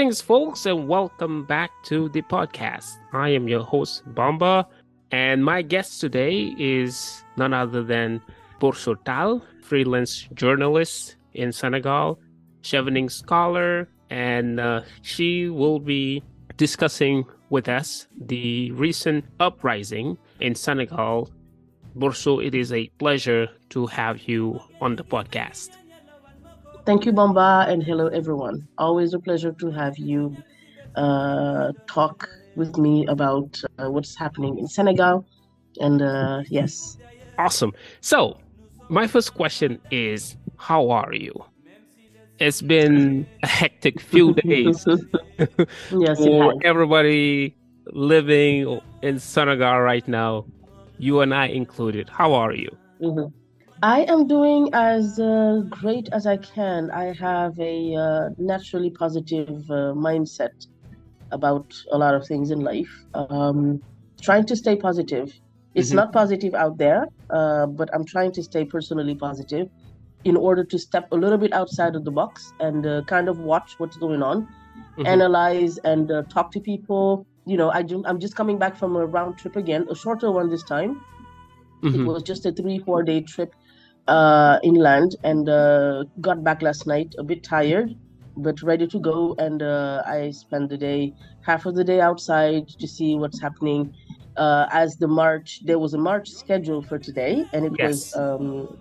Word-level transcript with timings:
Greetings, 0.00 0.22
folks, 0.22 0.64
and 0.64 0.88
welcome 0.88 1.44
back 1.44 1.70
to 1.82 2.08
the 2.08 2.22
podcast. 2.22 2.96
I 3.12 3.28
am 3.28 3.48
your 3.48 3.62
host, 3.62 4.02
Bamba, 4.14 4.64
and 5.10 5.44
my 5.44 5.60
guest 5.60 6.00
today 6.00 6.54
is 6.58 7.22
none 7.36 7.52
other 7.52 7.82
than 7.82 8.22
Borso 8.62 8.94
Tall, 9.04 9.42
freelance 9.60 10.26
journalist 10.32 11.16
in 11.34 11.52
Senegal, 11.52 12.18
chevening 12.62 13.10
scholar, 13.10 13.90
and 14.08 14.58
uh, 14.58 14.80
she 15.02 15.50
will 15.50 15.78
be 15.78 16.22
discussing 16.56 17.26
with 17.50 17.68
us 17.68 18.06
the 18.22 18.70
recent 18.70 19.26
uprising 19.38 20.16
in 20.40 20.54
Senegal. 20.54 21.30
Borso, 21.94 22.42
it 22.42 22.54
is 22.54 22.72
a 22.72 22.88
pleasure 22.98 23.48
to 23.68 23.84
have 23.88 24.22
you 24.22 24.60
on 24.80 24.96
the 24.96 25.04
podcast. 25.04 25.76
Thank 26.86 27.04
you, 27.04 27.12
Bamba, 27.12 27.68
and 27.68 27.82
hello, 27.82 28.06
everyone. 28.08 28.66
Always 28.78 29.12
a 29.14 29.18
pleasure 29.18 29.52
to 29.52 29.70
have 29.70 29.96
you 29.98 30.36
uh, 30.96 31.72
talk 31.86 32.28
with 32.56 32.76
me 32.78 33.06
about 33.06 33.60
uh, 33.78 33.90
what's 33.90 34.16
happening 34.16 34.58
in 34.58 34.66
Senegal. 34.66 35.26
And 35.78 36.02
uh, 36.02 36.42
yes. 36.48 36.98
Awesome. 37.38 37.72
So, 38.00 38.38
my 38.88 39.06
first 39.06 39.34
question 39.34 39.78
is 39.90 40.36
How 40.56 40.90
are 40.90 41.12
you? 41.14 41.32
It's 42.38 42.62
been 42.62 43.26
a 43.42 43.46
hectic 43.46 44.00
few 44.00 44.34
days 44.44 44.86
yes, 45.92 46.16
for 46.16 46.54
everybody 46.64 47.56
living 47.92 48.80
in 49.02 49.18
Senegal 49.18 49.80
right 49.80 50.06
now, 50.08 50.46
you 50.98 51.20
and 51.20 51.34
I 51.34 51.46
included. 51.46 52.08
How 52.08 52.32
are 52.32 52.52
you? 52.54 52.70
Mm-hmm. 53.02 53.39
I 53.82 54.02
am 54.02 54.26
doing 54.26 54.68
as 54.74 55.18
uh, 55.18 55.62
great 55.70 56.10
as 56.12 56.26
I 56.26 56.36
can. 56.36 56.90
I 56.90 57.14
have 57.14 57.58
a 57.58 57.94
uh, 57.94 58.28
naturally 58.36 58.90
positive 58.90 59.48
uh, 59.70 59.94
mindset 59.96 60.66
about 61.32 61.74
a 61.90 61.96
lot 61.96 62.14
of 62.14 62.26
things 62.26 62.50
in 62.50 62.60
life. 62.60 63.06
Um, 63.14 63.80
trying 64.20 64.44
to 64.46 64.56
stay 64.56 64.76
positive. 64.76 65.32
It's 65.74 65.88
mm-hmm. 65.88 65.96
not 65.96 66.12
positive 66.12 66.54
out 66.54 66.76
there, 66.76 67.06
uh, 67.30 67.66
but 67.66 67.88
I'm 67.94 68.04
trying 68.04 68.32
to 68.32 68.42
stay 68.42 68.66
personally 68.66 69.14
positive 69.14 69.70
in 70.24 70.36
order 70.36 70.62
to 70.62 70.78
step 70.78 71.08
a 71.12 71.16
little 71.16 71.38
bit 71.38 71.52
outside 71.54 71.96
of 71.96 72.04
the 72.04 72.10
box 72.10 72.52
and 72.60 72.86
uh, 72.86 73.02
kind 73.06 73.30
of 73.30 73.38
watch 73.38 73.76
what's 73.78 73.96
going 73.96 74.22
on, 74.22 74.42
mm-hmm. 74.42 75.06
analyze 75.06 75.78
and 75.78 76.10
uh, 76.10 76.22
talk 76.24 76.52
to 76.52 76.60
people. 76.60 77.26
You 77.46 77.56
know, 77.56 77.70
I 77.70 77.80
do, 77.80 78.04
I'm 78.04 78.20
just 78.20 78.36
coming 78.36 78.58
back 78.58 78.76
from 78.76 78.94
a 78.96 79.06
round 79.06 79.38
trip 79.38 79.56
again, 79.56 79.86
a 79.88 79.94
shorter 79.94 80.30
one 80.30 80.50
this 80.50 80.64
time. 80.64 81.00
Mm-hmm. 81.82 82.00
It 82.00 82.04
was 82.04 82.22
just 82.22 82.44
a 82.44 82.52
three, 82.52 82.78
four 82.80 83.02
day 83.02 83.22
trip 83.22 83.54
uh, 84.10 84.58
inland 84.64 85.16
and 85.22 85.48
uh, 85.48 86.04
got 86.20 86.42
back 86.42 86.62
last 86.62 86.86
night 86.86 87.14
a 87.18 87.22
bit 87.22 87.44
tired 87.44 87.94
but 88.36 88.60
ready 88.62 88.86
to 88.86 88.98
go 88.98 89.34
and 89.38 89.62
uh, 89.62 90.02
i 90.06 90.30
spent 90.30 90.68
the 90.68 90.76
day 90.76 91.14
half 91.42 91.64
of 91.64 91.74
the 91.76 91.84
day 91.84 92.00
outside 92.00 92.68
to 92.68 92.86
see 92.88 93.14
what's 93.14 93.40
happening 93.40 93.94
uh, 94.36 94.66
as 94.72 94.96
the 94.96 95.06
march 95.06 95.60
there 95.64 95.78
was 95.78 95.94
a 95.94 95.98
march 95.98 96.28
scheduled 96.28 96.86
for 96.88 96.98
today 96.98 97.44
and 97.52 97.66
it 97.66 97.72
yes. 97.78 97.88
was 97.88 98.16
um, 98.16 98.78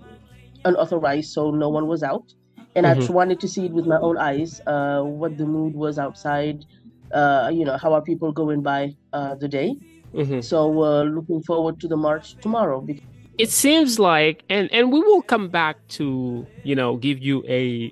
unauthorized 0.65 1.31
so 1.31 1.51
no 1.51 1.69
one 1.69 1.87
was 1.87 2.01
out 2.01 2.33
and 2.75 2.85
mm-hmm. 2.85 2.97
i 2.97 2.99
just 2.99 3.11
wanted 3.11 3.39
to 3.39 3.47
see 3.47 3.65
it 3.65 3.71
with 3.71 3.85
my 3.85 3.99
own 3.99 4.17
eyes 4.17 4.61
uh, 4.65 5.01
what 5.01 5.37
the 5.37 5.45
mood 5.45 5.75
was 5.75 5.99
outside 5.99 6.65
uh, 7.13 7.51
you 7.53 7.65
know 7.65 7.77
how 7.77 7.93
are 7.93 8.01
people 8.01 8.31
going 8.31 8.61
by 8.63 8.95
the 9.11 9.47
day 9.47 9.75
mm-hmm. 10.13 10.39
so 10.39 10.69
looking 11.03 11.41
forward 11.43 11.79
to 11.79 11.87
the 11.87 11.97
march 11.97 12.35
tomorrow 12.41 12.81
because 12.81 13.03
it 13.39 13.49
seems 13.49 13.97
like 13.97 14.43
and 14.49 14.71
and 14.73 14.91
we 14.91 14.99
will 14.99 15.21
come 15.21 15.47
back 15.47 15.77
to 15.87 16.45
you 16.63 16.75
know 16.75 16.97
give 16.97 17.19
you 17.19 17.43
a 17.47 17.91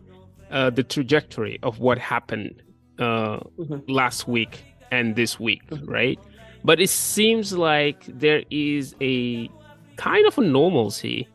uh, 0.52 0.70
the 0.70 0.84
trajectory 0.84 1.58
of 1.64 1.80
what 1.80 1.98
happened 1.98 2.62
uh, 3.00 3.40
mm-hmm. 3.58 3.80
last 3.88 4.28
week 4.28 4.64
and 4.92 5.16
this 5.16 5.40
week 5.40 5.66
mm-hmm. 5.70 5.90
right 5.90 6.20
but 6.64 6.82
it 6.82 6.90
seems 6.90 7.54
like 7.54 8.04
there 8.08 8.44
is 8.52 8.94
a 9.02 9.50
kind 9.96 10.28
of 10.28 10.38
a 10.38 10.42
normalcy 10.42 11.28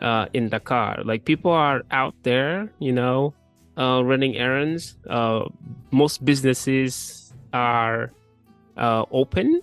uh, 0.00 0.26
in 0.32 0.48
dakar 0.48 1.02
like 1.04 1.26
people 1.26 1.52
are 1.52 1.82
out 1.90 2.14
there 2.22 2.72
you 2.78 2.92
know 2.92 3.34
uh, 3.76 4.02
running 4.02 4.36
errands 4.36 4.96
uh, 5.10 5.44
most 5.90 6.24
businesses 6.24 7.34
are 7.52 8.10
uh, 8.78 9.04
open 9.10 9.60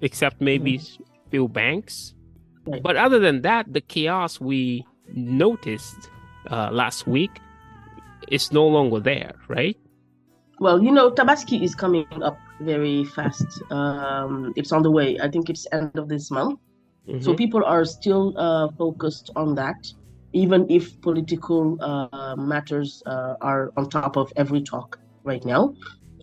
except 0.00 0.40
maybe 0.40 0.78
mm-hmm. 0.78 1.02
few 1.30 1.46
banks 1.46 2.14
Right. 2.66 2.82
But 2.82 2.96
other 2.96 3.18
than 3.18 3.42
that, 3.42 3.72
the 3.72 3.80
chaos 3.80 4.40
we 4.40 4.86
noticed 5.14 6.10
uh, 6.50 6.70
last 6.70 7.06
week 7.06 7.40
is 8.28 8.52
no 8.52 8.66
longer 8.66 9.00
there, 9.00 9.34
right? 9.48 9.76
Well, 10.60 10.82
you 10.82 10.92
know, 10.92 11.10
Tabaski 11.10 11.62
is 11.62 11.74
coming 11.74 12.06
up 12.22 12.38
very 12.60 13.04
fast. 13.04 13.60
Um, 13.72 14.52
it's 14.54 14.70
on 14.70 14.82
the 14.82 14.90
way. 14.90 15.18
I 15.18 15.28
think 15.28 15.50
it's 15.50 15.66
end 15.72 15.98
of 15.98 16.08
this 16.08 16.30
month. 16.30 16.60
Mm-hmm. 17.08 17.20
So 17.20 17.34
people 17.34 17.64
are 17.64 17.84
still 17.84 18.38
uh, 18.38 18.68
focused 18.78 19.30
on 19.34 19.56
that, 19.56 19.92
even 20.32 20.70
if 20.70 21.00
political 21.00 21.76
uh, 21.82 22.36
matters 22.36 23.02
uh, 23.06 23.34
are 23.40 23.72
on 23.76 23.90
top 23.90 24.16
of 24.16 24.32
every 24.36 24.62
talk 24.62 25.00
right 25.24 25.44
now, 25.44 25.74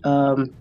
um, 0.06 0.56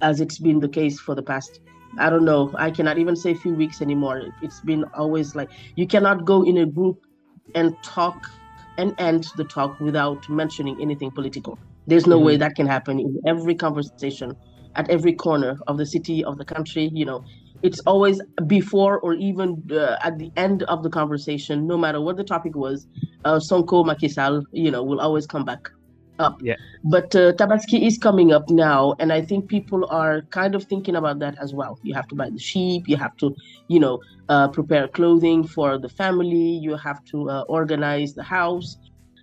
as 0.00 0.20
it's 0.20 0.38
been 0.38 0.58
the 0.58 0.68
case 0.68 0.98
for 0.98 1.14
the 1.14 1.22
past 1.22 1.60
I 1.98 2.10
don't 2.10 2.24
know. 2.24 2.52
I 2.56 2.70
cannot 2.70 2.98
even 2.98 3.16
say 3.16 3.32
a 3.32 3.34
few 3.34 3.54
weeks 3.54 3.80
anymore. 3.80 4.22
It's 4.42 4.60
been 4.60 4.84
always 4.94 5.34
like 5.34 5.50
you 5.76 5.86
cannot 5.86 6.24
go 6.24 6.42
in 6.42 6.58
a 6.58 6.66
group 6.66 7.06
and 7.54 7.76
talk 7.82 8.30
and 8.78 8.94
end 8.98 9.26
the 9.36 9.44
talk 9.44 9.80
without 9.80 10.28
mentioning 10.28 10.80
anything 10.80 11.10
political. 11.10 11.58
There's 11.86 12.06
no 12.06 12.16
mm-hmm. 12.16 12.26
way 12.26 12.36
that 12.36 12.54
can 12.54 12.66
happen 12.66 12.98
in 13.00 13.20
every 13.26 13.54
conversation, 13.54 14.36
at 14.74 14.90
every 14.90 15.14
corner 15.14 15.56
of 15.66 15.78
the 15.78 15.86
city, 15.86 16.24
of 16.24 16.36
the 16.36 16.44
country. 16.44 16.90
You 16.92 17.06
know, 17.06 17.24
it's 17.62 17.80
always 17.86 18.20
before 18.46 18.98
or 19.00 19.14
even 19.14 19.62
uh, 19.70 19.96
at 20.02 20.18
the 20.18 20.30
end 20.36 20.64
of 20.64 20.82
the 20.82 20.90
conversation, 20.90 21.66
no 21.66 21.78
matter 21.78 22.00
what 22.00 22.16
the 22.16 22.24
topic 22.24 22.54
was. 22.54 22.86
Uh, 23.24 23.36
Sonko 23.36 23.84
Macky 23.84 24.08
Sall, 24.08 24.42
you 24.52 24.70
know, 24.70 24.82
will 24.82 25.00
always 25.00 25.26
come 25.26 25.44
back 25.44 25.70
up. 26.18 26.40
Yeah. 26.42 26.56
But 26.84 27.14
uh, 27.14 27.32
Tabaski 27.32 27.86
is 27.86 27.98
coming 27.98 28.32
up 28.32 28.48
now, 28.48 28.94
and 28.98 29.12
I 29.12 29.22
think 29.22 29.48
people 29.48 29.86
are 29.90 30.22
kind 30.30 30.54
of 30.54 30.64
thinking 30.64 30.96
about 30.96 31.18
that 31.20 31.36
as 31.40 31.54
well. 31.54 31.78
You 31.82 31.94
have 31.94 32.08
to 32.08 32.14
buy 32.14 32.30
the 32.30 32.38
sheep, 32.38 32.88
you 32.88 32.96
have 32.96 33.16
to, 33.18 33.34
you 33.68 33.80
know, 33.80 34.00
uh, 34.28 34.48
prepare 34.48 34.88
clothing 34.88 35.46
for 35.46 35.78
the 35.78 35.88
family, 35.88 36.58
you 36.66 36.76
have 36.76 37.04
to 37.06 37.30
uh, 37.30 37.42
organize 37.48 38.14
the 38.14 38.22
house. 38.22 38.76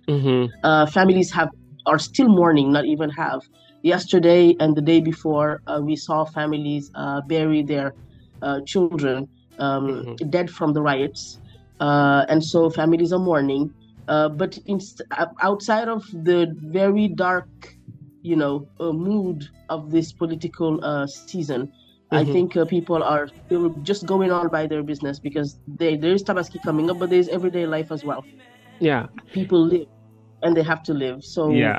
Mm-hmm. 0.08 0.52
Uh, 0.62 0.86
families 0.86 1.30
have 1.32 1.50
are 1.86 1.98
still 1.98 2.28
mourning, 2.28 2.72
not 2.72 2.86
even 2.86 3.10
have. 3.10 3.42
Yesterday 3.82 4.56
and 4.60 4.74
the 4.74 4.80
day 4.80 5.00
before, 5.00 5.60
uh, 5.66 5.80
we 5.82 5.96
saw 5.96 6.24
families 6.24 6.90
uh, 6.94 7.20
bury 7.22 7.62
their 7.62 7.92
children 8.66 9.28
um, 9.58 9.88
mm-hmm. 9.88 10.30
dead 10.30 10.50
from 10.50 10.72
the 10.72 10.80
riots, 10.80 11.38
and 11.80 12.42
so 12.42 12.70
families 12.70 13.12
are 13.12 13.18
mourning. 13.18 13.72
Uh, 14.08 14.28
but 14.28 14.58
inst- 14.66 15.02
outside 15.40 15.88
of 15.88 16.04
the 16.12 16.54
very 16.60 17.08
dark, 17.08 17.48
you 18.22 18.36
know, 18.36 18.68
uh, 18.80 18.92
mood 18.92 19.48
of 19.68 19.90
this 19.90 20.12
political 20.12 20.84
uh, 20.84 21.06
season, 21.06 21.66
mm-hmm. 21.66 22.16
I 22.16 22.24
think 22.24 22.56
uh, 22.56 22.64
people 22.64 23.02
are 23.02 23.28
still 23.46 23.70
just 23.82 24.06
going 24.06 24.30
on 24.30 24.48
by 24.48 24.66
their 24.66 24.82
business 24.82 25.18
because 25.18 25.58
they, 25.66 25.96
there 25.96 26.12
is 26.12 26.22
Tabaski 26.22 26.62
coming 26.62 26.90
up, 26.90 26.98
but 26.98 27.10
there's 27.10 27.28
everyday 27.28 27.66
life 27.66 27.90
as 27.90 28.04
well. 28.04 28.24
Yeah, 28.80 29.06
people 29.32 29.64
live, 29.64 29.86
and 30.42 30.56
they 30.56 30.62
have 30.62 30.82
to 30.84 30.94
live. 30.94 31.24
So 31.24 31.50
yeah, 31.50 31.78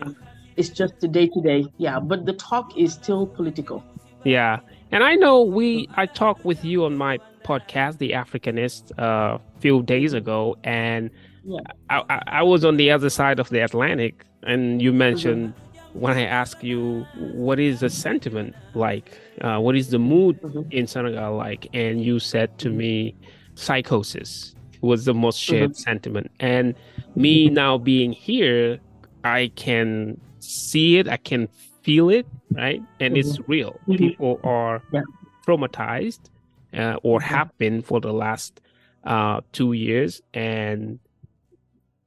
it's 0.56 0.70
just 0.70 1.00
the 1.02 1.08
day 1.08 1.28
to 1.28 1.42
day. 1.42 1.66
Yeah, 1.78 2.00
but 2.00 2.26
the 2.26 2.34
talk 2.34 2.78
is 2.78 2.94
still 2.94 3.28
political. 3.28 3.84
Yeah, 4.24 4.60
and 4.92 5.04
I 5.04 5.16
know 5.16 5.42
we 5.44 5.88
I 5.96 6.06
talked 6.06 6.46
with 6.46 6.64
you 6.66 6.86
on 6.86 6.98
my 6.98 7.20
podcast, 7.44 8.00
The 8.00 8.12
Africanist, 8.12 8.92
a 8.98 9.02
uh, 9.02 9.38
few 9.60 9.84
days 9.84 10.14
ago, 10.14 10.58
and 10.64 11.12
yeah. 11.46 11.60
I, 11.90 12.22
I 12.28 12.44
was 12.44 12.66
on 12.66 12.78
the 12.78 12.92
other 12.92 13.10
side 13.10 13.40
of 13.40 13.50
the 13.50 13.60
Atlantic, 13.60 14.26
and 14.44 14.82
you 14.82 14.92
mentioned 14.92 15.54
mm-hmm. 15.54 16.00
when 16.00 16.18
I 16.18 16.26
asked 16.26 16.64
you 16.64 17.06
what 17.34 17.60
is 17.60 17.80
the 17.82 17.90
sentiment 17.90 18.56
like, 18.74 19.18
uh, 19.42 19.60
what 19.60 19.76
is 19.76 19.90
the 19.90 20.00
mood 20.00 20.42
mm-hmm. 20.42 20.62
in 20.72 20.88
Senegal 20.88 21.36
like, 21.36 21.68
and 21.74 22.04
you 22.04 22.20
said 22.20 22.58
to 22.60 22.70
me, 22.70 23.16
psychosis 23.56 24.56
was 24.82 25.06
the 25.06 25.14
most 25.14 25.40
shared 25.40 25.72
mm-hmm. 25.72 25.80
sentiment. 25.80 26.32
And 26.40 26.76
me 27.16 27.46
mm-hmm. 27.46 27.56
now 27.56 27.78
being 27.78 28.12
here, 28.12 28.80
I 29.24 29.52
can 29.56 30.20
see 30.40 30.98
it, 30.98 31.08
I 31.08 31.18
can 31.18 31.48
feel 31.82 32.10
it, 32.10 32.28
right? 32.52 32.82
And 33.00 33.18
it's 33.18 33.38
mm-hmm. 33.38 33.52
real. 33.52 33.80
Mm-hmm. 33.88 33.96
People 33.96 34.40
are 34.44 34.82
yeah. 34.92 35.02
traumatized 35.48 36.30
uh, 36.74 36.98
or 37.04 37.22
have 37.22 37.56
been 37.58 37.82
for 37.82 38.00
the 38.00 38.14
last 38.14 38.62
uh, 39.06 39.42
two 39.52 39.74
years, 39.74 40.22
and 40.34 41.00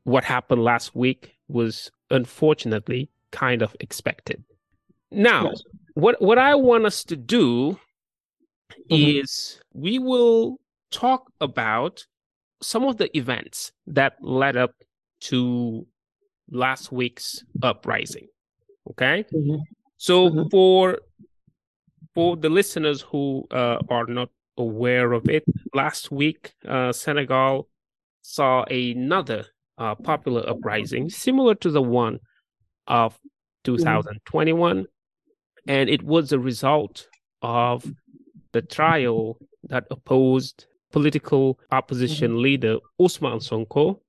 what 0.08 0.24
happened 0.24 0.64
last 0.64 0.96
week 0.96 1.36
was 1.48 1.90
unfortunately 2.10 3.10
kind 3.30 3.60
of 3.60 3.76
expected. 3.78 4.42
Now, 5.10 5.50
yes. 5.50 5.62
what 5.94 6.20
what 6.20 6.38
I 6.38 6.54
want 6.54 6.86
us 6.86 7.04
to 7.04 7.16
do 7.16 7.78
mm-hmm. 8.90 9.20
is 9.20 9.60
we 9.74 9.98
will 9.98 10.56
talk 10.90 11.30
about 11.40 12.06
some 12.62 12.84
of 12.84 12.96
the 12.96 13.14
events 13.16 13.72
that 13.86 14.14
led 14.22 14.56
up 14.56 14.74
to 15.20 15.86
last 16.50 16.90
week's 16.90 17.44
uprising. 17.62 18.28
Okay? 18.90 19.24
Mm-hmm. 19.32 19.56
So 19.98 20.30
mm-hmm. 20.30 20.48
for 20.48 21.00
for 22.14 22.36
the 22.36 22.48
listeners 22.48 23.02
who 23.02 23.46
uh, 23.50 23.78
are 23.90 24.06
not 24.06 24.30
aware 24.56 25.12
of 25.12 25.28
it, 25.28 25.44
last 25.74 26.10
week 26.10 26.54
uh, 26.66 26.92
Senegal 26.92 27.68
saw 28.22 28.64
another 28.64 29.44
uh, 29.78 29.94
popular 29.94 30.48
uprising 30.48 31.08
similar 31.08 31.54
to 31.54 31.70
the 31.70 31.82
one 31.82 32.18
of 32.86 33.18
2021, 33.64 34.76
mm-hmm. 34.76 35.70
and 35.70 35.88
it 35.88 36.02
was 36.02 36.32
a 36.32 36.38
result 36.38 37.06
of 37.42 37.84
the 38.52 38.62
trial 38.62 39.38
that 39.64 39.86
opposed 39.90 40.66
political 40.90 41.58
opposition 41.70 42.32
mm-hmm. 42.32 42.42
leader 42.42 42.76
Ousmane 43.00 43.42
Sonko 43.42 44.00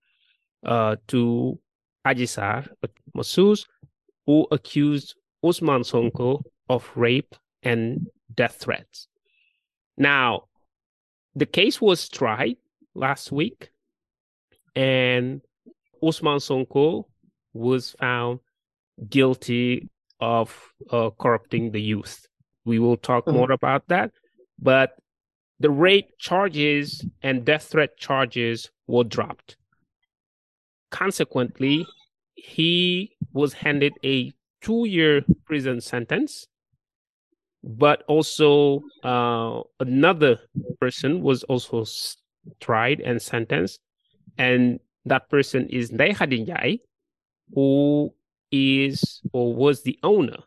uh, 0.66 0.96
to 1.08 1.60
Adji 2.06 2.24
Sarr 2.24 2.68
Massouz, 3.16 3.66
who 4.26 4.48
accused 4.52 5.16
Ousmane 5.44 5.86
Sonko 5.86 6.42
of 6.70 6.90
rape 6.96 7.36
and 7.64 8.08
death 8.34 8.58
threats. 8.62 9.08
Now, 9.98 10.44
the 11.36 11.46
case 11.46 11.82
was 11.82 12.08
tried 12.08 12.58
last 12.96 13.32
week, 13.32 13.72
and 14.76 15.42
Ousmane 16.04 16.40
Sonko 16.40 17.06
was 17.54 17.92
found 18.00 18.40
guilty 19.10 19.90
of 20.20 20.74
uh, 20.92 21.10
corrupting 21.20 21.72
the 21.72 21.82
youth. 21.82 22.26
We 22.66 22.80
will 22.80 22.98
talk 22.98 23.26
mm-hmm. 23.26 23.38
more 23.38 23.52
about 23.52 23.88
that. 23.88 24.12
But 24.62 24.92
the 25.60 25.70
rape 25.70 26.10
charges 26.20 27.06
and 27.22 27.46
death 27.46 27.64
threat 27.64 27.98
charges 27.98 28.70
were 28.88 29.04
dropped. 29.04 29.58
Consequently, 30.92 31.86
he 32.36 33.12
was 33.34 33.54
handed 33.54 33.94
a 34.04 34.34
two 34.62 34.86
year 34.86 35.24
prison 35.46 35.82
sentence, 35.82 36.48
but 37.64 38.04
also 38.08 38.82
uh, 39.04 39.62
another 39.80 40.40
person 40.80 41.22
was 41.22 41.44
also 41.44 41.86
tried 42.60 43.00
and 43.02 43.22
sentenced. 43.22 43.80
And 44.38 44.80
that 45.10 45.30
person 45.30 45.68
is 45.70 45.92
Ndeye 45.92 46.16
Khady 46.16 46.80
who 47.54 48.14
is 48.52 49.22
or 49.34 49.54
was 49.54 49.84
the 49.84 50.00
owner 50.04 50.38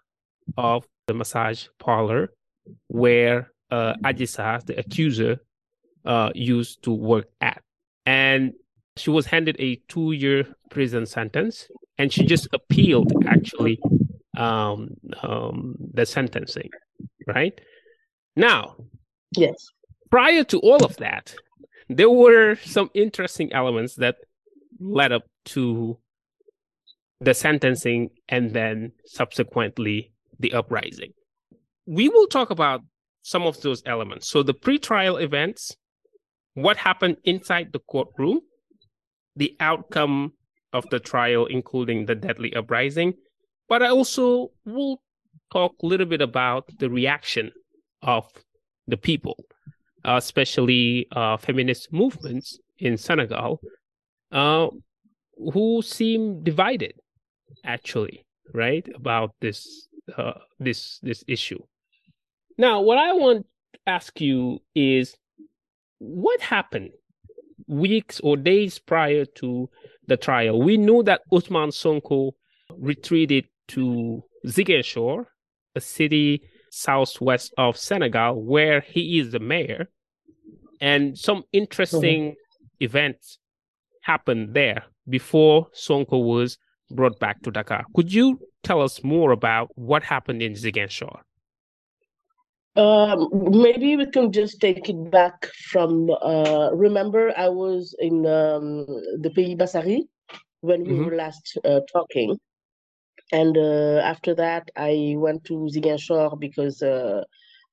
of 0.56 0.86
the 1.06 1.14
massage 1.14 1.66
parlor 1.78 2.32
where 2.88 3.52
uh, 3.70 3.94
Adji 4.04 4.66
the 4.66 4.78
accuser, 4.78 5.40
uh, 6.04 6.30
used 6.34 6.82
to 6.84 6.92
work 6.92 7.26
at. 7.40 7.62
And 8.06 8.52
she 8.96 9.10
was 9.10 9.26
handed 9.26 9.56
a 9.58 9.76
two 9.88 10.12
year 10.12 10.46
prison 10.70 11.06
sentence 11.06 11.68
and 11.98 12.12
she 12.12 12.24
just 12.24 12.48
appealed 12.52 13.12
actually 13.26 13.80
um, 14.36 14.96
um, 15.22 15.76
the 15.94 16.04
sentencing, 16.04 16.70
right? 17.26 17.58
Now, 18.36 18.76
yes. 19.36 19.68
Prior 20.10 20.44
to 20.44 20.58
all 20.58 20.84
of 20.84 20.96
that, 20.98 21.34
there 21.88 22.10
were 22.10 22.56
some 22.56 22.90
interesting 22.94 23.52
elements 23.52 23.94
that 23.96 24.16
led 24.82 25.12
up 25.12 25.22
to 25.44 25.98
the 27.20 27.34
sentencing 27.34 28.10
and 28.28 28.52
then 28.52 28.92
subsequently 29.06 30.12
the 30.40 30.52
uprising. 30.52 31.12
We 31.86 32.08
will 32.08 32.26
talk 32.26 32.50
about 32.50 32.82
some 33.22 33.42
of 33.42 33.60
those 33.60 33.82
elements. 33.86 34.28
So 34.28 34.42
the 34.42 34.54
pre-trial 34.54 35.16
events, 35.16 35.76
what 36.54 36.76
happened 36.76 37.16
inside 37.24 37.72
the 37.72 37.78
courtroom, 37.78 38.40
the 39.36 39.56
outcome 39.60 40.32
of 40.72 40.88
the 40.90 40.98
trial, 40.98 41.46
including 41.46 42.06
the 42.06 42.14
deadly 42.14 42.54
uprising. 42.54 43.14
But 43.68 43.82
I 43.82 43.88
also 43.88 44.50
will 44.64 45.00
talk 45.52 45.74
a 45.82 45.86
little 45.86 46.06
bit 46.06 46.20
about 46.20 46.68
the 46.78 46.90
reaction 46.90 47.52
of 48.02 48.26
the 48.88 48.96
people, 48.96 49.36
uh, 50.04 50.16
especially 50.16 51.06
uh, 51.12 51.36
feminist 51.36 51.92
movements 51.92 52.58
in 52.78 52.96
Senegal, 52.96 53.60
uh, 54.32 54.68
who 55.52 55.82
seem 55.82 56.42
divided, 56.42 56.94
actually, 57.64 58.24
right, 58.52 58.86
about 58.94 59.34
this 59.40 59.88
uh, 60.16 60.32
this 60.58 60.98
this 61.02 61.22
issue. 61.28 61.62
Now, 62.58 62.80
what 62.80 62.98
I 62.98 63.12
want 63.12 63.46
to 63.74 63.78
ask 63.86 64.20
you 64.20 64.60
is 64.74 65.16
what 65.98 66.40
happened 66.40 66.90
weeks 67.66 68.20
or 68.20 68.36
days 68.36 68.78
prior 68.78 69.24
to 69.36 69.68
the 70.06 70.16
trial? 70.16 70.60
We 70.60 70.76
knew 70.76 71.02
that 71.04 71.22
Ousmane 71.32 71.72
Sonko 71.72 72.32
retreated 72.76 73.46
to 73.68 74.22
Ziguinchor, 74.46 75.26
a 75.74 75.80
city 75.80 76.42
southwest 76.70 77.52
of 77.58 77.76
Senegal, 77.76 78.42
where 78.42 78.80
he 78.80 79.18
is 79.18 79.30
the 79.30 79.38
mayor. 79.40 79.90
And 80.80 81.16
some 81.16 81.44
interesting 81.52 82.32
mm-hmm. 82.32 82.84
events 82.84 83.38
happened 84.02 84.54
there 84.54 84.84
before 85.08 85.68
Sonko 85.74 86.24
was 86.24 86.58
brought 86.90 87.18
back 87.18 87.42
to 87.42 87.50
Dakar. 87.50 87.84
Could 87.94 88.12
you 88.12 88.38
tell 88.62 88.82
us 88.82 89.02
more 89.02 89.32
about 89.32 89.70
what 89.74 90.02
happened 90.02 90.42
in 90.42 90.52
Ziguinchor? 90.52 91.20
Um, 92.74 93.28
maybe 93.32 93.96
we 93.96 94.06
can 94.06 94.32
just 94.32 94.60
take 94.60 94.88
it 94.88 95.10
back 95.10 95.46
from. 95.70 96.10
Uh, 96.22 96.70
remember, 96.72 97.32
I 97.36 97.48
was 97.48 97.94
in 97.98 98.26
um, 98.26 98.86
the 99.20 99.30
Pays 99.34 99.56
Bassari 99.56 100.02
when 100.62 100.84
we 100.84 100.92
mm-hmm. 100.92 101.04
were 101.04 101.16
last 101.16 101.58
uh, 101.64 101.80
talking, 101.92 102.38
and 103.30 103.58
uh, 103.58 104.00
after 104.04 104.34
that, 104.36 104.70
I 104.74 105.14
went 105.18 105.44
to 105.44 105.68
Ziguinchor 105.70 106.40
because 106.40 106.82
uh, 106.82 107.24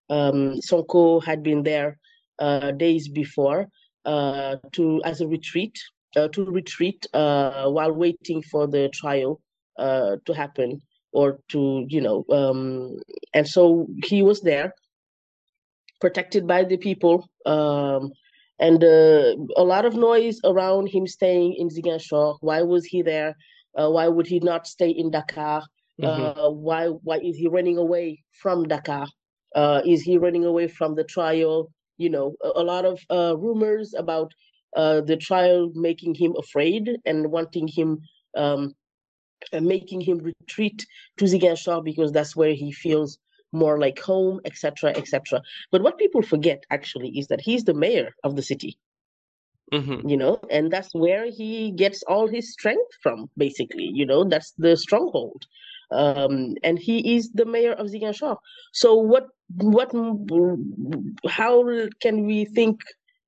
um, 0.10 0.60
Sonko 0.60 1.24
had 1.24 1.44
been 1.44 1.64
there 1.64 1.98
uh, 2.40 2.72
days 2.72 3.08
before 3.08 3.70
uh, 4.04 4.58
to 4.74 5.02
as 5.06 5.22
a 5.22 5.28
retreat 5.28 5.80
to 6.16 6.46
retreat 6.46 7.06
while 7.14 7.94
waiting 7.94 8.42
for 8.42 8.68
the 8.68 8.90
trial 8.90 9.40
to 9.78 10.34
happen 10.36 10.82
or 11.12 11.40
to 11.50 11.86
you 11.88 12.02
know 12.02 12.26
um, 12.32 12.98
and 13.34 13.48
so 13.48 13.88
he 14.06 14.22
was 14.22 14.42
there 14.42 14.74
protected 16.00 16.48
by 16.48 16.64
the 16.64 16.78
people. 16.78 17.30
Um, 17.46 18.12
and 18.60 18.84
uh, 18.84 19.36
a 19.56 19.64
lot 19.64 19.86
of 19.86 19.96
noise 19.96 20.40
around 20.44 20.88
him 20.88 21.08
staying 21.08 21.56
in 21.56 21.70
Ziguinchor. 21.70 22.38
Why 22.42 22.62
was 22.62 22.86
he 22.86 23.02
there? 23.02 23.36
Uh, 23.78 23.90
why 23.90 24.08
would 24.08 24.28
he 24.28 24.40
not 24.40 24.68
stay 24.68 24.90
in 24.90 25.12
Dakar? 25.12 25.64
Mm-hmm. 26.02 26.40
Uh, 26.40 26.50
why 26.50 26.88
why 26.88 27.18
is 27.18 27.38
he 27.38 27.48
running 27.48 27.78
away 27.78 28.24
from 28.42 28.68
Dakar? 28.68 29.08
Uh, 29.56 29.82
is 29.86 30.02
he 30.02 30.18
running 30.18 30.46
away 30.46 30.68
from 30.68 30.96
the 30.96 31.04
trial? 31.04 31.72
You 31.98 32.10
know, 32.10 32.36
a, 32.44 32.62
a 32.62 32.64
lot 32.64 32.86
of 32.86 33.00
uh, 33.10 33.38
rumors 33.38 33.94
about 33.94 34.34
uh, 34.76 35.02
the 35.02 35.18
trial 35.18 35.72
making 35.74 36.16
him 36.16 36.36
afraid 36.38 36.98
and 37.06 37.32
wanting 37.32 37.68
him, 37.68 38.02
um, 38.36 38.76
making 39.54 40.02
him 40.02 40.20
retreat 40.20 40.86
to 41.18 41.26
Ziguinchor 41.26 41.84
because 41.84 42.12
that's 42.12 42.36
where 42.36 42.54
he 42.54 42.72
feels 42.72 43.18
more 43.52 43.80
like 43.80 44.00
home, 44.00 44.40
etc., 44.46 44.92
etc. 44.92 45.42
But 45.72 45.82
what 45.82 45.98
people 45.98 46.22
forget 46.22 46.64
actually 46.70 47.18
is 47.18 47.28
that 47.28 47.42
he's 47.42 47.64
the 47.64 47.74
mayor 47.74 48.16
of 48.24 48.36
the 48.36 48.44
city. 48.44 48.78
Mm-hmm. 49.74 50.10
You 50.10 50.18
know, 50.18 50.40
and 50.50 50.72
that's 50.72 50.94
where 50.94 51.30
he 51.30 51.72
gets 51.72 52.02
all 52.04 52.28
his 52.28 52.52
strength 52.52 52.92
from, 53.04 53.30
basically. 53.38 53.90
You 53.94 54.06
know, 54.06 54.24
that's 54.24 54.52
the 54.58 54.76
stronghold. 54.76 55.46
Um, 55.92 56.56
and 56.64 56.78
he 56.78 57.16
is 57.16 57.32
the 57.32 57.46
mayor 57.46 57.74
of 57.74 57.88
Ziguinchor. 57.88 58.38
So 58.74 58.96
what 58.96 59.28
what 59.58 59.92
how 61.28 61.88
can 62.02 62.26
we 62.26 62.46
think 62.46 62.82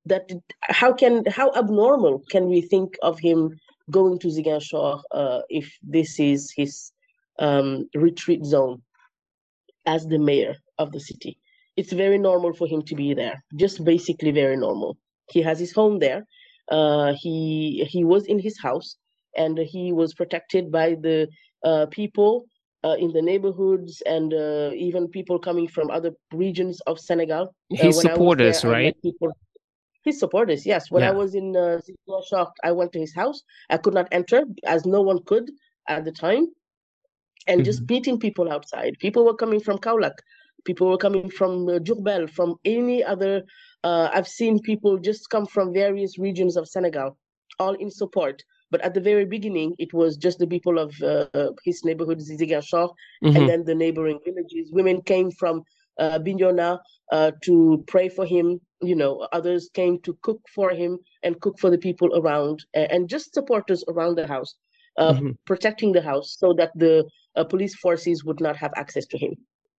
that 0.05 0.29
how 0.61 0.91
can 0.93 1.23
how 1.27 1.51
abnormal 1.55 2.23
can 2.31 2.47
we 2.47 2.61
think 2.61 2.97
of 3.01 3.19
him 3.19 3.57
going 3.89 4.17
to 4.19 4.27
Ziguinchor 4.27 5.01
uh, 5.11 5.41
if 5.49 5.71
this 5.83 6.19
is 6.19 6.51
his 6.55 6.91
um, 7.39 7.89
retreat 7.93 8.45
zone 8.45 8.81
as 9.85 10.05
the 10.07 10.19
mayor 10.19 10.55
of 10.77 10.91
the 10.91 10.99
city. 10.99 11.37
It's 11.77 11.93
very 11.93 12.17
normal 12.17 12.53
for 12.53 12.67
him 12.67 12.81
to 12.83 12.95
be 12.95 13.13
there, 13.13 13.43
just 13.55 13.83
basically 13.83 14.31
very 14.31 14.57
normal. 14.57 14.97
He 15.29 15.41
has 15.41 15.59
his 15.59 15.71
home 15.71 15.99
there. 15.99 16.25
Uh, 16.69 17.13
he 17.13 17.85
he 17.89 18.03
was 18.03 18.25
in 18.25 18.39
his 18.39 18.59
house, 18.59 18.97
and 19.35 19.57
he 19.57 19.91
was 19.91 20.13
protected 20.13 20.71
by 20.71 20.95
the 20.95 21.27
uh, 21.63 21.85
people 21.91 22.45
uh, 22.83 22.95
in 22.99 23.11
the 23.13 23.21
neighborhoods 23.21 24.01
and 24.05 24.33
uh, 24.33 24.71
even 24.75 25.07
people 25.07 25.39
coming 25.39 25.67
from 25.67 25.89
other 25.89 26.11
regions 26.33 26.81
of 26.81 26.99
Senegal. 26.99 27.55
Uh, 27.71 27.83
his 27.83 28.01
supporters, 28.01 28.61
there, 28.61 28.71
right? 28.71 29.01
People, 29.01 29.31
his 30.03 30.19
supporters, 30.19 30.65
yes. 30.65 30.89
When 30.89 31.03
yeah. 31.03 31.09
I 31.09 31.13
was 31.13 31.35
in 31.35 31.55
uh, 31.55 31.79
shocked, 32.27 32.59
I 32.63 32.71
went 32.71 32.91
to 32.93 32.99
his 32.99 33.13
house. 33.13 33.41
I 33.69 33.77
could 33.77 33.93
not 33.93 34.07
enter 34.11 34.43
as 34.65 34.85
no 34.85 35.01
one 35.01 35.23
could 35.25 35.51
at 35.87 36.05
the 36.05 36.11
time 36.11 36.47
and 37.47 37.59
mm-hmm. 37.59 37.65
just 37.65 37.85
beating 37.85 38.19
people 38.19 38.51
outside. 38.51 38.95
People 38.99 39.25
were 39.25 39.35
coming 39.35 39.59
from 39.59 39.77
Kaolack, 39.77 40.17
people 40.65 40.87
were 40.89 40.97
coming 40.97 41.29
from 41.29 41.67
uh, 41.67 41.79
Diourbel, 41.79 42.29
from 42.29 42.55
any 42.65 43.03
other. 43.03 43.43
Uh, 43.83 44.09
I've 44.13 44.27
seen 44.27 44.59
people 44.59 44.97
just 44.97 45.29
come 45.29 45.45
from 45.45 45.73
various 45.73 46.17
regions 46.19 46.55
of 46.57 46.67
Senegal, 46.67 47.17
all 47.59 47.73
in 47.73 47.89
support 47.89 48.43
But 48.71 48.81
at 48.81 48.93
the 48.93 49.01
very 49.01 49.25
beginning, 49.25 49.75
it 49.77 49.93
was 49.93 50.17
just 50.17 50.39
the 50.39 50.47
people 50.47 50.79
of 50.79 50.89
uh, 51.01 51.51
his 51.65 51.83
neighborhood, 51.83 52.19
Ziguinchor, 52.19 52.89
mm-hmm. 53.23 53.35
and 53.35 53.49
then 53.49 53.65
the 53.65 53.75
neighboring 53.75 54.19
villages. 54.25 54.71
Women 54.71 55.01
came 55.01 55.29
from 55.31 55.63
uh, 55.99 56.19
Bignona 56.19 56.79
uh, 57.11 57.31
to 57.43 57.83
pray 57.87 58.07
for 58.07 58.25
him. 58.25 58.61
You 58.81 58.95
know, 58.95 59.27
others 59.31 59.69
came 59.73 59.99
to 60.01 60.17
cook 60.21 60.41
for 60.53 60.71
him 60.71 60.99
and 61.23 61.39
cook 61.41 61.59
for 61.59 61.69
the 61.69 61.77
people 61.77 62.09
around, 62.19 62.65
and 62.73 63.07
just 63.07 63.33
supporters 63.33 63.83
around 63.87 64.15
the 64.15 64.27
house, 64.27 64.55
uh, 64.97 65.13
mm-hmm. 65.13 65.31
protecting 65.45 65.91
the 65.91 66.01
house 66.01 66.35
so 66.39 66.53
that 66.53 66.71
the 66.75 67.05
uh, 67.35 67.43
police 67.43 67.75
forces 67.75 68.23
would 68.23 68.41
not 68.41 68.55
have 68.57 68.71
access 68.75 69.05
to 69.07 69.17
him. 69.17 69.35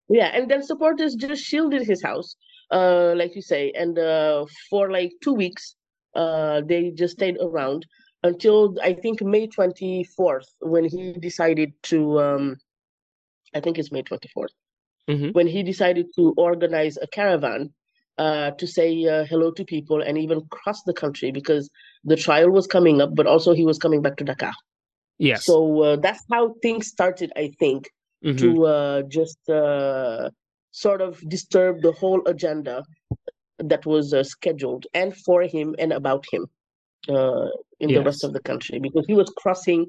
Yeah, 0.09 0.27
and 0.33 0.49
then 0.49 0.63
supporters 0.63 1.15
just 1.15 1.43
shielded 1.43 1.83
his 1.83 2.03
house, 2.03 2.35
uh, 2.71 3.13
like 3.15 3.35
you 3.35 3.41
say, 3.41 3.71
and 3.71 3.97
uh, 3.97 4.45
for 4.69 4.91
like 4.91 5.11
two 5.21 5.33
weeks, 5.33 5.75
uh, 6.15 6.61
they 6.65 6.91
just 6.91 7.15
stayed 7.15 7.37
around 7.41 7.85
until 8.23 8.75
I 8.81 8.93
think 8.93 9.21
May 9.21 9.47
24th 9.47 10.47
when 10.59 10.85
he 10.85 11.13
decided 11.13 11.73
to. 11.83 12.19
Um, 12.19 12.57
I 13.55 13.59
think 13.59 13.77
it's 13.77 13.91
May 13.91 14.03
24th 14.03 14.47
mm-hmm. 15.09 15.29
when 15.29 15.47
he 15.47 15.63
decided 15.63 16.07
to 16.15 16.33
organize 16.37 16.97
a 16.97 17.07
caravan 17.07 17.73
uh, 18.17 18.51
to 18.51 18.67
say 18.67 19.05
uh, 19.05 19.25
hello 19.25 19.51
to 19.51 19.65
people 19.65 20.01
and 20.01 20.17
even 20.17 20.41
cross 20.49 20.83
the 20.83 20.93
country 20.93 21.31
because 21.31 21.69
the 22.03 22.15
trial 22.15 22.49
was 22.49 22.67
coming 22.67 23.01
up, 23.01 23.15
but 23.15 23.27
also 23.27 23.53
he 23.53 23.65
was 23.65 23.77
coming 23.77 24.01
back 24.01 24.17
to 24.17 24.23
Dakar. 24.23 24.53
Yes. 25.17 25.45
So 25.45 25.81
uh, 25.81 25.95
that's 25.97 26.23
how 26.31 26.55
things 26.61 26.87
started, 26.87 27.31
I 27.35 27.51
think, 27.59 27.89
mm-hmm. 28.23 28.37
to 28.37 28.65
uh, 28.65 29.01
just 29.03 29.37
uh, 29.49 30.29
sort 30.71 31.01
of 31.01 31.21
disturb 31.29 31.81
the 31.81 31.91
whole 31.91 32.21
agenda 32.25 32.83
that 33.59 33.85
was 33.85 34.13
uh, 34.13 34.23
scheduled 34.23 34.87
and 34.93 35.15
for 35.15 35.43
him 35.43 35.75
and 35.79 35.93
about 35.93 36.25
him 36.31 36.47
uh, 37.09 37.47
in 37.79 37.89
yes. 37.89 37.97
the 37.97 38.03
rest 38.03 38.23
of 38.23 38.33
the 38.33 38.41
country 38.41 38.79
because 38.79 39.05
he 39.07 39.13
was 39.13 39.31
crossing 39.37 39.85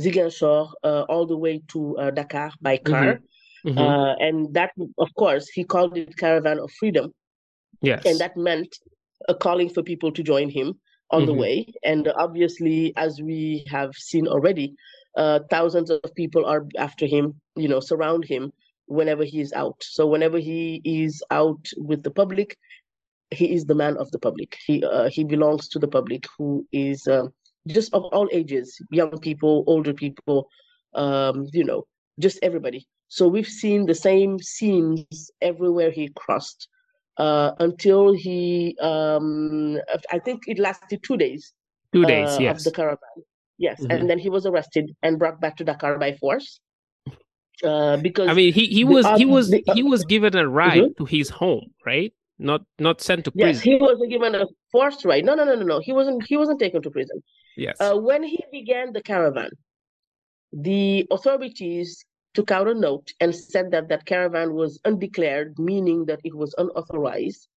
Ziguinchor 0.00 0.70
uh, 0.84 1.02
all 1.08 1.26
the 1.26 1.36
way 1.36 1.60
to 1.68 1.96
Dakar 2.14 2.52
by 2.60 2.76
car. 2.76 3.04
Mm-hmm. 3.04 3.24
Mm-hmm. 3.66 4.22
and 4.24 4.54
that, 4.54 4.70
of 4.98 5.08
course, 5.18 5.48
he 5.48 5.64
called 5.64 5.96
it 5.98 6.16
Caravan 6.16 6.60
of 6.60 6.70
Freedom. 6.78 7.12
Yes. 7.80 8.04
And 8.04 8.18
that 8.18 8.36
meant 8.36 8.76
a 9.28 9.34
calling 9.34 9.68
for 9.68 9.82
people 9.82 10.12
to 10.12 10.22
join 10.22 10.50
him 10.50 10.78
on 11.10 11.22
mm-hmm. 11.22 11.26
the 11.26 11.34
way. 11.34 11.72
And 11.84 12.08
obviously, 12.16 12.92
as 12.96 13.20
we 13.22 13.64
have 13.68 13.92
seen 13.94 14.26
already, 14.26 14.74
uh, 15.16 15.40
thousands 15.50 15.90
of 15.90 16.00
people 16.16 16.44
are 16.44 16.66
after 16.78 17.06
him, 17.06 17.40
you 17.56 17.68
know, 17.68 17.80
surround 17.80 18.24
him 18.24 18.52
whenever 18.86 19.24
he 19.24 19.40
is 19.40 19.52
out. 19.52 19.76
So 19.80 20.06
whenever 20.06 20.38
he 20.38 20.80
is 20.84 21.22
out 21.30 21.66
with 21.76 22.02
the 22.02 22.10
public, 22.10 22.56
he 23.30 23.52
is 23.52 23.64
the 23.64 23.74
man 23.74 23.96
of 23.96 24.10
the 24.10 24.18
public. 24.18 24.56
He 24.66 24.82
uh, 24.84 25.08
he 25.10 25.24
belongs 25.24 25.68
to 25.68 25.78
the 25.78 25.88
public, 25.88 26.24
who 26.38 26.66
is 26.72 27.06
uh, 27.06 27.26
just 27.66 27.92
of 27.92 28.04
all 28.04 28.28
ages, 28.32 28.80
young 28.90 29.18
people, 29.18 29.64
older 29.66 29.92
people, 29.92 30.48
um, 30.94 31.46
you 31.52 31.64
know, 31.64 31.86
just 32.18 32.38
everybody. 32.42 32.86
So 33.08 33.26
we've 33.28 33.48
seen 33.48 33.86
the 33.86 33.94
same 33.94 34.38
scenes 34.38 35.30
everywhere 35.40 35.90
he 35.90 36.10
crossed 36.14 36.68
uh, 37.18 37.52
until 37.58 38.12
he, 38.12 38.76
um, 38.80 39.78
I 40.12 40.18
think 40.18 40.44
it 40.46 40.58
lasted 40.58 41.02
two 41.02 41.16
days. 41.16 41.52
Two 41.92 42.04
days, 42.04 42.28
uh, 42.30 42.38
yes. 42.40 42.58
Of 42.58 42.64
the 42.64 42.72
caravan. 42.72 42.98
Yes, 43.58 43.80
mm-hmm. 43.80 43.90
and 43.90 44.10
then 44.10 44.18
he 44.18 44.30
was 44.30 44.46
arrested 44.46 44.94
and 45.02 45.18
brought 45.18 45.40
back 45.40 45.56
to 45.56 45.64
Dakar 45.64 45.98
by 45.98 46.14
force. 46.14 46.60
Uh, 47.64 47.96
because 47.96 48.28
I 48.28 48.34
mean, 48.34 48.52
he, 48.52 48.66
he 48.66 48.84
was 48.84 49.04
he 49.16 49.24
was 49.24 49.50
the, 49.50 49.64
he 49.74 49.82
was 49.82 50.04
given 50.04 50.36
a 50.36 50.48
ride 50.48 50.82
mm-hmm. 50.82 50.98
to 50.98 51.04
his 51.04 51.28
home, 51.28 51.66
right? 51.84 52.12
Not 52.38 52.62
not 52.78 53.00
sent 53.00 53.24
to 53.24 53.32
prison. 53.32 53.48
Yes, 53.48 53.60
he 53.62 53.74
was 53.74 54.00
given 54.08 54.36
a 54.36 54.46
forced 54.70 55.04
ride. 55.04 55.24
No, 55.24 55.34
no, 55.34 55.42
no, 55.42 55.56
no, 55.56 55.64
no. 55.64 55.80
He 55.80 55.92
wasn't 55.92 56.24
he 56.24 56.36
wasn't 56.36 56.60
taken 56.60 56.82
to 56.82 56.90
prison. 56.90 57.20
Yes. 57.56 57.76
Uh, 57.80 57.96
when 57.96 58.22
he 58.22 58.44
began 58.52 58.92
the 58.92 59.02
caravan, 59.02 59.50
the 60.52 61.08
authorities 61.10 62.04
took 62.38 62.52
out 62.52 62.68
a 62.68 62.74
note 62.74 63.12
and 63.18 63.34
said 63.34 63.72
that 63.72 63.88
that 63.88 64.06
caravan 64.06 64.54
was 64.54 64.78
undeclared, 64.84 65.58
meaning 65.58 66.04
that 66.04 66.20
it 66.22 66.32
was 66.32 66.54
unauthorized 66.56 67.48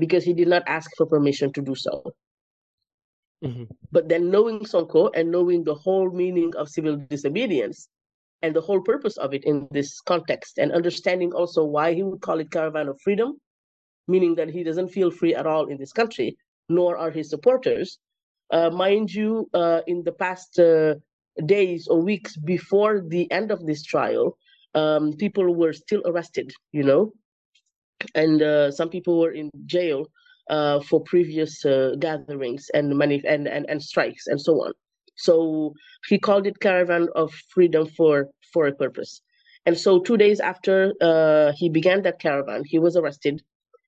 because 0.00 0.24
he 0.24 0.34
did 0.34 0.48
not 0.48 0.64
ask 0.66 0.90
for 0.96 1.06
permission 1.06 1.52
to 1.52 1.62
do 1.62 1.76
so. 1.76 2.02
Mm-hmm. 3.44 3.70
But 3.92 4.08
then 4.08 4.32
knowing 4.32 4.58
Sonko 4.64 5.12
and 5.14 5.30
knowing 5.30 5.62
the 5.62 5.76
whole 5.76 6.10
meaning 6.10 6.52
of 6.56 6.68
civil 6.68 6.96
disobedience 6.96 7.88
and 8.42 8.56
the 8.56 8.60
whole 8.60 8.80
purpose 8.80 9.16
of 9.18 9.34
it 9.34 9.44
in 9.44 9.68
this 9.70 10.00
context 10.00 10.58
and 10.58 10.72
understanding 10.72 11.32
also 11.32 11.62
why 11.62 11.94
he 11.94 12.02
would 12.02 12.20
call 12.20 12.40
it 12.40 12.50
caravan 12.50 12.88
of 12.88 13.00
freedom, 13.02 13.38
meaning 14.08 14.34
that 14.34 14.50
he 14.50 14.64
doesn't 14.64 14.88
feel 14.88 15.12
free 15.12 15.36
at 15.36 15.46
all 15.46 15.66
in 15.66 15.78
this 15.78 15.92
country, 15.92 16.36
nor 16.68 16.96
are 16.96 17.12
his 17.12 17.30
supporters. 17.30 18.00
Uh, 18.50 18.70
mind 18.70 19.14
you, 19.14 19.48
uh, 19.54 19.82
in 19.86 20.02
the 20.02 20.12
past 20.12 20.58
uh, 20.58 20.96
days 21.46 21.86
or 21.88 22.00
weeks 22.00 22.36
before 22.36 23.02
the 23.06 23.30
end 23.30 23.50
of 23.50 23.64
this 23.66 23.82
trial, 23.82 24.38
um, 24.74 25.12
people 25.14 25.54
were 25.54 25.72
still 25.72 26.02
arrested, 26.06 26.52
you 26.72 26.82
know, 26.82 27.12
and 28.14 28.42
uh, 28.42 28.70
some 28.70 28.88
people 28.88 29.20
were 29.20 29.32
in 29.32 29.50
jail 29.66 30.06
uh, 30.50 30.80
for 30.80 31.02
previous 31.02 31.64
uh, 31.64 31.94
gatherings 31.98 32.70
and 32.74 32.96
money 32.96 33.22
and, 33.26 33.48
and 33.48 33.66
and 33.68 33.82
strikes 33.82 34.26
and 34.26 34.40
so 34.40 34.54
on. 34.64 34.72
So 35.16 35.74
he 36.08 36.18
called 36.18 36.46
it 36.46 36.60
Caravan 36.60 37.08
of 37.14 37.32
Freedom 37.54 37.86
for 37.86 38.28
for 38.52 38.66
a 38.66 38.74
purpose. 38.74 39.22
And 39.66 39.78
so 39.78 40.00
two 40.00 40.16
days 40.16 40.40
after 40.40 40.92
uh, 41.00 41.52
he 41.56 41.70
began 41.70 42.02
that 42.02 42.20
caravan, 42.20 42.64
he 42.66 42.78
was 42.78 42.96
arrested 42.96 43.42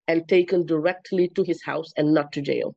and 0.08 0.26
taken 0.28 0.64
directly 0.64 1.28
to 1.34 1.42
his 1.42 1.62
house 1.62 1.92
and 1.96 2.14
not 2.14 2.32
to 2.32 2.40
jail. 2.40 2.74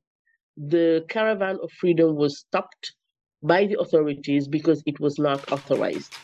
The 0.58 1.06
Caravan 1.08 1.60
of 1.64 1.72
Freedom 1.72 2.16
was 2.16 2.40
stopped 2.40 2.94
by 3.44 3.66
the 3.68 3.80
authorities 3.80 4.48
because 4.48 4.84
it 4.86 5.00
was 5.00 5.20
not 5.20 5.46
authorized. 5.52 6.20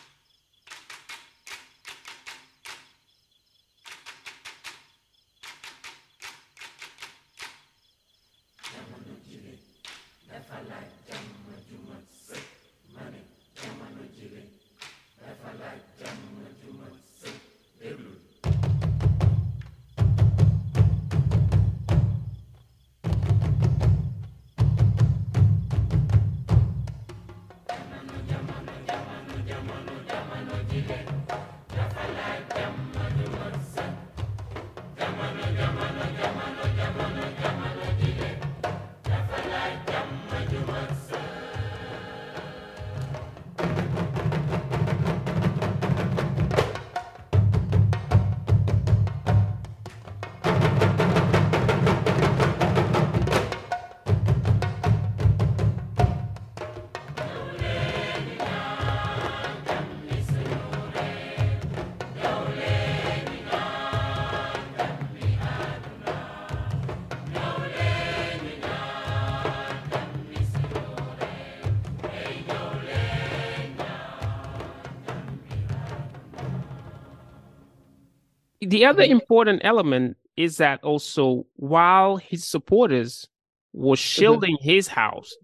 The 78.66 78.84
other 78.84 79.02
important 79.02 79.62
element 79.64 80.16
is 80.36 80.58
that 80.58 80.82
also 80.82 81.46
while 81.56 82.16
his 82.16 82.44
supporters 82.44 83.28
were 83.72 83.94
mm-hmm. 83.94 84.00
shielding 84.00 84.56
mm-hmm. 84.56 84.68
his 84.68 84.88
house 84.88 85.34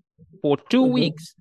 for 0.40 0.56
2 0.56 0.82
mm-hmm. 0.82 0.92
weeks, 0.92 1.34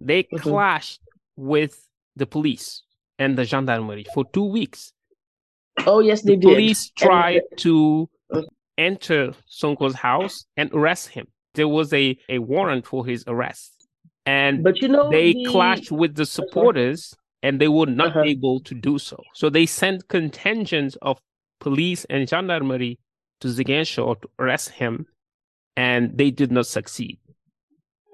they 0.00 0.22
mm-hmm. 0.22 0.36
clashed 0.36 1.00
with 1.36 1.88
the 2.16 2.26
police 2.26 2.82
and 3.18 3.36
the 3.36 3.44
gendarmerie 3.44 4.06
for 4.14 4.24
two 4.32 4.44
weeks. 4.44 4.92
Oh 5.86 6.00
yes, 6.00 6.22
they 6.22 6.34
the 6.34 6.40
did. 6.40 6.54
Police 6.54 6.90
tried 6.90 7.42
and... 7.50 7.58
to 7.58 8.08
uh. 8.32 8.42
enter 8.78 9.32
Sonko's 9.50 9.94
house 9.94 10.46
and 10.56 10.70
arrest 10.72 11.08
him. 11.08 11.26
There 11.54 11.68
was 11.68 11.92
a, 11.92 12.18
a 12.28 12.38
warrant 12.38 12.86
for 12.86 13.06
his 13.06 13.24
arrest, 13.26 13.86
and 14.24 14.62
but 14.62 14.80
you 14.80 14.88
know 14.88 15.10
they 15.10 15.32
the... 15.32 15.46
clashed 15.46 15.90
with 15.90 16.14
the 16.14 16.26
supporters 16.26 17.14
and 17.42 17.60
they 17.60 17.68
were 17.68 17.86
not 17.86 18.08
uh-huh. 18.08 18.22
able 18.22 18.60
to 18.60 18.74
do 18.74 18.98
so. 18.98 19.22
So 19.34 19.50
they 19.50 19.66
sent 19.66 20.08
contingents 20.08 20.96
of 21.02 21.18
police 21.60 22.04
and 22.06 22.28
gendarmerie 22.28 22.98
to 23.40 23.48
Ziguinchor 23.48 24.20
to 24.20 24.28
arrest 24.38 24.70
him, 24.70 25.06
and 25.76 26.16
they 26.16 26.30
did 26.30 26.50
not 26.50 26.66
succeed. 26.66 27.18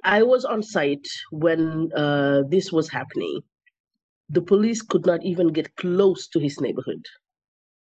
I 0.05 0.23
was 0.23 0.45
on 0.45 0.63
site 0.63 1.07
when 1.31 1.93
uh, 1.95 2.43
this 2.49 2.73
was 2.73 2.89
happening. 2.89 3.41
The 4.31 4.43
police 4.43 4.83
could 4.83 5.07
not 5.07 5.25
even 5.25 5.49
get 5.49 5.75
close 5.77 6.27
to 6.29 6.41
his 6.41 6.61
neighborhood. 6.61 7.05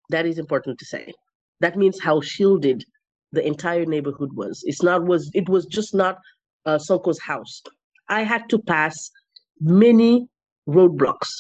That 0.09 0.25
is 0.25 0.39
important 0.39 0.79
to 0.79 0.86
say. 0.86 1.13
That 1.59 1.77
means 1.77 2.00
how 2.01 2.21
shielded 2.21 2.83
the 3.31 3.45
entire 3.45 3.86
neighborhood 3.86 4.31
was. 4.33 4.63
It's 4.65 4.81
not 4.81 5.03
was 5.05 5.29
it 5.36 5.48
was 5.48 5.67
just 5.67 5.93
not 5.93 6.17
uh, 6.65 6.77
Sonko's 6.77 7.19
house. 7.19 7.62
I 8.07 8.24
had 8.24 8.50
to 8.50 8.57
pass 8.57 9.12
many 9.59 10.27
roadblocks. 10.69 11.31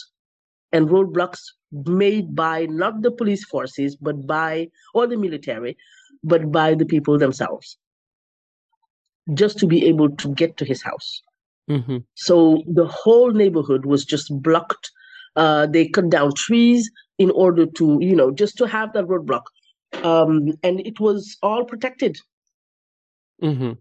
And 0.71 0.87
roadblocks 0.87 1.39
made 1.71 2.35
by 2.35 2.65
not 2.65 3.01
the 3.01 3.11
police 3.11 3.45
forces 3.45 3.95
but 3.95 4.25
by 4.25 4.69
or 4.93 5.07
the 5.07 5.17
military 5.17 5.77
but 6.23 6.51
by 6.51 6.73
the 6.73 6.85
people 6.85 7.17
themselves 7.17 7.77
just 9.33 9.59
to 9.59 9.67
be 9.67 9.85
able 9.85 10.09
to 10.09 10.33
get 10.33 10.57
to 10.57 10.65
his 10.65 10.81
house. 10.81 11.21
Mm-hmm. 11.69 11.97
so 12.15 12.63
the 12.65 12.87
whole 12.87 13.29
neighborhood 13.29 13.85
was 13.85 14.03
just 14.03 14.31
blocked. 14.41 14.89
Uh, 15.35 15.67
they 15.67 15.87
cut 15.87 16.09
down 16.09 16.33
trees 16.33 16.89
in 17.19 17.29
order 17.29 17.67
to 17.67 17.99
you 18.01 18.15
know 18.15 18.31
just 18.31 18.57
to 18.57 18.65
have 18.65 18.91
that 18.93 19.05
roadblock. 19.05 19.43
Um, 20.03 20.53
and 20.63 20.79
it 20.79 20.99
was 20.99 21.37
all 21.43 21.65
protected. 21.65 22.17
Mm-hmm. 23.43 23.73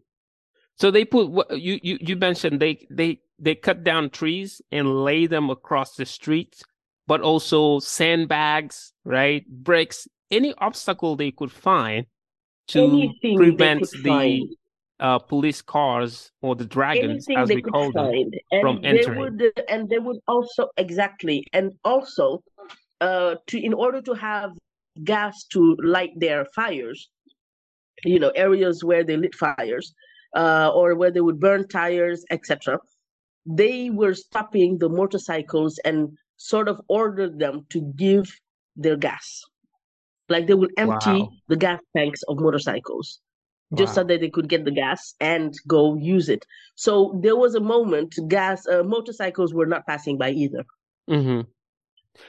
So 0.78 0.90
they 0.90 1.04
put 1.04 1.28
what 1.30 1.58
you, 1.58 1.78
you 1.82 1.98
you 2.00 2.16
mentioned 2.16 2.60
they 2.60 2.86
they 2.90 3.20
they 3.38 3.54
cut 3.54 3.84
down 3.84 4.10
trees 4.10 4.60
and 4.72 5.04
lay 5.04 5.26
them 5.26 5.50
across 5.50 5.94
the 5.96 6.06
street 6.06 6.62
but 7.06 7.20
also 7.20 7.78
sandbags 7.78 8.92
right 9.04 9.46
bricks 9.48 10.06
any 10.30 10.54
obstacle 10.58 11.16
they 11.16 11.30
could 11.30 11.52
find 11.52 12.06
to 12.68 12.84
Anything 12.84 13.36
prevent 13.36 13.80
the 14.02 14.08
find. 14.08 14.48
uh, 15.00 15.18
police 15.18 15.62
cars 15.62 16.30
or 16.42 16.54
the 16.54 16.64
dragons, 16.66 17.26
anything 17.26 17.36
as 17.38 17.48
they 17.48 17.54
we 17.56 17.62
call 17.62 17.92
them, 17.92 18.30
and 18.50 18.60
from 18.62 18.80
they 18.82 18.88
entering. 18.90 19.18
would 19.20 19.52
and 19.68 19.88
they 19.88 19.98
would 19.98 20.18
also 20.28 20.68
exactly 20.76 21.44
and 21.52 21.72
also 21.84 22.42
uh 23.00 23.36
to 23.46 23.58
in 23.58 23.72
order 23.72 24.02
to 24.02 24.12
have 24.14 24.50
gas 25.04 25.44
to 25.52 25.76
light 25.82 26.10
their 26.16 26.44
fires 26.54 27.10
you 28.04 28.18
know 28.18 28.30
areas 28.34 28.84
where 28.84 29.04
they 29.04 29.16
lit 29.16 29.34
fires 29.34 29.94
uh 30.36 30.70
or 30.74 30.94
where 30.94 31.10
they 31.10 31.20
would 31.20 31.40
burn 31.40 31.66
tires 31.68 32.24
etc 32.30 32.78
they 33.46 33.90
were 33.90 34.14
stopping 34.14 34.78
the 34.78 34.88
motorcycles 34.88 35.78
and 35.84 36.16
sort 36.36 36.68
of 36.68 36.80
ordered 36.88 37.38
them 37.38 37.66
to 37.70 37.80
give 37.96 38.26
their 38.76 38.96
gas 38.96 39.42
like 40.28 40.46
they 40.46 40.54
will 40.54 40.70
empty 40.76 41.28
Wow. 41.28 41.38
the 41.48 41.56
gas 41.56 41.80
tanks 41.96 42.22
of 42.28 42.38
motorcycles 42.40 43.20
just 43.74 43.94
so 43.94 44.02
that 44.04 44.20
they 44.20 44.30
could 44.30 44.48
get 44.48 44.64
the 44.64 44.70
gas 44.70 45.14
and 45.20 45.54
go 45.66 45.94
use 45.96 46.28
it. 46.28 46.44
So 46.76 47.18
there 47.22 47.36
was 47.36 47.54
a 47.54 47.60
moment 47.60 48.14
gas 48.28 48.66
uh, 48.66 48.82
motorcycles 48.84 49.52
were 49.54 49.66
not 49.66 49.86
passing 49.86 50.18
by 50.18 50.30
either. 50.30 50.64
hmm 51.08 51.40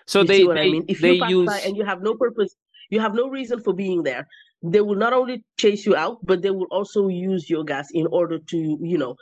So 0.05 0.23
you 0.23 0.27
they 0.27 0.43
see 0.43 0.43
what 0.43 0.57
they, 0.57 0.65
I 0.65 0.65
mean? 0.65 0.83
If 0.87 1.01
they 1.01 1.13
you 1.13 1.15
pass 1.15 1.35
use 1.35 1.45
by 1.45 1.61
and 1.61 1.75
you 1.77 1.85
have 1.85 2.01
no 2.01 2.15
purpose, 2.15 2.55
you 2.89 2.99
have 2.99 3.13
no 3.13 3.29
reason 3.29 3.59
for 3.61 3.73
being 3.73 4.03
there. 4.03 4.27
They 4.61 4.81
will 4.81 4.95
not 4.95 5.13
only 5.13 5.43
chase 5.57 5.85
you 5.85 5.95
out, 5.95 6.17
but 6.25 6.41
they 6.41 6.51
will 6.51 6.67
also 6.71 7.07
use 7.07 7.49
your 7.49 7.63
gas 7.63 7.89
in 7.93 8.07
order 8.07 8.39
to, 8.39 8.77
you 8.81 8.97
know, 8.97 9.15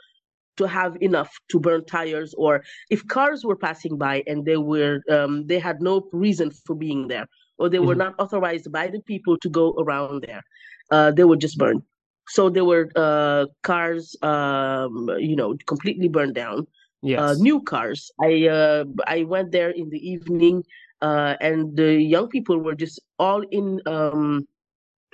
to 0.56 0.66
have 0.68 0.96
enough 1.00 1.30
to 1.50 1.60
burn 1.60 1.84
tires. 1.84 2.34
Or 2.36 2.62
if 2.90 3.06
cars 3.06 3.44
were 3.44 3.56
passing 3.56 3.98
by 3.98 4.22
and 4.26 4.44
they 4.44 4.56
were, 4.56 5.00
um, 5.10 5.46
they 5.46 5.58
had 5.58 5.80
no 5.80 6.08
reason 6.12 6.50
for 6.50 6.74
being 6.74 7.08
there, 7.08 7.26
or 7.58 7.68
they 7.68 7.80
were 7.80 7.94
Mhm. 7.94 7.96
not 7.96 8.14
authorized 8.18 8.70
by 8.72 8.88
the 8.88 9.00
people 9.00 9.36
to 9.38 9.48
go 9.48 9.74
around 9.78 10.22
there, 10.26 10.42
uh, 10.90 11.10
they 11.12 11.24
would 11.24 11.40
just 11.40 11.58
burn. 11.58 11.82
So 12.28 12.48
there 12.50 12.64
were 12.64 12.88
uh, 12.96 13.46
cars, 13.62 14.16
um, 14.22 15.10
you 15.18 15.36
know, 15.36 15.56
completely 15.66 16.08
burned 16.08 16.34
down 16.34 16.66
yes. 17.02 17.32
uh, 17.32 17.34
new 17.38 17.62
cars. 17.62 18.10
I 18.20 18.48
uh, 18.48 18.84
I 19.06 19.24
went 19.24 19.52
there 19.52 19.70
in 19.70 19.90
the 19.90 19.98
evening, 19.98 20.62
uh, 21.00 21.34
and 21.40 21.76
the 21.76 21.94
young 22.02 22.28
people 22.28 22.58
were 22.58 22.74
just 22.74 23.00
all 23.18 23.42
in 23.50 23.80
um, 23.86 24.46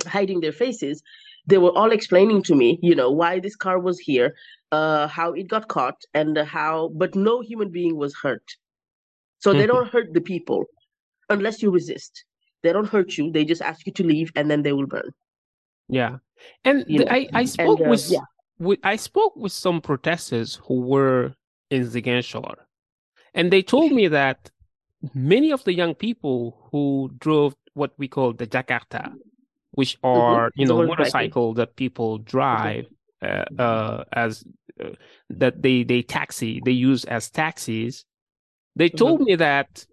hiding 0.06 0.40
their 0.40 0.52
faces. 0.52 1.02
They 1.46 1.58
were 1.58 1.76
all 1.76 1.92
explaining 1.92 2.42
to 2.44 2.54
me, 2.54 2.78
you 2.82 2.94
know, 2.94 3.10
why 3.10 3.38
this 3.38 3.56
car 3.56 3.78
was 3.78 3.98
here, 3.98 4.34
uh, 4.72 5.06
how 5.08 5.32
it 5.32 5.48
got 5.48 5.68
caught, 5.68 6.02
and 6.14 6.38
how. 6.38 6.90
But 6.94 7.14
no 7.14 7.40
human 7.40 7.70
being 7.70 7.96
was 7.96 8.14
hurt. 8.14 8.56
So 9.40 9.52
they 9.52 9.64
Mhm. 9.64 9.72
don't 9.72 9.88
hurt 9.88 10.14
the 10.14 10.20
people 10.22 10.64
unless 11.28 11.62
you 11.62 11.70
resist. 11.70 12.24
They 12.62 12.72
don't 12.72 12.88
hurt 12.88 13.18
you. 13.18 13.30
They 13.30 13.44
just 13.44 13.60
ask 13.60 13.86
you 13.86 13.92
to 13.92 14.04
leave, 14.04 14.32
and 14.36 14.50
then 14.50 14.62
they 14.62 14.72
will 14.72 14.86
burn. 14.86 15.12
Yeah, 15.88 16.18
and 16.64 16.84
the, 16.88 17.04
I 17.12 17.28
I 17.34 17.44
spoke 17.44 17.80
uh, 17.80 17.90
with, 17.90 18.10
yeah. 18.10 18.24
with 18.58 18.80
I 18.82 18.96
spoke 18.96 19.36
with 19.36 19.52
some 19.52 19.82
protesters 19.82 20.54
who 20.64 20.80
were 20.80 21.34
in 21.68 21.84
Ziguinchor, 21.84 22.56
and 23.34 23.52
they 23.52 23.62
told 23.62 23.92
me 23.92 24.08
that 24.08 24.50
many 25.12 25.52
of 25.52 25.62
the 25.64 25.74
young 25.74 25.94
people 25.94 26.56
who 26.72 27.10
drove 27.18 27.54
what 27.74 27.92
we 27.98 28.08
call 28.08 28.32
the 28.32 28.46
Jakarta, 28.46 29.12
which 29.74 29.98
are 30.02 30.50
you 30.54 30.64
Mm-hmm. 30.64 30.68
the 30.68 30.74
know 30.74 30.82
motorcycle. 30.86 31.54
that 31.54 31.76
people 31.76 32.18
drive 32.18 32.86
uh, 33.22 33.44
uh, 33.58 34.04
as 34.12 34.44
uh, 34.82 34.90
that 35.30 35.62
they 35.62 35.82
they 35.84 36.02
taxi 36.02 36.60
they 36.64 36.72
use 36.72 37.04
as 37.04 37.30
taxis. 37.30 38.04
They 38.76 38.88
Mm-hmm. 38.88 38.96
told 38.98 39.20
me 39.20 39.34
that 39.36 39.86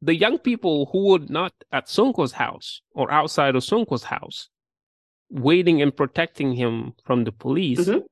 the 0.00 0.14
young 0.16 0.38
people 0.38 0.86
who 0.92 1.06
were 1.10 1.20
not 1.28 1.52
at 1.72 1.86
Sonko's 1.86 2.32
house 2.32 2.82
or 2.94 3.10
outside 3.10 3.54
of 3.56 3.62
Sonko's 3.62 4.04
house, 4.04 4.48
waiting 5.30 5.80
and 5.82 5.96
protecting 5.96 6.54
him 6.54 6.94
from 7.04 7.24
the 7.24 7.32
police, 7.32 7.78
Mhm. 7.88 8.02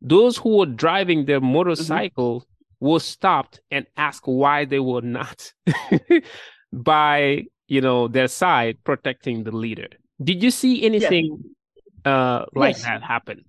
those 0.00 0.36
who 0.38 0.58
were 0.58 0.66
driving 0.66 1.24
their 1.24 1.40
Mm-hmm. 1.40 1.52
motorcycle 1.56 2.44
were 2.80 3.00
stopped 3.00 3.60
and 3.70 3.86
asked 3.96 4.26
why 4.28 4.64
they 4.64 4.78
were 4.80 5.02
not 5.02 5.52
by 6.72 7.44
you 7.66 7.80
know 7.80 8.08
their 8.08 8.28
side 8.28 8.78
protecting 8.84 9.44
the 9.44 9.52
leader. 9.52 9.88
Did 10.22 10.42
you 10.42 10.50
see 10.50 10.84
anything 10.84 11.44
uh, 12.04 12.46
like 12.54 12.76
Yes. 12.76 12.82
that 12.84 13.02
happen? 13.02 13.44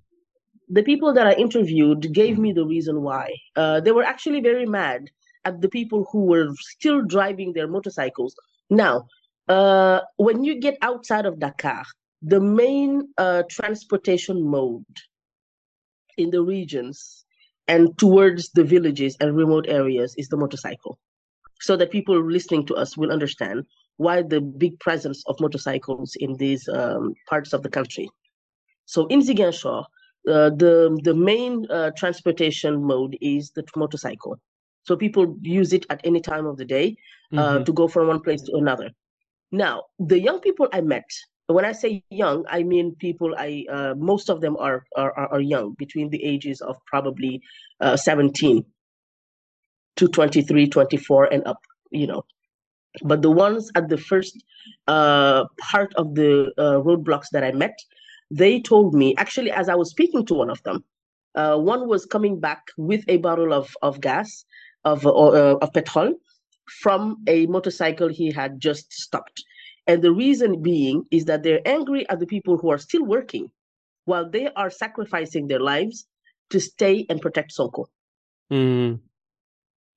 the 0.72 0.84
people 0.84 1.14
that 1.14 1.26
I 1.26 1.34
interviewed 1.34 2.14
gave 2.14 2.38
me 2.38 2.54
the 2.54 2.66
reason 2.66 3.02
why. 3.02 3.34
Uh, 3.56 3.80
they 3.80 3.92
were 3.92 4.04
actually 4.04 4.40
very 4.40 4.66
mad 4.68 5.10
at 5.46 5.62
the 5.62 5.70
people 5.70 6.06
who 6.12 6.26
were 6.26 6.54
still 6.60 7.02
driving 7.02 7.54
their 7.54 7.68
motorcycles. 7.68 8.36
Now, 8.70 9.08
uh, 9.48 10.02
when 10.18 10.44
you 10.44 10.60
get 10.60 10.78
outside 10.84 11.26
of 11.26 11.40
Dakar, 11.40 11.84
the 12.22 12.40
main 12.40 13.10
uh, 13.18 13.44
transportation 13.50 14.46
mode 14.46 14.86
in 16.18 16.30
the 16.30 16.42
regions 16.44 17.26
and 17.68 17.98
towards 17.98 18.50
the 18.52 18.64
villages 18.64 19.18
and 19.20 19.36
remote 19.36 19.66
areas 19.68 20.14
is 20.18 20.28
the 20.28 20.38
motorcycle. 20.38 21.00
So 21.62 21.76
that 21.78 21.92
people 21.92 22.24
listening 22.24 22.66
to 22.68 22.76
us 22.76 22.96
will 22.96 23.12
understand 23.12 23.66
why 24.00 24.22
the 24.24 24.40
big 24.42 24.80
presence 24.80 25.24
of 25.28 25.36
motorcycles 25.42 26.16
in 26.26 26.38
these 26.38 26.68
um, 26.70 27.14
parts 27.30 27.52
of 27.54 27.64
the 27.64 27.70
country. 27.70 28.08
So 28.86 29.08
in 29.08 29.20
Ziguinchor, 29.22 29.82
uh, 30.34 30.50
the 30.64 30.74
the 31.04 31.14
main 31.14 31.54
uh, 31.70 31.92
transportation 32.02 32.74
mode 32.92 33.18
is 33.22 33.52
the 33.58 33.64
motorcycle. 33.76 34.36
So 34.84 34.96
people 34.96 35.26
use 35.42 35.74
it 35.74 35.86
at 35.90 36.00
any 36.06 36.22
time 36.22 36.46
of 36.52 36.56
the 36.58 36.66
day 36.66 36.96
uh, 37.38 37.60
Mhm. 37.60 37.66
to 37.66 37.74
go 37.74 37.88
from 37.88 38.08
one 38.08 38.22
place 38.22 38.42
to 38.44 38.54
another. 38.64 38.90
Now, 39.52 39.76
the 40.00 40.20
young 40.28 40.40
people 40.40 40.68
I 40.74 40.82
met, 40.82 41.10
when 41.48 41.66
I 41.66 41.74
say 41.74 42.04
young, 42.10 42.46
I 42.50 42.64
mean 42.64 42.96
people 43.08 43.36
I 43.38 43.66
uh, 43.78 43.94
most 44.12 44.30
of 44.30 44.42
them 44.42 44.56
are, 44.68 44.80
are 45.02 45.12
are 45.20 45.30
are 45.36 45.42
young, 45.56 45.76
between 45.84 46.10
the 46.10 46.24
ages 46.34 46.62
of 46.62 46.76
probably 46.94 47.34
uh, 47.82 47.98
17 47.98 48.66
to 49.98 50.08
23, 50.08 50.68
24 50.68 51.34
and 51.34 51.48
up, 51.48 51.60
you 51.92 52.08
know. 52.08 52.24
But 53.04 53.22
the 53.22 53.32
ones 53.32 53.72
at 53.76 53.90
the 53.90 53.98
first 53.98 54.44
uh, 54.88 55.46
part 55.60 55.94
of 55.96 56.16
the 56.16 56.52
uh, 56.58 56.82
roadblocks 56.82 57.30
that 57.32 57.44
I 57.44 57.52
met, 57.52 57.78
they 58.32 58.62
told 58.62 58.94
me 58.94 59.16
actually 59.18 59.52
as 59.52 59.70
I 59.70 59.76
was 59.76 59.92
speaking 59.92 60.26
to 60.26 60.34
one 60.34 60.50
of 60.50 60.62
them, 60.64 60.84
uh, 61.36 61.58
one 61.58 61.88
was 61.88 62.06
coming 62.06 62.40
back 62.40 62.62
with 62.78 63.04
a 63.08 63.18
bottle 63.18 63.54
of 63.54 63.76
of 63.82 64.02
gas 64.02 64.46
of 64.86 65.06
or, 65.06 65.36
uh, 65.36 65.56
of 65.62 65.74
petrol 65.74 66.16
from 66.82 67.18
a 67.28 67.46
motorcycle 67.48 68.08
he 68.08 68.32
had 68.32 68.60
just 68.60 68.92
stopped, 68.94 69.44
and 69.88 70.02
the 70.02 70.12
reason 70.12 70.62
being 70.62 71.04
is 71.12 71.26
that 71.26 71.44
they're 71.44 71.68
angry 71.68 72.08
at 72.10 72.20
the 72.20 72.28
people 72.28 72.58
who 72.58 72.70
are 72.70 72.78
still 72.78 73.04
working, 73.04 73.52
while 74.06 74.30
they 74.30 74.48
are 74.56 74.70
sacrificing 74.70 75.48
their 75.48 75.60
lives 75.60 76.06
to 76.50 76.60
stay 76.60 77.06
and 77.10 77.22
protect 77.22 77.56
Sonko. 77.56 77.86
Mm, 78.52 79.00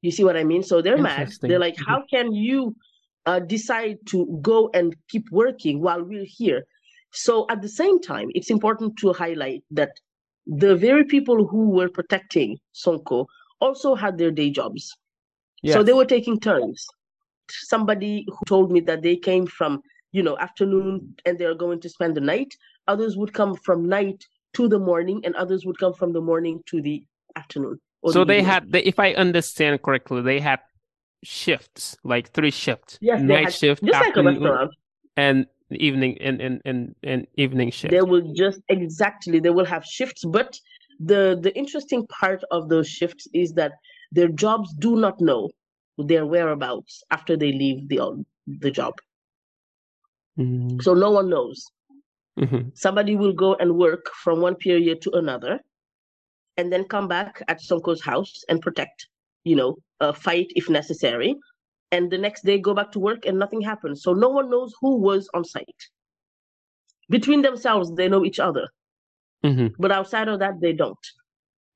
You 0.02 0.10
see 0.10 0.24
what 0.24 0.36
I 0.36 0.44
mean? 0.44 0.62
So 0.62 0.82
they're 0.82 0.98
mad. 0.98 1.32
They're 1.40 1.58
like, 1.58 1.76
how 1.86 2.02
can 2.10 2.32
you 2.32 2.76
uh, 3.24 3.40
decide 3.40 3.98
to 4.06 4.38
go 4.42 4.68
and 4.74 4.94
keep 5.08 5.30
working 5.30 5.80
while 5.80 6.02
we're 6.02 6.26
here? 6.26 6.64
So 7.12 7.46
at 7.50 7.62
the 7.62 7.68
same 7.68 8.00
time, 8.00 8.28
it's 8.34 8.50
important 8.50 8.96
to 8.98 9.12
highlight 9.12 9.62
that 9.70 9.90
the 10.46 10.74
very 10.76 11.04
people 11.04 11.46
who 11.46 11.70
were 11.70 11.88
protecting 11.88 12.58
Sonko 12.74 13.26
also 13.60 13.94
had 13.94 14.18
their 14.18 14.30
day 14.32 14.50
jobs. 14.50 14.92
So 15.74 15.82
they 15.84 15.92
were 15.92 16.04
taking 16.04 16.40
turns. 16.40 16.84
Somebody 17.48 18.26
who 18.28 18.38
told 18.46 18.72
me 18.72 18.80
that 18.80 19.02
they 19.02 19.14
came 19.16 19.46
from, 19.46 19.82
you 20.10 20.22
know, 20.22 20.36
afternoon 20.38 21.14
and 21.24 21.38
they're 21.38 21.54
going 21.54 21.80
to 21.80 21.88
spend 21.88 22.16
the 22.16 22.20
night. 22.20 22.52
Others 22.88 23.16
would 23.16 23.32
come 23.32 23.54
from 23.54 23.88
night 23.88 24.24
to 24.54 24.68
the 24.68 24.78
morning, 24.78 25.20
and 25.24 25.34
others 25.36 25.64
would 25.64 25.78
come 25.78 25.94
from 25.94 26.12
the 26.12 26.20
morning 26.20 26.60
to 26.66 26.82
the 26.82 27.04
afternoon. 27.36 27.78
So 28.10 28.24
they 28.24 28.42
had, 28.42 28.70
they, 28.72 28.82
if 28.82 28.98
I 28.98 29.12
understand 29.12 29.80
correctly, 29.82 30.22
they 30.22 30.40
had 30.40 30.60
shifts, 31.22 31.96
like 32.02 32.30
three 32.32 32.50
shifts. 32.50 32.98
yes, 33.00 33.20
night 33.20 33.44
had, 33.44 33.54
shift, 33.54 33.84
just 33.84 33.92
like 33.94 34.02
a 34.02 34.08
afternoon, 34.08 34.42
restaurant. 34.42 34.70
and 35.16 35.46
evening 35.70 36.18
and 36.20 36.40
and 36.40 36.60
and, 36.64 36.94
and 37.04 37.26
evening 37.36 37.70
shift. 37.70 37.92
They 37.92 38.02
will 38.02 38.32
just 38.34 38.60
exactly 38.68 39.38
they 39.38 39.50
will 39.50 39.64
have 39.64 39.84
shifts, 39.84 40.24
but 40.24 40.58
the 40.98 41.38
the 41.40 41.56
interesting 41.56 42.06
part 42.08 42.42
of 42.50 42.68
those 42.68 42.88
shifts 42.88 43.28
is 43.32 43.52
that 43.54 43.72
their 44.10 44.28
jobs 44.28 44.74
do 44.78 44.96
not 44.96 45.20
know 45.20 45.50
their 45.96 46.26
whereabouts 46.26 47.02
after 47.10 47.36
they 47.36 47.52
leave 47.52 47.88
the 47.88 48.24
the 48.46 48.70
job. 48.70 48.94
Mm, 50.38 50.82
So 50.82 50.94
no 50.94 51.10
one 51.10 51.28
knows. 51.30 51.64
mhm. 52.38 52.76
Somebody 52.76 53.14
will 53.16 53.32
go 53.34 53.54
and 53.54 53.76
work 53.76 54.10
from 54.24 54.40
one 54.40 54.56
period 54.56 55.02
to 55.02 55.10
another, 55.12 55.60
and 56.56 56.72
then 56.72 56.84
come 56.84 57.08
back 57.08 57.42
at 57.48 57.60
Sonko's 57.60 58.02
house 58.02 58.42
and 58.48 58.60
protect, 58.60 59.06
you 59.44 59.56
know, 59.56 59.76
uh, 60.00 60.12
fight 60.12 60.46
if 60.50 60.68
necessary. 60.68 61.34
And 61.90 62.10
the 62.10 62.18
next 62.18 62.44
day 62.44 62.58
go 62.58 62.74
back 62.74 62.90
to 62.92 62.98
work 63.00 63.26
and 63.26 63.38
nothing 63.38 63.60
happens. 63.60 64.02
So 64.02 64.12
no 64.14 64.28
one 64.28 64.50
knows 64.50 64.74
who 64.80 64.96
was 64.96 65.28
on 65.34 65.44
site. 65.44 65.82
Between 67.08 67.42
themselves, 67.42 67.92
they 67.94 68.08
know 68.08 68.24
each 68.24 68.40
other, 68.40 68.68
Mhm. 69.44 69.74
but 69.78 69.92
outside 69.92 70.28
of 70.28 70.38
that, 70.38 70.60
they 70.60 70.72
don't. 70.72 71.06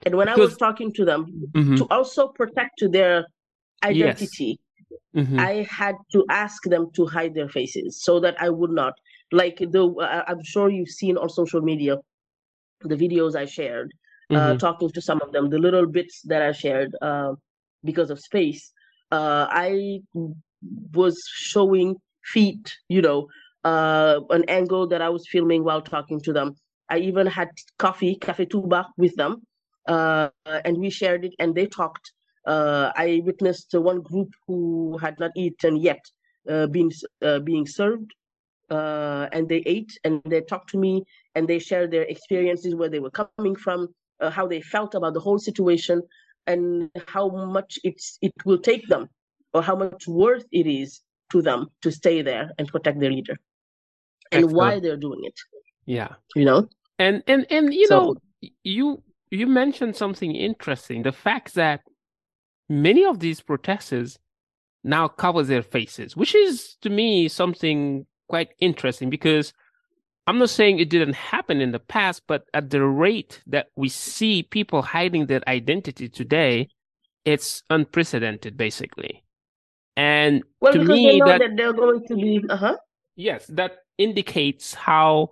And 0.05 0.15
when 0.15 0.29
I 0.29 0.37
was 0.37 0.57
talking 0.57 0.93
to 0.95 1.05
them 1.05 1.51
Mhm. 1.55 1.77
to 1.79 1.87
also 1.91 2.29
protect 2.29 2.83
their 2.91 3.27
identity, 3.83 4.59
Mhm. 5.15 5.39
I 5.39 5.67
had 5.69 5.97
to 6.13 6.25
ask 6.31 6.63
them 6.65 6.91
to 6.93 7.07
hide 7.07 7.35
their 7.35 7.49
faces 7.49 8.03
so 8.03 8.21
that 8.21 8.41
I 8.41 8.49
would 8.51 8.71
not 8.71 8.95
like 9.33 9.59
the. 9.59 9.95
I- 10.01 10.25
I'm 10.31 10.43
sure 10.43 10.71
you've 10.71 10.89
seen 10.89 11.17
on 11.19 11.29
social 11.29 11.61
media 11.61 11.99
the 12.81 12.97
videos 12.97 13.35
I 13.35 13.47
shared, 13.47 13.91
uh, 14.35 14.55
Mhm. 14.55 14.59
talking 14.59 14.91
to 14.91 15.01
some 15.01 15.21
of 15.23 15.33
them, 15.33 15.51
the 15.51 15.59
little 15.59 15.87
bits 15.87 16.23
that 16.23 16.43
I 16.43 16.53
shared 16.53 16.95
uh, 17.03 17.35
because 17.85 18.11
of 18.11 18.21
space. 18.21 18.73
Uh, 19.11 19.47
I 19.51 20.01
was 20.95 21.23
showing 21.35 21.97
feet, 22.25 22.77
you 22.89 23.03
know, 23.03 23.27
uh, 23.65 24.21
an 24.31 24.45
angle 24.49 24.87
that 24.89 25.03
I 25.03 25.09
was 25.11 25.27
filming 25.29 25.65
while 25.65 25.83
talking 25.83 26.21
to 26.23 26.33
them. 26.33 26.55
I 26.91 26.99
even 26.99 27.27
had 27.27 27.51
coffee, 27.79 28.17
cafe 28.17 28.47
Touba, 28.47 28.87
with 28.97 29.17
them, 29.17 29.43
uh, 29.87 30.31
and 30.65 30.79
we 30.79 30.91
shared 30.91 31.25
it, 31.25 31.35
and 31.39 31.55
they 31.55 31.67
talked. 31.67 32.13
Uh, 32.47 32.93
I 32.97 33.21
witnessed 33.25 33.75
one 33.75 34.01
group 34.01 34.31
who 34.47 34.97
had 34.99 35.19
not 35.19 35.33
eaten 35.37 35.77
yet, 35.77 36.05
uh, 36.49 36.67
being 36.67 36.93
uh, 37.23 37.41
being 37.41 37.67
served, 37.67 38.15
uh, 38.71 39.29
and 39.33 39.49
they 39.49 39.63
ate, 39.67 39.93
and 40.05 40.23
they 40.25 40.41
talked 40.43 40.71
to 40.71 40.79
me, 40.79 41.05
and 41.35 41.49
they 41.49 41.59
shared 41.59 41.91
their 41.91 42.03
experiences, 42.05 42.75
where 42.75 42.89
they 42.91 43.01
were 43.01 43.11
coming 43.11 43.57
from, 43.57 43.89
uh, 44.21 44.31
how 44.31 44.47
they 44.47 44.61
felt 44.61 44.95
about 44.95 45.15
the 45.15 45.21
whole 45.21 45.39
situation, 45.39 46.03
and 46.47 46.91
how 47.07 47.29
much 47.29 47.79
it's 47.85 48.19
it 48.23 48.33
will 48.45 48.59
take 48.59 48.87
them, 48.89 49.09
or 49.53 49.63
how 49.63 49.77
much 49.77 50.07
worth 50.07 50.45
it 50.53 50.67
is 50.67 51.01
to 51.33 51.43
them 51.43 51.67
to 51.83 51.91
stay 51.91 52.23
there 52.23 52.51
and 52.59 52.69
protect 52.69 53.01
their 53.01 53.11
leader, 53.11 53.37
and 54.33 54.53
why 54.53 54.79
they're 54.81 54.97
doing 54.97 55.21
it. 55.25 55.39
Yeah. 55.87 56.15
You 56.35 56.45
know, 56.45 56.69
And 56.99 57.23
and 57.27 57.47
and 57.51 57.73
you 57.75 57.87
So- 57.87 58.01
know, 58.01 58.51
you 58.65 59.03
you 59.31 59.47
mentioned 59.47 59.97
something 59.97 60.35
interesting. 60.35 61.03
The 61.03 61.13
fact 61.13 61.55
that 61.55 61.81
many 62.69 63.05
of 63.05 63.19
these 63.19 63.41
protesters 63.41 64.19
now 64.85 65.09
cover 65.09 65.43
their 65.43 65.63
faces, 65.63 66.17
which 66.17 66.35
is 66.35 66.77
to 66.83 66.91
me 66.91 67.29
something 67.29 68.07
quite 68.29 68.51
interesting 68.61 69.11
because 69.11 69.53
I'm 70.27 70.39
not 70.39 70.51
saying 70.51 70.79
it 70.79 70.91
didn't 70.91 71.15
happen 71.15 71.61
in 71.61 71.71
the 71.71 71.79
past, 71.79 72.23
but 72.27 72.45
at 72.53 72.71
the 72.71 72.83
rate 72.83 73.43
that 73.47 73.69
we 73.77 73.89
see 73.89 74.43
people 74.43 74.83
hiding 74.83 75.27
their 75.27 75.43
identity 75.49 76.09
today, 76.09 76.69
it's 77.25 77.63
unprecedented, 77.71 78.57
basically. 78.57 79.25
And 79.97 80.43
well, 80.61 80.73
to 80.73 80.81
because 80.81 80.97
me, 80.97 81.07
they 81.07 81.19
know 81.19 81.27
that 81.27 81.39
that, 81.39 81.57
they're 81.57 81.73
going 81.73 82.05
to 82.09 82.17
be, 82.17 82.45
uh 82.49 82.57
huh. 82.57 82.77
Yes, 83.15 83.47
that 83.47 83.79
indicates 83.99 84.75
how 84.75 85.31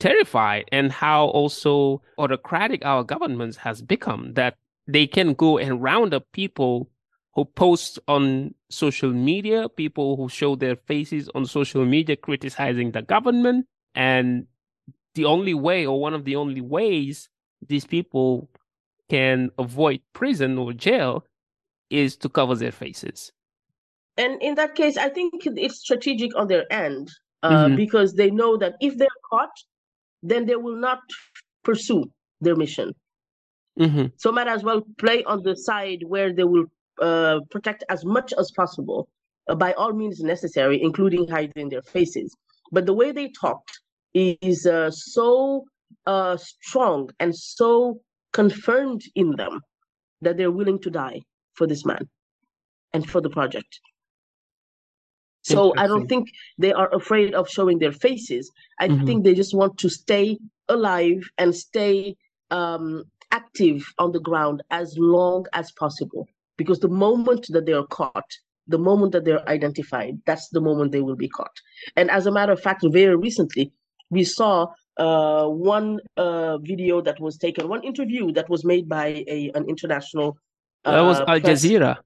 terrified 0.00 0.66
and 0.70 0.92
how 0.92 1.26
also 1.26 2.02
autocratic 2.18 2.84
our 2.84 3.02
governments 3.04 3.56
has 3.56 3.80
become 3.80 4.34
that 4.34 4.56
they 4.86 5.06
can 5.06 5.32
go 5.34 5.58
and 5.58 5.82
round 5.82 6.12
up 6.12 6.24
people 6.32 6.90
who 7.34 7.44
post 7.44 7.98
on 8.06 8.54
social 8.70 9.10
media, 9.10 9.68
people 9.68 10.16
who 10.16 10.28
show 10.28 10.54
their 10.54 10.76
faces 10.76 11.28
on 11.34 11.46
social 11.46 11.84
media 11.84 12.16
criticizing 12.16 12.92
the 12.92 13.02
government. 13.02 13.66
And 13.94 14.46
the 15.14 15.24
only 15.24 15.54
way, 15.54 15.86
or 15.86 16.00
one 16.00 16.14
of 16.14 16.24
the 16.24 16.36
only 16.36 16.60
ways 16.60 17.28
these 17.66 17.86
people 17.86 18.48
can 19.08 19.50
avoid 19.58 20.00
prison 20.12 20.58
or 20.58 20.72
jail 20.72 21.24
is 21.90 22.16
to 22.16 22.28
cover 22.28 22.54
their 22.54 22.72
faces. 22.72 23.32
And 24.16 24.40
in 24.42 24.54
that 24.56 24.74
case, 24.74 24.96
I 24.96 25.08
think 25.08 25.34
it's 25.44 25.80
strategic 25.80 26.36
on 26.36 26.46
their 26.48 26.70
end 26.72 27.08
uh, 27.42 27.68
Mhm. 27.68 27.76
because 27.76 28.14
they 28.14 28.30
know 28.30 28.56
that 28.56 28.74
if 28.80 28.96
they're 28.96 29.20
caught, 29.30 29.50
then 30.22 30.46
they 30.46 30.56
will 30.56 30.76
not 30.76 31.00
pursue 31.62 32.04
their 32.40 32.56
mission. 32.56 32.92
hmm 33.76 34.06
So 34.16 34.32
might 34.32 34.48
as 34.48 34.62
well 34.62 34.82
play 34.98 35.24
on 35.24 35.42
the 35.42 35.56
side 35.56 36.04
where 36.06 36.32
they 36.32 36.44
will 36.44 36.66
uh, 37.02 37.40
protect 37.50 37.84
as 37.88 38.04
much 38.04 38.32
as 38.38 38.50
possible 38.52 39.08
uh, 39.48 39.54
by 39.56 39.72
all 39.74 39.92
means 39.92 40.20
necessary, 40.20 40.80
including 40.80 41.28
hiding 41.28 41.68
their 41.68 41.82
faces. 41.82 42.34
But 42.70 42.86
the 42.86 42.94
way 42.94 43.10
they 43.12 43.28
talked 43.30 43.80
is 44.14 44.66
uh, 44.66 44.90
so 44.90 45.64
uh, 46.06 46.36
strong 46.36 47.10
and 47.20 47.34
so 47.34 48.00
confirmed 48.32 49.02
in 49.14 49.32
them 49.36 49.60
that 50.22 50.36
they're 50.36 50.50
willing 50.50 50.78
to 50.80 50.90
die 50.90 51.20
for 51.54 51.66
this 51.66 51.84
man 51.84 52.08
and 52.92 53.08
for 53.08 53.20
the 53.20 53.30
project. 53.30 53.80
So 55.42 55.74
I 55.76 55.86
don't 55.86 56.08
think 56.08 56.30
they 56.56 56.72
are 56.72 56.92
afraid 56.94 57.34
of 57.34 57.50
showing 57.50 57.78
their 57.78 57.92
faces. 57.92 58.50
I 58.80 58.88
Mhm. 58.88 59.06
think 59.06 59.24
they 59.24 59.34
just 59.34 59.54
want 59.54 59.76
to 59.78 59.90
stay 59.90 60.38
alive 60.68 61.20
and 61.36 61.54
stay 61.54 62.16
um, 62.50 63.04
active 63.30 63.84
on 63.98 64.12
the 64.12 64.20
ground 64.20 64.62
as 64.70 64.96
long 64.96 65.44
as 65.52 65.70
possible. 65.72 66.26
Because 66.56 66.78
the 66.78 66.88
moment 66.88 67.46
that 67.50 67.66
they 67.66 67.72
are 67.72 67.86
caught, 67.86 68.30
the 68.68 68.78
moment 68.78 69.12
that 69.12 69.24
they're 69.24 69.46
identified, 69.48 70.14
that's 70.24 70.48
the 70.50 70.60
moment 70.60 70.92
they 70.92 71.02
will 71.02 71.16
be 71.16 71.28
caught. 71.28 71.56
And 71.96 72.10
as 72.10 72.26
a 72.26 72.32
matter 72.32 72.52
of 72.52 72.60
fact, 72.60 72.82
very 72.90 73.16
recently, 73.16 73.72
we 74.10 74.24
saw 74.24 74.66
uh, 74.96 75.46
one 75.46 75.98
uh, 76.16 76.58
video 76.58 77.00
that 77.00 77.18
was 77.20 77.36
taken, 77.38 77.68
one 77.68 77.82
interview 77.82 78.32
that 78.32 78.48
was 78.48 78.64
made 78.64 78.88
by 78.88 79.24
a 79.28 79.50
an 79.54 79.64
international. 79.68 80.36
That 80.84 81.00
was 81.00 81.20
uh, 81.20 81.24
Al 81.28 81.40
Jazeera. 81.40 81.96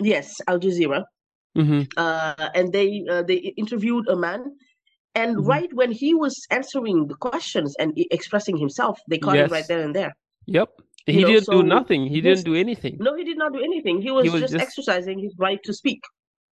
Yes, 0.00 0.40
Al 0.48 0.58
Jazeera 0.58 1.04
hmm 1.54 1.82
uh, 1.98 2.48
and 2.54 2.72
they 2.72 3.04
uh, 3.10 3.22
they 3.22 3.36
interviewed 3.62 4.08
a 4.08 4.16
man 4.16 4.40
and 5.14 5.36
Mhm. 5.36 5.46
right 5.54 5.70
when 5.80 5.92
he 5.92 6.14
was 6.14 6.34
answering 6.50 7.06
the 7.10 7.14
questions 7.26 7.76
and 7.78 7.92
expressing 8.10 8.56
himself 8.56 8.98
they 9.10 9.18
caught 9.18 9.36
him 9.36 9.50
right 9.50 9.68
there 9.68 9.82
and 9.86 9.94
there 9.94 10.12
Yep. 10.46 10.68
He 11.04 11.20
know, 11.20 11.28
didn't 11.28 11.48
do 11.56 11.60
so 11.60 11.60
nothing. 11.76 12.02
He 12.14 12.18
didn't 12.22 12.44
do 12.50 12.54
anything. 12.54 12.94
no 13.06 13.14
he 13.18 13.24
did 13.30 13.36
not 13.42 13.52
do 13.52 13.60
anything 13.70 14.00
he 14.00 14.10
was, 14.10 14.24
was 14.32 14.40
just, 14.44 14.54
just- 14.54 14.64
exercising 14.66 15.18
his 15.18 15.34
right 15.46 15.60
to 15.68 15.72
speak 15.80 16.00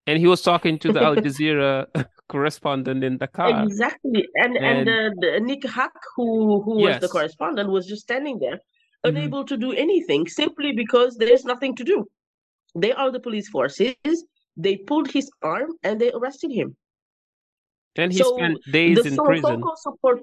And 0.08 0.20
he 0.20 0.28
was 0.28 0.42
talking 0.42 0.78
to 0.80 0.92
the 0.92 1.02
Al 1.02 1.16
Jazeera 1.26 1.88
correspondent 2.30 3.04
in 3.04 3.18
Dakar. 3.18 3.63
exactly 3.63 4.28
and 4.36 4.58
and, 4.58 4.89
uh, 4.89 5.10
the, 5.22 5.39
Nick 5.42 5.63
Haque 5.63 6.04
who 6.16 6.62
who 6.63 6.76
was 6.84 7.00
the 7.00 7.08
correspondent 7.08 7.70
was 7.70 7.86
just 7.86 8.02
standing 8.04 8.39
there 8.39 8.58
Mhm. 9.06 9.10
unable 9.10 9.44
to 9.52 9.58
do 9.58 9.72
anything 9.74 10.22
simply 10.28 10.72
because 10.72 11.18
there's 11.18 11.44
nothing 11.52 11.74
to 11.80 11.84
do 11.84 11.98
they 12.84 12.92
are 13.02 13.12
the 13.16 13.20
police 13.20 13.50
forces 13.56 14.16
they 14.66 14.76
pulled 14.89 15.10
his 15.18 15.28
arm 15.42 15.70
and 15.84 16.00
they 16.02 16.10
arrested 16.18 16.52
him 16.60 16.70
And 18.02 18.12
he 18.13 18.20
So, 18.24 18.30
spent 18.38 18.58
days 18.78 18.98
the 19.02 19.08
in 19.10 19.16
Son- 19.18 19.26
prison. 19.30 19.58
Support, 19.88 20.20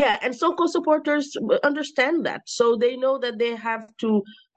yeah, 0.00 0.14
and 0.24 0.32
Sonko 0.40 0.64
supporters 0.76 1.26
understand 1.70 2.16
that, 2.28 2.42
so 2.58 2.66
they 2.82 2.94
know 3.04 3.14
that 3.24 3.36
they 3.42 3.52
have 3.68 3.84
to 4.02 4.10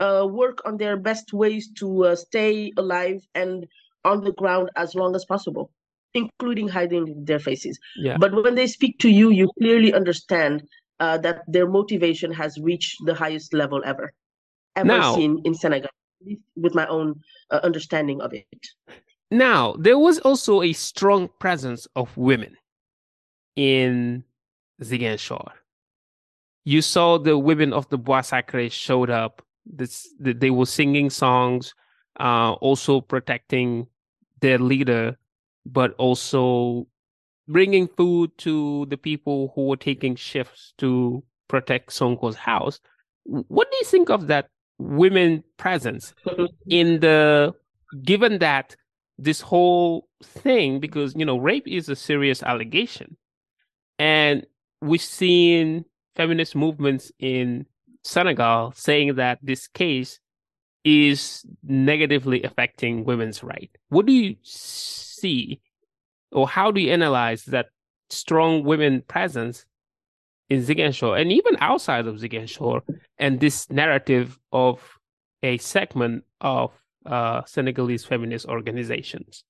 uh, 0.06 0.24
work 0.42 0.58
on 0.68 0.78
their 0.84 0.98
best 1.10 1.28
ways 1.42 1.64
to 1.80 1.88
uh, 2.10 2.16
stay 2.28 2.54
alive 2.84 3.20
and 3.44 3.66
on 4.08 4.24
the 4.24 4.32
ground 4.34 4.70
as 4.76 4.96
long 4.96 5.16
as 5.16 5.26
possible, 5.26 5.72
including 6.14 6.68
hiding 6.68 7.26
their 7.26 7.40
faces. 7.40 7.78
Yeah. 7.98 8.18
But 8.18 8.34
when 8.34 8.56
they 8.56 8.68
speak 8.68 9.00
to 9.00 9.10
you, 9.10 9.30
you 9.32 9.50
clearly 9.60 9.94
understand 9.94 10.64
uh, 11.00 11.18
that 11.20 11.44
their 11.48 11.68
motivation 11.68 12.32
has 12.32 12.58
reached 12.58 12.96
the 13.06 13.14
highest 13.14 13.54
level 13.54 13.82
ever, 13.86 14.14
ever 14.76 14.88
Now- 14.88 15.16
seen 15.16 15.42
in 15.46 15.54
Senegal, 15.54 15.90
with 16.56 16.74
my 16.74 16.88
own 16.88 17.20
uh, 17.52 17.60
understanding 17.64 18.22
of 18.22 18.34
it. 18.34 18.48
Now, 19.30 19.76
there 19.78 20.00
was 20.00 20.20
also 20.20 20.62
a 20.62 20.72
strong 20.74 21.30
presence 21.40 21.86
of 21.96 22.16
women 22.16 22.56
in 23.56 24.24
Ziguinchor. 24.82 25.52
You 26.64 26.82
saw 26.82 27.18
the 27.18 27.38
women 27.38 27.74
of 27.74 27.88
the 27.90 27.98
Bois 27.98 28.22
Sacré 28.22 28.72
showed 28.72 29.10
up. 29.10 29.42
This, 29.66 30.08
they 30.20 30.50
were 30.50 30.66
singing 30.66 31.10
songs, 31.10 31.74
uh, 32.20 32.54
also 32.54 33.02
protecting 33.02 33.88
their 34.42 34.58
leader, 34.58 35.18
but 35.66 35.94
also 35.98 36.88
bringing 37.48 37.88
food 37.88 38.38
to 38.40 38.86
the 38.88 38.98
people 38.98 39.52
who 39.56 39.68
were 39.68 39.78
taking 39.78 40.16
shifts 40.16 40.74
to 40.78 41.24
protect 41.48 41.90
Sonko's 41.90 42.36
house. 42.36 42.80
what 43.24 43.70
do 43.72 43.78
you 43.78 43.86
think 43.86 44.10
of 44.10 44.28
that 44.28 44.48
women 44.80 45.44
presence 45.58 46.14
in 46.70 47.00
the 47.00 47.54
given 48.04 48.40
that 48.40 48.76
this 49.18 49.42
whole 49.42 50.08
thing 50.24 50.80
because 50.80 51.14
you 51.16 51.26
know 51.26 51.38
rape 51.38 51.68
is 51.68 51.90
a 51.90 51.96
serious 51.96 52.44
allegation 52.44 53.18
and 54.00 54.46
we've 54.82 55.02
seen 55.02 55.84
feminist 56.16 56.56
movements 56.56 57.12
in 57.20 57.66
Senegal 58.04 58.72
saying 58.76 59.16
that 59.16 59.40
this 59.42 59.68
case 59.68 60.20
is 60.88 61.46
negatively 61.64 62.42
affecting 62.44 63.04
women's 63.04 63.44
right. 63.44 63.70
What 63.90 64.06
do 64.06 64.14
you 64.14 64.38
see 64.42 65.60
or 66.32 66.48
how 66.48 66.72
do 66.72 66.80
you 66.80 66.94
analyze 66.94 67.44
that 67.46 67.66
strong 68.10 68.64
women 68.64 69.02
presence 69.02 69.66
in 70.50 70.62
Ziguinchor 70.64 71.20
and 71.20 71.30
even 71.30 71.58
outside 71.60 72.08
of 72.08 72.16
Ziguinchor 72.16 72.80
and 73.18 73.38
this 73.42 73.70
narrative 73.70 74.40
of 74.54 74.82
a 75.44 75.58
segment 75.58 76.24
of 76.40 76.72
uh, 77.06 77.42
Senegalese 77.46 78.06
feminist 78.06 78.46
organizations? 78.46 79.44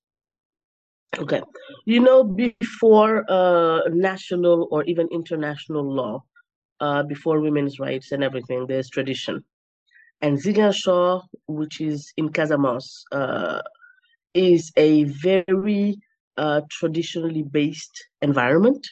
Okay. 1.16 1.40
You 1.86 2.00
know, 2.00 2.24
before 2.24 3.24
uh, 3.28 3.82
national 3.92 4.66
or 4.72 4.82
even 4.84 5.06
international 5.12 5.84
law, 5.84 6.24
uh, 6.80 7.04
before 7.04 7.40
women's 7.40 7.78
rights 7.78 8.10
and 8.10 8.24
everything, 8.24 8.66
there's 8.66 8.90
tradition. 8.90 9.44
And 10.20 10.38
Ziguinchor, 10.38 11.22
which 11.46 11.80
is 11.80 12.12
in 12.16 12.30
Casamance, 12.30 13.02
uh, 13.12 13.62
is 14.34 14.72
a 14.76 15.04
very 15.04 15.96
uh, 16.36 16.62
traditionally 16.70 17.42
based 17.42 18.04
environment. 18.22 18.86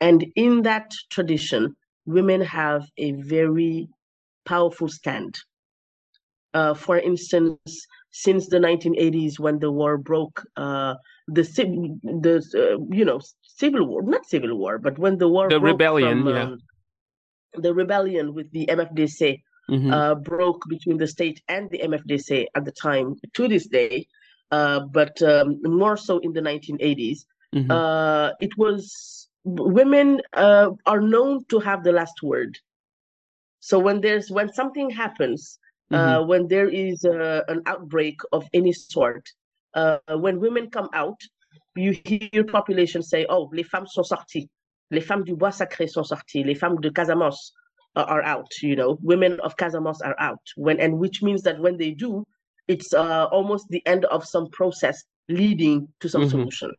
And 0.00 0.26
in 0.36 0.62
that 0.62 0.90
tradition, 1.10 1.74
women 2.04 2.40
have 2.42 2.86
a 2.98 3.12
very 3.12 3.88
powerful 4.44 4.88
stand. 4.88 5.38
Uh, 6.54 6.74
for 6.74 6.98
instance, 6.98 7.86
since 8.10 8.48
the 8.48 8.58
1980s, 8.58 9.38
when 9.38 9.58
the 9.58 9.70
war 9.70 9.98
broke, 9.98 10.42
uh, 10.56 10.94
the 11.28 11.42
the 11.42 12.36
uh, 12.56 12.94
you 12.94 13.04
know 13.04 13.20
civil 13.42 13.84
war, 13.84 14.02
not 14.02 14.24
civil 14.24 14.56
war, 14.56 14.78
but 14.78 14.98
when 14.98 15.18
the 15.18 15.28
war 15.28 15.48
the 15.50 15.60
rebellion, 15.60 16.22
from, 16.22 16.34
yeah. 16.34 16.42
Um, 16.44 16.58
the 17.54 17.74
rebellion 17.74 18.32
with 18.32 18.50
the 18.52 18.66
MFDC 18.66 19.42
mm-hmm. 19.70 19.92
uh, 19.92 20.14
broke 20.14 20.62
between 20.68 20.96
the 20.96 21.06
state 21.06 21.42
and 21.48 21.70
the 21.70 21.78
MFDC 21.78 22.46
at 22.54 22.64
the 22.64 22.72
time 22.72 23.16
to 23.34 23.48
this 23.48 23.66
day, 23.66 24.06
uh, 24.50 24.80
but 24.80 25.20
um, 25.22 25.60
more 25.62 25.96
so 25.96 26.18
in 26.18 26.32
the 26.32 26.40
1980s. 26.40 27.24
Mm-hmm. 27.54 27.70
Uh, 27.70 28.30
it 28.40 28.56
was 28.58 29.28
women 29.44 30.20
uh, 30.32 30.70
are 30.86 31.00
known 31.00 31.44
to 31.46 31.58
have 31.60 31.84
the 31.84 31.92
last 31.92 32.22
word. 32.22 32.58
So 33.60 33.78
when 33.78 34.00
there's 34.00 34.30
when 34.30 34.52
something 34.52 34.90
happens, 34.90 35.58
uh, 35.90 35.96
mm-hmm. 35.96 36.28
when 36.28 36.48
there 36.48 36.68
is 36.68 37.04
uh, 37.04 37.42
an 37.48 37.62
outbreak 37.66 38.18
of 38.32 38.44
any 38.52 38.72
sort, 38.72 39.28
when 40.08 40.40
women 40.40 40.70
come 40.70 40.88
out, 40.92 41.20
you 41.74 41.96
hear 42.04 42.44
population 42.44 43.02
say, 43.02 43.26
"Oh, 43.28 43.50
les 43.52 43.64
femmes 43.64 43.92
sont 43.92 44.06
sorties." 44.06 44.48
les 44.90 45.00
femmes 45.00 45.24
du 45.24 45.34
bois 45.34 45.50
sacré 45.50 45.86
sont 45.88 46.04
sorties, 46.04 46.44
les 46.44 46.54
femmes 46.54 46.80
de 46.80 46.88
Casamance 46.88 47.52
are 48.02 48.22
out, 48.22 48.50
you 48.62 48.76
know, 48.76 48.98
women 49.02 49.40
of 49.40 49.56
Casamance 49.56 49.98
are 50.04 50.16
out. 50.18 50.40
When 50.56 50.80
and 50.80 50.98
which 50.98 51.22
means 51.22 51.42
that 51.42 51.58
when 51.60 51.76
they 51.76 51.92
do, 51.92 52.24
it's 52.68 52.92
uh, 52.92 53.26
almost 53.26 53.66
the 53.70 53.84
end 53.86 54.04
of 54.06 54.26
some 54.26 54.48
process 54.50 55.02
leading 55.28 55.88
to 56.00 56.08
some 56.08 56.22
mm-hmm. 56.22 56.30
solution. 56.30 56.72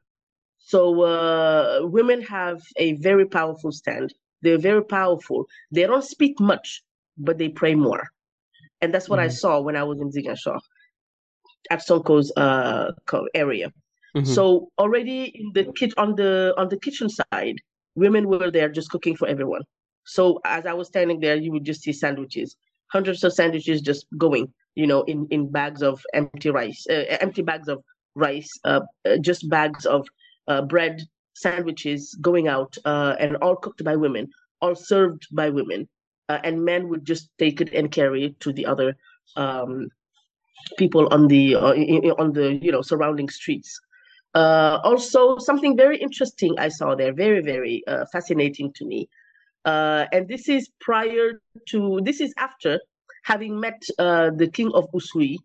So 0.60 1.02
uh, 1.04 1.80
women 1.84 2.22
have 2.24 2.60
a 2.76 2.94
very 2.94 3.26
powerful 3.26 3.72
stand. 3.72 4.14
They're 4.42 4.60
very 4.60 4.84
powerful. 4.84 5.46
They 5.72 5.84
don't 5.84 6.04
speak 6.04 6.40
much, 6.40 6.84
but 7.18 7.38
they 7.38 7.50
pray 7.50 7.74
more, 7.74 8.04
and 8.82 8.94
that's 8.94 9.10
what 9.10 9.20
mm-hmm. 9.20 9.26
I 9.26 9.42
saw 9.42 9.60
when 9.62 9.76
I 9.76 9.84
was 9.84 10.00
in 10.00 10.12
Ziguinchor 10.12 10.60
at 11.72 11.80
Sonko's 11.80 12.32
uh, 12.38 12.92
area. 13.34 13.72
Mm-hmm. 14.16 14.32
So 14.32 14.70
already 14.78 15.32
in 15.36 15.52
the 15.54 15.72
kit 15.74 15.94
on 15.98 16.16
the 16.16 16.54
on 16.58 16.70
the 16.70 16.80
kitchen 16.80 17.10
side, 17.10 17.56
women 17.96 18.28
were 18.28 18.52
there 18.52 18.70
just 18.70 18.90
cooking 18.90 19.16
for 19.16 19.28
everyone. 19.28 19.62
So 20.08 20.40
as 20.46 20.66
I 20.66 20.74
was 20.74 20.88
standing 20.88 21.20
there, 21.20 21.36
you 21.36 21.52
would 21.52 21.66
just 21.66 21.82
see 21.82 21.94
sandwiches, 21.94 22.56
hundreds 22.92 23.24
of 23.24 23.34
sandwiches 23.34 23.82
just 23.82 24.08
going, 24.18 24.52
you 24.76 24.88
know, 24.88 25.04
in 25.04 25.28
in 25.30 25.52
bags 25.52 25.84
of 25.84 26.02
empty 26.14 26.50
rice, 26.50 26.88
uh, 26.90 27.18
empty 27.20 27.42
bags 27.42 27.68
of 27.68 27.84
rice, 28.16 28.50
uh, 28.64 28.82
uh, 29.06 29.18
just 29.18 29.50
bags 29.50 29.86
of 29.86 30.08
uh, 30.48 30.62
bread, 30.62 31.02
sandwiches 31.36 32.18
going 32.22 32.48
out, 32.48 32.78
uh, 32.86 33.16
and 33.20 33.36
all 33.38 33.58
cooked 33.58 33.84
by 33.84 33.96
women, 33.96 34.30
all 34.62 34.76
served 34.76 35.28
by 35.32 35.50
women, 35.50 35.88
uh, 36.30 36.40
and 36.44 36.64
men 36.64 36.88
would 36.88 37.06
just 37.06 37.30
take 37.38 37.60
it 37.60 37.74
and 37.74 37.92
carry 37.92 38.26
it 38.26 38.40
to 38.40 38.54
the 38.54 38.66
other 38.66 38.96
um, 39.36 39.90
people 40.78 41.08
on 41.12 41.28
the 41.28 41.54
on 41.56 42.32
the 42.32 42.56
you 42.62 42.72
know 42.72 42.82
surrounding 42.82 43.30
streets. 43.30 43.80
Uh, 44.34 44.80
also, 44.84 45.38
something 45.40 45.76
very 45.76 45.98
interesting 45.98 46.54
I 46.60 46.70
saw 46.70 46.96
there, 46.96 47.12
very, 47.12 47.42
very 47.42 47.84
uh, 47.88 48.06
fascinating 48.12 48.72
to 48.74 48.86
me. 48.86 49.10
Uh, 49.68 50.06
and 50.14 50.30
this 50.30 50.48
is 50.48 50.70
prior 50.80 51.42
to, 51.68 52.00
this 52.04 52.22
is 52.22 52.34
after 52.38 52.80
having 53.26 53.60
met 53.60 53.84
uh, 54.00 54.30
the 54.38 54.48
king 54.48 54.72
of 54.74 54.90
Oussouye, 54.94 55.36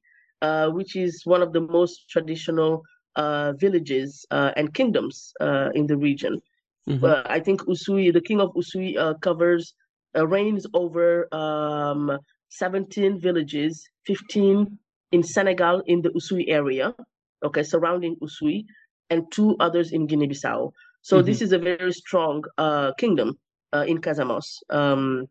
uh, 0.42 0.68
which 0.68 0.94
is 0.94 1.22
one 1.24 1.42
of 1.42 1.52
the 1.52 1.60
most 1.60 2.08
traditional 2.08 2.82
uh, 3.16 3.52
villages 3.58 4.24
and 4.30 4.72
kingdoms 4.74 5.32
in 5.74 5.88
the 5.88 5.96
region. 5.96 6.40
Mm-hmm. 6.88 7.04
I 7.26 7.40
think 7.40 7.62
Oussouye, 7.62 8.12
the 8.12 8.20
king 8.20 8.40
of 8.40 8.54
Oussouye, 8.54 9.20
covers, 9.20 9.74
reigns 10.14 10.66
over 10.72 11.26
um, 11.34 12.16
17 12.50 13.18
villages, 13.18 13.88
15 14.06 14.78
in 15.10 15.22
Senegal 15.24 15.82
in 15.86 16.00
the 16.00 16.10
Oussouye 16.10 16.44
area, 16.48 16.94
okay, 17.44 17.64
surrounding 17.64 18.16
Oussouye, 18.22 18.64
and 19.10 19.30
two 19.32 19.56
others 19.58 19.90
in 19.90 20.06
Guinea-Bissau. 20.06 20.70
So 21.00 21.16
mm-hmm. 21.16 21.26
this 21.26 21.42
is 21.42 21.50
a 21.50 21.58
very 21.58 21.92
strong 21.92 22.44
uh, 22.56 22.92
kingdom 22.94 23.36
uh, 23.72 23.84
in 23.86 23.98
Casamance. 23.98 24.62
Um, 24.70 25.26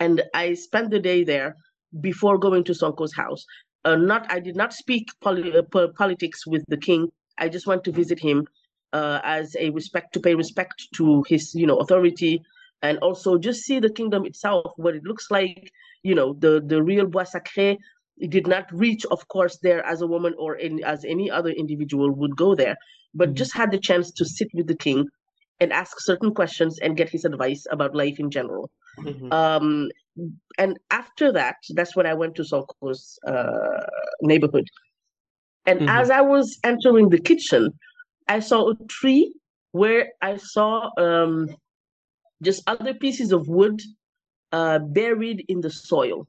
and 0.00 0.22
I 0.34 0.54
spent 0.54 0.90
the 0.90 1.00
day 1.00 1.24
there 1.24 1.56
before 2.00 2.38
going 2.38 2.64
to 2.64 2.72
Sonko's 2.72 3.14
house. 3.14 3.44
Uh, 3.84 3.96
not, 3.96 4.30
I 4.30 4.40
did 4.40 4.56
not 4.56 4.72
speak 4.72 5.08
poli- 5.20 5.56
uh, 5.56 5.88
politics 5.96 6.46
with 6.46 6.64
the 6.68 6.76
king. 6.76 7.08
I 7.38 7.48
just 7.48 7.66
went 7.66 7.84
to 7.84 7.92
visit 7.92 8.18
him 8.18 8.46
uh, 8.92 9.20
as 9.22 9.56
a 9.58 9.70
respect 9.70 10.12
to 10.14 10.20
pay 10.20 10.34
respect 10.34 10.88
to 10.94 11.24
his, 11.28 11.54
you 11.54 11.66
know, 11.66 11.78
authority, 11.78 12.42
and 12.82 12.98
also 12.98 13.38
just 13.38 13.62
see 13.62 13.78
the 13.78 13.90
kingdom 13.90 14.26
itself, 14.26 14.72
what 14.76 14.94
it 14.94 15.04
looks 15.04 15.30
like. 15.30 15.70
You 16.02 16.14
know, 16.14 16.34
the 16.34 16.62
the 16.64 16.82
real 16.82 17.06
Bois 17.06 17.24
Sacré 17.24 17.78
did 18.28 18.46
not 18.46 18.66
reach, 18.72 19.04
of 19.06 19.26
course, 19.28 19.58
there 19.62 19.84
as 19.84 20.00
a 20.00 20.06
woman 20.06 20.34
or 20.38 20.56
in, 20.56 20.82
as 20.84 21.04
any 21.04 21.30
other 21.30 21.50
individual 21.50 22.10
would 22.10 22.36
go 22.36 22.54
there, 22.54 22.76
but 23.14 23.28
mm-hmm. 23.28 23.36
just 23.36 23.54
had 23.54 23.70
the 23.70 23.78
chance 23.78 24.10
to 24.12 24.24
sit 24.24 24.48
with 24.54 24.66
the 24.66 24.76
king 24.76 25.06
and 25.60 25.72
ask 25.72 26.00
certain 26.00 26.34
questions 26.34 26.78
and 26.80 26.96
get 26.96 27.08
his 27.08 27.24
advice 27.24 27.66
about 27.70 27.94
life 27.94 28.18
in 28.18 28.30
general. 28.30 28.70
Mm-hmm. 28.98 29.32
Um, 29.32 29.90
and 30.58 30.78
after 30.90 31.32
that, 31.32 31.56
that's 31.70 31.96
when 31.96 32.06
I 32.06 32.14
went 32.14 32.34
to 32.36 32.42
Sonko's 32.42 33.18
uh, 33.26 33.86
neighborhood. 34.22 34.68
And 35.66 35.80
mm-hmm. 35.80 35.88
as 35.88 36.10
I 36.10 36.20
was 36.20 36.58
entering 36.64 37.08
the 37.08 37.20
kitchen, 37.20 37.72
I 38.28 38.40
saw 38.40 38.70
a 38.70 38.74
tree 38.88 39.32
where 39.72 40.08
I 40.22 40.36
saw 40.36 40.90
um, 40.98 41.48
just 42.42 42.62
other 42.66 42.94
pieces 42.94 43.32
of 43.32 43.48
wood 43.48 43.80
uh, 44.52 44.78
buried 44.78 45.44
in 45.48 45.60
the 45.60 45.70
soil. 45.70 46.26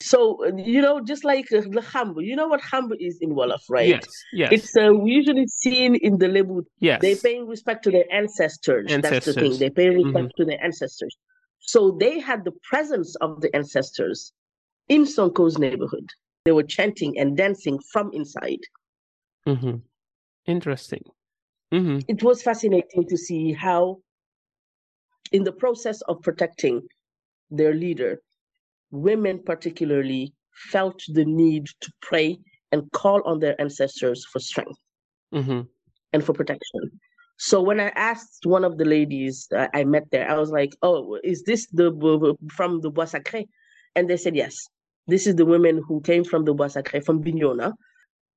So 0.00 0.44
you 0.56 0.80
know, 0.80 1.00
just 1.00 1.24
like 1.24 1.46
uh, 1.52 1.62
the 1.62 1.82
hambu, 1.82 2.24
you 2.24 2.36
know 2.36 2.46
what 2.46 2.60
hambu 2.60 2.94
is 3.00 3.18
in 3.20 3.30
Wolof, 3.30 3.62
right? 3.68 3.88
Yes, 3.88 4.24
yes. 4.32 4.50
It's 4.52 4.76
uh, 4.76 4.92
usually 5.04 5.46
seen 5.48 5.96
in 5.96 6.18
the 6.18 6.28
Lebu. 6.28 6.62
Yes, 6.78 7.00
they 7.02 7.16
paying 7.16 7.48
respect 7.48 7.82
to 7.84 7.90
their 7.90 8.04
ancestors. 8.12 8.92
ancestors. 8.92 9.24
That's 9.24 9.26
the 9.26 9.40
thing. 9.40 9.58
They 9.58 9.70
pay 9.70 9.88
respect 9.88 10.14
mm-hmm. 10.14 10.42
to 10.42 10.44
their 10.44 10.62
ancestors. 10.64 11.16
So 11.60 11.96
they 11.98 12.20
had 12.20 12.44
the 12.44 12.52
presence 12.62 13.16
of 13.16 13.40
the 13.40 13.54
ancestors 13.54 14.32
in 14.88 15.02
Sonko's 15.04 15.58
neighborhood. 15.58 16.08
They 16.44 16.52
were 16.52 16.62
chanting 16.62 17.18
and 17.18 17.36
dancing 17.36 17.78
from 17.92 18.10
inside. 18.12 18.60
Mm-hmm. 19.46 19.76
Interesting. 20.46 21.02
Mm-hmm. 21.74 21.98
It 22.08 22.22
was 22.22 22.42
fascinating 22.42 23.06
to 23.08 23.16
see 23.16 23.52
how, 23.52 23.98
in 25.32 25.44
the 25.44 25.52
process 25.52 26.00
of 26.02 26.22
protecting 26.22 26.82
their 27.50 27.74
leader, 27.74 28.20
women 28.90 29.40
particularly 29.44 30.32
felt 30.70 31.02
the 31.08 31.24
need 31.24 31.66
to 31.80 31.92
pray 32.00 32.38
and 32.72 32.90
call 32.92 33.22
on 33.24 33.38
their 33.38 33.58
ancestors 33.60 34.26
for 34.32 34.38
strength 34.40 34.78
mm-hmm. 35.32 35.60
and 36.12 36.24
for 36.24 36.32
protection. 36.32 36.90
So 37.38 37.62
when 37.62 37.78
I 37.78 37.88
asked 37.90 38.46
one 38.46 38.64
of 38.64 38.78
the 38.78 38.84
ladies 38.84 39.46
that 39.50 39.70
I 39.72 39.84
met 39.84 40.10
there, 40.10 40.28
I 40.28 40.34
was 40.34 40.50
like, 40.50 40.74
"Oh, 40.82 41.18
is 41.22 41.44
this 41.44 41.66
the 41.66 42.36
from 42.52 42.80
the 42.80 42.90
Bois 42.90 43.04
Sacré?" 43.04 43.46
And 43.94 44.10
they 44.10 44.16
said, 44.16 44.34
"Yes, 44.34 44.56
this 45.06 45.26
is 45.26 45.36
the 45.36 45.46
women 45.46 45.80
who 45.86 46.00
came 46.00 46.24
from 46.24 46.44
the 46.44 46.52
Bois 46.52 46.66
Sacré 46.66 47.04
from 47.04 47.22
Bignona, 47.22 47.72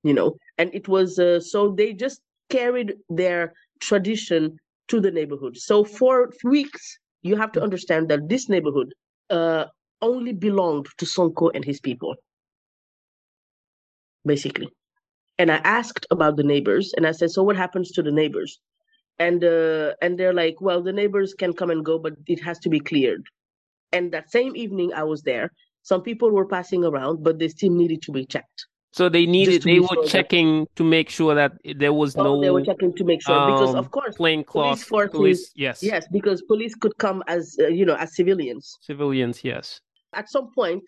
you 0.03 0.13
know." 0.13 0.37
And 0.59 0.69
it 0.73 0.87
was 0.87 1.17
uh, 1.17 1.39
so 1.39 1.71
they 1.71 1.93
just 1.93 2.21
carried 2.49 2.93
their 3.09 3.53
tradition 3.79 4.57
to 4.89 4.99
the 4.99 5.09
neighborhood. 5.09 5.57
So 5.57 5.83
for 5.83 6.31
weeks, 6.43 6.99
you 7.23 7.35
have 7.37 7.51
to 7.53 7.61
understand 7.61 8.07
that 8.09 8.29
this 8.29 8.49
neighborhood 8.49 8.93
uh, 9.31 9.65
only 10.01 10.33
belonged 10.33 10.87
to 10.97 11.05
Sonko 11.05 11.51
and 11.53 11.63
his 11.63 11.79
people, 11.79 12.15
basically. 14.25 14.69
And 15.37 15.51
I 15.51 15.57
asked 15.57 16.05
about 16.11 16.37
the 16.37 16.43
neighbors, 16.43 16.93
and 16.95 17.07
I 17.07 17.11
said, 17.11 17.31
"So 17.31 17.43
what 17.43 17.57
happens 17.57 17.91
to 17.93 18.03
the 18.03 18.11
neighbors?" 18.11 18.59
And 19.19 19.43
uh, 19.43 19.93
and 20.01 20.17
they're 20.17 20.33
like, 20.33 20.61
"Well, 20.61 20.81
the 20.83 20.93
neighbors 20.93 21.33
can 21.33 21.53
come 21.53 21.69
and 21.69 21.85
go, 21.85 21.97
but 21.97 22.13
it 22.27 22.43
has 22.43 22.59
to 22.59 22.69
be 22.69 22.79
cleared." 22.79 23.23
And 23.91 24.11
that 24.11 24.31
same 24.31 24.55
evening, 24.55 24.93
I 24.93 25.03
was 25.03 25.21
there. 25.23 25.51
Some 25.83 26.01
people 26.01 26.31
were 26.31 26.45
passing 26.45 26.83
around, 26.85 27.23
but 27.23 27.39
they 27.39 27.47
still 27.47 27.71
needed 27.71 28.01
to 28.03 28.11
be 28.11 28.25
checked. 28.25 28.67
So 28.93 29.07
they 29.07 29.25
needed, 29.25 29.63
they 29.63 29.79
were 29.79 29.87
sure 29.93 30.05
checking 30.05 30.61
that, 30.61 30.75
to 30.75 30.83
make 30.83 31.09
sure 31.09 31.33
that 31.33 31.53
there 31.77 31.93
was 31.93 32.15
oh, 32.17 32.23
no. 32.23 32.41
They 32.41 32.49
were 32.49 32.65
checking 32.65 32.93
to 32.95 33.03
make 33.05 33.21
sure 33.21 33.35
um, 33.35 33.51
because, 33.51 33.73
of 33.73 33.89
course, 33.89 34.15
plain 34.15 34.43
clothes. 34.43 34.65
Police 34.65 34.83
forces, 34.83 35.11
police, 35.11 35.51
yes, 35.55 35.81
yes, 35.81 36.07
because 36.11 36.41
police 36.41 36.75
could 36.75 36.97
come 36.97 37.23
as 37.27 37.55
uh, 37.59 37.67
you 37.67 37.85
know 37.85 37.95
as 37.95 38.15
civilians. 38.15 38.77
Civilians, 38.81 39.43
yes. 39.43 39.79
At 40.13 40.29
some 40.29 40.51
point, 40.53 40.83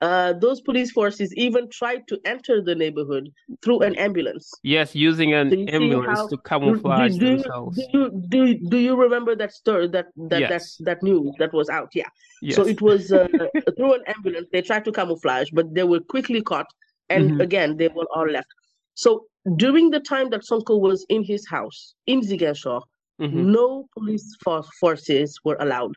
uh, 0.00 0.32
those 0.34 0.60
police 0.60 0.92
forces 0.92 1.34
even 1.34 1.68
tried 1.70 2.06
to 2.06 2.20
enter 2.24 2.62
the 2.62 2.74
neighborhood 2.74 3.30
through 3.62 3.80
an 3.80 3.96
ambulance. 3.96 4.52
Yes, 4.62 4.94
using 4.94 5.34
an 5.34 5.50
so 5.50 5.74
ambulance 5.74 6.18
how, 6.18 6.28
to 6.28 6.36
camouflage 6.38 7.14
do, 7.14 7.18
do, 7.18 7.26
themselves. 7.36 7.76
Do 7.76 7.84
you, 7.92 8.22
do, 8.28 8.68
do 8.68 8.78
you 8.78 8.94
remember 8.94 9.34
that 9.34 9.52
story, 9.52 9.88
that 9.88 10.06
that 10.30 10.40
yes. 10.40 10.76
that, 10.76 10.84
that 10.84 11.02
news 11.02 11.34
that 11.38 11.52
was 11.52 11.68
out? 11.68 11.90
Yeah. 11.94 12.06
Yes. 12.40 12.54
So 12.54 12.66
it 12.66 12.80
was 12.80 13.12
uh, 13.12 13.26
through 13.76 13.94
an 13.94 14.02
ambulance. 14.06 14.46
They 14.52 14.62
tried 14.62 14.84
to 14.84 14.92
camouflage, 14.92 15.50
but 15.52 15.74
they 15.74 15.82
were 15.82 16.00
quickly 16.00 16.42
caught 16.42 16.68
and 17.08 17.32
mm-hmm. 17.32 17.40
again, 17.40 17.76
they 17.76 17.88
were 17.88 18.06
all 18.14 18.28
left. 18.28 18.48
So 18.94 19.26
during 19.56 19.90
the 19.90 20.00
time 20.00 20.30
that 20.30 20.42
Sonko 20.42 20.80
was 20.80 21.06
in 21.08 21.24
his 21.24 21.46
house 21.48 21.94
in 22.06 22.20
Ziguinchor, 22.20 22.82
mm-hmm. 23.20 23.52
no 23.52 23.88
police 23.96 24.36
for- 24.42 24.64
forces 24.80 25.38
were 25.44 25.56
allowed. 25.60 25.94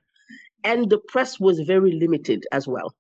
And 0.64 0.90
the 0.90 1.00
press 1.00 1.40
was 1.40 1.60
very 1.62 1.92
limited 1.94 2.46
as 2.52 2.68
well, 2.68 2.94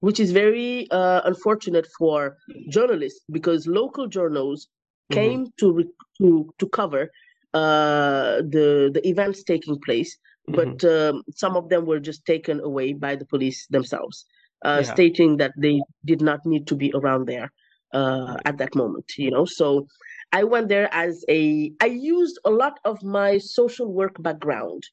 which 0.00 0.20
is 0.20 0.30
very 0.30 0.88
uh, 0.90 1.22
unfortunate 1.24 1.86
for 1.98 2.36
journalists 2.68 3.24
because 3.30 3.66
local 3.66 4.06
journals 4.06 4.68
mm-hmm. 5.10 5.20
came 5.20 5.46
to, 5.58 5.72
re- 5.72 5.94
to, 6.18 6.54
to 6.58 6.68
cover 6.68 7.10
uh, 7.54 8.36
the, 8.48 8.90
the 8.94 9.02
events 9.04 9.42
taking 9.42 9.78
place, 9.84 10.16
mm-hmm. 10.48 10.54
but 10.54 10.84
um, 10.84 11.22
some 11.34 11.56
of 11.56 11.68
them 11.68 11.86
were 11.86 12.00
just 12.00 12.24
taken 12.24 12.60
away 12.60 12.92
by 12.92 13.16
the 13.16 13.24
police 13.24 13.66
themselves 13.68 14.26
uh, 14.64 14.82
yeah. 14.84 14.92
stating 14.92 15.36
that 15.38 15.52
they 15.56 15.80
did 16.04 16.20
not 16.20 16.44
need 16.44 16.66
to 16.66 16.76
be 16.76 16.92
around 16.94 17.26
there 17.26 17.50
uh, 17.92 18.36
at 18.44 18.58
that 18.58 18.74
moment. 18.74 19.12
You 19.16 19.30
know, 19.30 19.44
so 19.44 19.86
I 20.32 20.44
went 20.44 20.68
there 20.68 20.92
as 20.92 21.24
a. 21.28 21.72
I 21.80 21.86
used 21.86 22.38
a 22.44 22.50
lot 22.50 22.78
of 22.84 23.02
my 23.02 23.38
social 23.38 23.92
work 23.92 24.22
background 24.22 24.84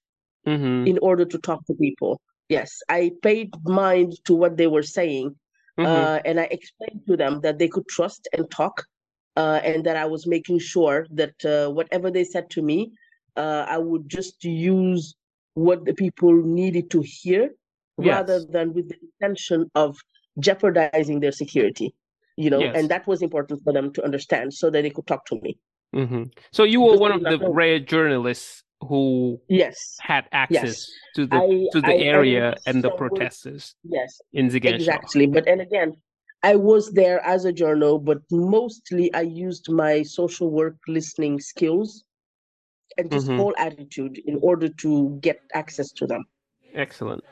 mm-hmm. 0.48 0.88
in 0.88 0.98
order 1.00 1.26
to 1.26 1.38
talk 1.38 1.66
to 1.68 1.74
people. 1.74 2.22
Yes, 2.50 2.82
I 2.90 3.12
paid 3.22 3.54
mind 3.66 4.14
to 4.26 4.34
what 4.34 4.58
they 4.58 4.68
were 4.68 4.84
saying, 4.84 5.36
mm-hmm. 5.78 5.86
uh, 5.86 6.20
and 6.24 6.40
I 6.40 6.44
explained 6.44 7.02
to 7.08 7.18
them 7.18 7.42
that 7.42 7.60
they 7.60 7.68
could 7.68 7.88
trust 7.88 8.28
and 8.34 8.50
talk, 8.50 8.84
uh, 9.36 9.60
and 9.64 9.84
that 9.86 9.98
I 9.98 10.06
was 10.06 10.26
making 10.26 10.60
sure 10.60 11.06
that 11.12 11.46
uh, 11.46 11.70
whatever 11.72 12.10
they 12.10 12.24
said 12.24 12.50
to 12.52 12.62
me, 12.62 12.94
uh, 13.36 13.66
I 13.68 13.78
would 13.78 14.08
just 14.08 14.44
use 14.44 15.16
what 15.56 15.86
the 15.86 15.94
people 15.94 16.34
needed 16.34 16.90
to 16.92 17.02
hear 17.02 17.50
yes. 17.98 18.14
rather 18.14 18.46
than 18.46 18.74
with 18.74 18.90
the 18.90 18.98
intention 19.02 19.70
of 19.76 19.98
jeopardizing 20.40 21.20
their 21.20 21.32
security 21.32 21.96
you 22.38 22.50
know 22.50 22.60
yes. 22.60 22.76
and 22.78 22.90
that 22.90 23.06
was 23.08 23.22
important 23.22 23.62
for 23.64 23.74
them 23.74 23.92
to 23.92 24.04
understand 24.04 24.54
so 24.54 24.70
that 24.70 24.84
they 24.84 24.90
could 24.90 25.08
talk 25.08 25.26
to 25.26 25.40
me 25.42 25.58
mm-hmm. 25.96 26.24
so 26.52 26.64
you 26.64 26.80
were 26.80 26.96
one 26.96 27.12
of 27.12 27.24
the 27.24 27.50
rare 27.50 27.80
journalists 27.80 28.64
who 28.82 29.40
yes 29.50 29.98
had 30.00 30.26
access 30.32 30.64
yes. 30.64 30.92
to 31.16 31.26
the 31.26 31.36
I, 31.36 31.68
to 31.72 31.82
the 31.82 31.96
I, 31.96 31.98
area 31.98 32.52
I 32.52 32.70
and 32.70 32.84
the 32.84 32.92
protesters 32.92 33.76
yes 33.84 34.22
in 34.34 34.50
Ziguinchor. 34.50 34.76
exactly 34.76 35.26
but 35.26 35.48
and 35.48 35.62
again 35.62 35.96
I 36.44 36.56
was 36.56 36.92
there 36.92 37.20
as 37.26 37.46
a 37.46 37.52
journal, 37.52 38.00
but 38.00 38.20
mostly 38.32 39.14
I 39.14 39.22
used 39.22 39.72
my 39.72 40.04
social 40.04 40.52
work 40.52 40.76
listening 40.88 41.40
skills 41.40 42.04
and 42.98 43.12
just 43.12 43.28
mm-hmm. 43.28 43.38
whole 43.38 43.56
attitude 43.58 44.20
in 44.26 44.40
order 44.42 44.70
to 44.70 45.18
get 45.22 45.42
access 45.54 45.92
to 45.94 46.08
them. 46.08 46.24
Excellent. 46.74 47.24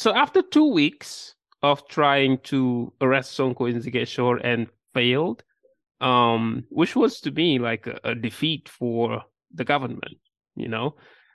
So 0.00 0.14
after 0.14 0.40
two 0.40 0.64
weeks 0.64 1.34
of 1.62 1.86
trying 1.88 2.38
to 2.44 2.90
arrest 3.02 3.36
Sonko 3.36 3.68
in 3.70 3.82
Ziguinchor 3.82 4.40
and 4.42 4.66
failed, 4.94 5.44
um, 6.00 6.64
which 6.70 6.96
was 6.96 7.20
to 7.20 7.30
me 7.30 7.58
like 7.58 7.86
a, 7.86 8.00
a, 8.04 8.14
defeat 8.14 8.66
for 8.66 9.22
the 9.52 9.62
government, 9.62 10.16
you 10.56 10.68
know, 10.68 10.94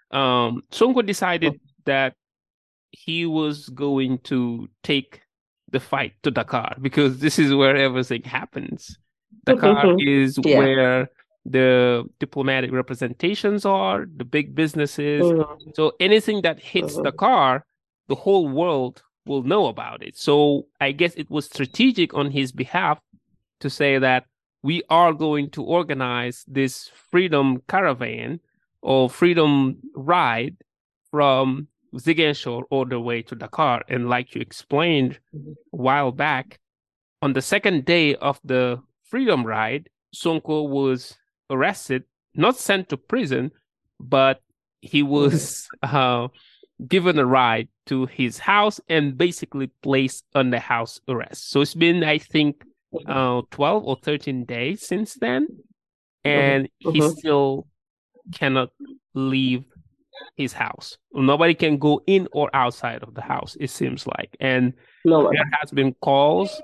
um, 0.09 0.63
Sonko 0.71 1.05
decided 1.05 1.59
that 1.85 2.15
he 2.89 3.27
was 3.27 3.69
going 3.69 4.17
to 4.23 4.67
take 4.81 5.21
the 5.71 5.79
fight 5.79 6.13
to 6.23 6.31
Dakar 6.31 6.75
because 6.81 7.19
this 7.25 7.37
is 7.37 7.53
where 7.53 7.75
everything 7.75 8.23
happens. 8.23 8.97
Dakar 9.45 9.85
mm-hmm. 9.85 9.99
is 9.99 10.39
yeah. 10.43 10.57
where 10.57 11.09
the 11.45 12.03
diplomatic 12.19 12.71
representations 12.71 13.63
are, 13.63 14.07
the 14.07 14.25
big 14.25 14.55
businesses. 14.55 15.21
Mm-hmm. 15.21 15.69
So 15.75 15.93
anything 15.99 16.41
that 16.41 16.59
hits 16.59 16.93
mm-hmm. 16.93 17.03
Dakar 17.03 17.63
the 18.07 18.15
whole 18.15 18.47
world 18.47 19.03
will 19.25 19.43
know 19.43 19.67
about 19.67 20.03
it. 20.03 20.17
So 20.17 20.67
I 20.79 20.91
guess 20.91 21.13
it 21.15 21.29
was 21.29 21.45
strategic 21.45 22.13
on 22.13 22.31
his 22.31 22.51
behalf 22.51 22.99
to 23.59 23.69
say 23.69 23.97
that 23.97 24.25
we 24.63 24.83
are 24.89 25.13
going 25.13 25.49
to 25.51 25.63
organize 25.63 26.43
this 26.47 26.89
freedom 27.11 27.61
caravan 27.67 28.39
or 28.81 29.09
freedom 29.09 29.77
ride 29.95 30.55
from 31.11 31.67
Ziguinchor 31.95 32.63
all 32.69 32.85
the 32.85 32.99
way 32.99 33.21
to 33.23 33.35
Dakar. 33.35 33.83
And 33.89 34.09
like 34.09 34.35
you 34.35 34.41
explained 34.41 35.19
a 35.33 35.37
while 35.71 36.11
back, 36.11 36.59
on 37.21 37.33
the 37.33 37.41
second 37.41 37.85
day 37.85 38.15
of 38.15 38.39
the 38.43 38.81
freedom 39.03 39.45
ride, 39.45 39.89
Sonko 40.15 40.69
was 40.69 41.17
arrested, 41.49 42.03
not 42.35 42.57
sent 42.57 42.89
to 42.89 42.97
prison, 42.97 43.51
but 43.99 44.41
he 44.81 45.03
was 45.03 45.67
uh, 45.83 46.27
given 46.87 47.17
a 47.17 47.25
ride 47.25 47.69
to 47.85 48.05
his 48.07 48.39
house 48.39 48.79
and 48.89 49.17
basically 49.17 49.67
placed 49.81 50.25
under 50.33 50.59
house 50.59 50.99
arrest. 51.07 51.51
So 51.51 51.61
it's 51.61 51.73
been, 51.73 52.03
I 52.03 52.17
think, 52.17 52.63
uh, 53.07 53.41
12 53.51 53.83
or 53.83 53.97
13 54.01 54.45
days 54.45 54.85
since 54.85 55.15
then. 55.15 55.47
And 56.23 56.65
uh-huh. 56.85 56.91
he 56.91 57.01
still 57.01 57.67
cannot 58.33 58.69
leave 59.13 59.65
his 60.35 60.53
house. 60.53 60.97
Nobody 61.13 61.53
can 61.53 61.77
go 61.77 62.01
in 62.07 62.27
or 62.31 62.49
outside 62.53 63.03
of 63.03 63.13
the 63.13 63.21
house, 63.21 63.55
it 63.59 63.69
seems 63.69 64.07
like. 64.07 64.35
And 64.39 64.73
no. 65.03 65.29
there 65.31 65.49
has 65.59 65.71
been 65.71 65.93
calls 66.01 66.61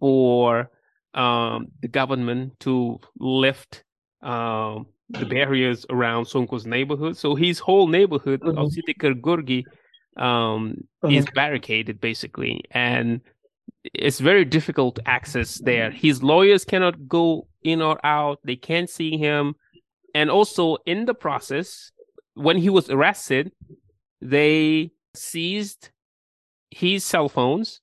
for 0.00 0.70
um, 1.14 1.68
the 1.82 1.88
government 1.88 2.58
to 2.60 2.98
lift 3.18 3.84
um, 4.22 4.86
the 5.10 5.24
barriers 5.24 5.86
around 5.90 6.24
Sonko's 6.24 6.66
neighborhood. 6.66 7.16
So 7.16 7.34
his 7.34 7.58
whole 7.58 7.86
neighborhood 7.86 8.40
mm-hmm. 8.40 8.58
of 8.58 8.70
Cité 8.70 8.94
Gorgui 9.20 9.64
um, 10.16 10.84
mm-hmm. 11.04 11.14
is 11.14 11.26
barricaded 11.34 12.00
basically, 12.00 12.62
and 12.70 13.20
it's 13.94 14.20
very 14.20 14.44
difficult 14.44 14.96
to 14.96 15.08
access 15.08 15.58
there. 15.58 15.90
His 15.90 16.22
lawyers 16.22 16.64
cannot 16.64 17.08
go 17.08 17.46
in 17.62 17.82
or 17.82 18.04
out; 18.04 18.40
they 18.44 18.56
can't 18.56 18.90
see 18.90 19.16
him, 19.16 19.54
and 20.14 20.30
also 20.30 20.78
in 20.86 21.04
the 21.04 21.14
process, 21.14 21.92
when 22.34 22.56
he 22.56 22.70
was 22.70 22.90
arrested, 22.90 23.52
they 24.20 24.90
seized 25.14 25.90
his 26.70 27.04
cell 27.04 27.28
phones. 27.28 27.80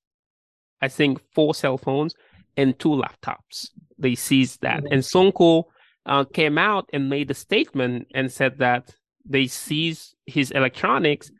I 0.82 0.90
think 0.90 1.22
four 1.34 1.56
cell 1.56 1.78
phones 1.78 2.14
and 2.58 2.78
two 2.78 2.90
laptops. 2.90 3.70
They 3.98 4.16
seized 4.16 4.62
that, 4.62 4.84
mm-hmm. 4.84 4.94
and 4.94 5.02
Sonko 5.02 5.66
uh, 6.06 6.26
came 6.26 6.58
out 6.58 6.90
and 6.92 7.10
made 7.10 7.32
a 7.32 7.34
statement 7.34 8.08
and 8.14 8.32
said 8.32 8.58
that 8.60 8.94
they 9.26 9.48
seized 9.48 10.16
his 10.26 10.52
electronics 10.52 11.32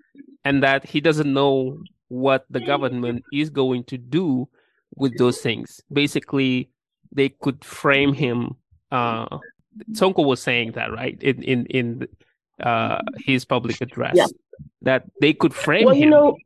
and 0.46 0.64
that 0.64 0.86
he 0.86 1.02
doesn't 1.02 1.32
know 1.32 1.82
what 2.10 2.46
the 2.50 2.60
government 2.60 3.24
is 3.32 3.50
going 3.50 3.84
to 3.86 3.98
do 3.98 4.48
with 4.96 5.18
those 5.18 5.40
things. 5.40 5.82
Basically, 5.92 6.70
they 7.12 7.30
could 7.30 7.64
frame 7.64 8.14
him. 8.14 8.56
Uh, 8.92 9.40
Sonko 9.92 10.26
was 10.26 10.42
saying 10.42 10.74
that 10.74 10.92
right 10.92 11.22
in 11.22 11.42
in 11.44 11.66
in 11.68 12.08
uh, 12.62 13.00
his 13.18 13.46
public 13.46 13.82
address 13.82 14.16
yeah. 14.16 14.28
that 14.82 15.06
they 15.22 15.34
could 15.34 15.54
frame 15.54 15.86
well, 15.86 15.96
him. 15.96 16.04
You 16.04 16.10
know, 16.10 16.38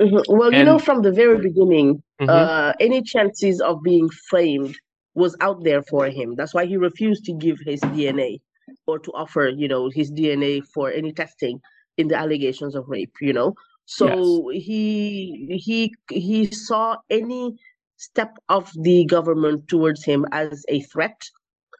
mm-hmm. 0.00 0.36
well, 0.36 0.48
and, 0.48 0.56
you 0.56 0.64
know, 0.64 0.78
from 0.78 1.02
the 1.02 1.12
very 1.12 1.38
beginning, 1.38 2.02
mm-hmm. 2.20 2.28
uh, 2.28 2.72
any 2.80 3.02
chances 3.02 3.60
of 3.60 3.82
being 3.82 4.10
framed 4.28 4.76
was 5.14 5.36
out 5.40 5.62
there 5.62 5.82
for 5.82 6.06
him. 6.06 6.34
That's 6.34 6.54
why 6.54 6.66
he 6.66 6.76
refused 6.76 7.24
to 7.26 7.34
give 7.34 7.58
his 7.64 7.80
DNA 7.80 8.40
or 8.86 8.98
to 8.98 9.12
offer, 9.12 9.48
you 9.48 9.68
know, 9.68 9.90
his 9.90 10.10
DNA 10.10 10.62
for 10.74 10.90
any 10.90 11.12
testing 11.12 11.60
in 11.96 12.08
the 12.08 12.16
allegations 12.16 12.74
of 12.74 12.88
rape. 12.88 13.14
You 13.20 13.32
know, 13.32 13.54
so 13.84 14.50
yes. 14.50 14.64
he 14.64 15.58
he 15.64 15.94
he 16.10 16.46
saw 16.46 16.96
any 17.10 17.56
step 17.96 18.36
of 18.48 18.70
the 18.80 19.04
government 19.06 19.68
towards 19.68 20.04
him 20.04 20.26
as 20.32 20.64
a 20.68 20.80
threat, 20.82 21.22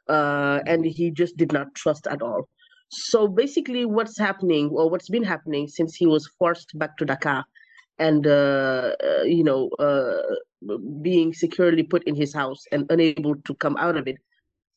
uh, 0.07 0.59
and 0.65 0.85
he 0.85 1.11
just 1.11 1.37
did 1.37 1.51
not 1.51 1.73
trust 1.75 2.07
at 2.07 2.21
all. 2.21 2.47
So 2.89 3.27
basically, 3.27 3.85
what's 3.85 4.17
happening, 4.17 4.69
or 4.69 4.89
what's 4.89 5.09
been 5.09 5.23
happening 5.23 5.67
since 5.67 5.95
he 5.95 6.05
was 6.05 6.27
forced 6.39 6.77
back 6.77 6.97
to 6.97 7.05
Dakar, 7.05 7.43
and 7.97 8.27
uh, 8.27 8.95
uh, 9.03 9.23
you 9.23 9.43
know, 9.43 9.69
uh, 9.79 10.21
being 11.01 11.33
securely 11.33 11.83
put 11.83 12.03
in 12.03 12.15
his 12.15 12.33
house 12.33 12.63
and 12.71 12.85
unable 12.89 13.35
to 13.35 13.55
come 13.55 13.77
out 13.77 13.97
of 13.97 14.07
it 14.07 14.17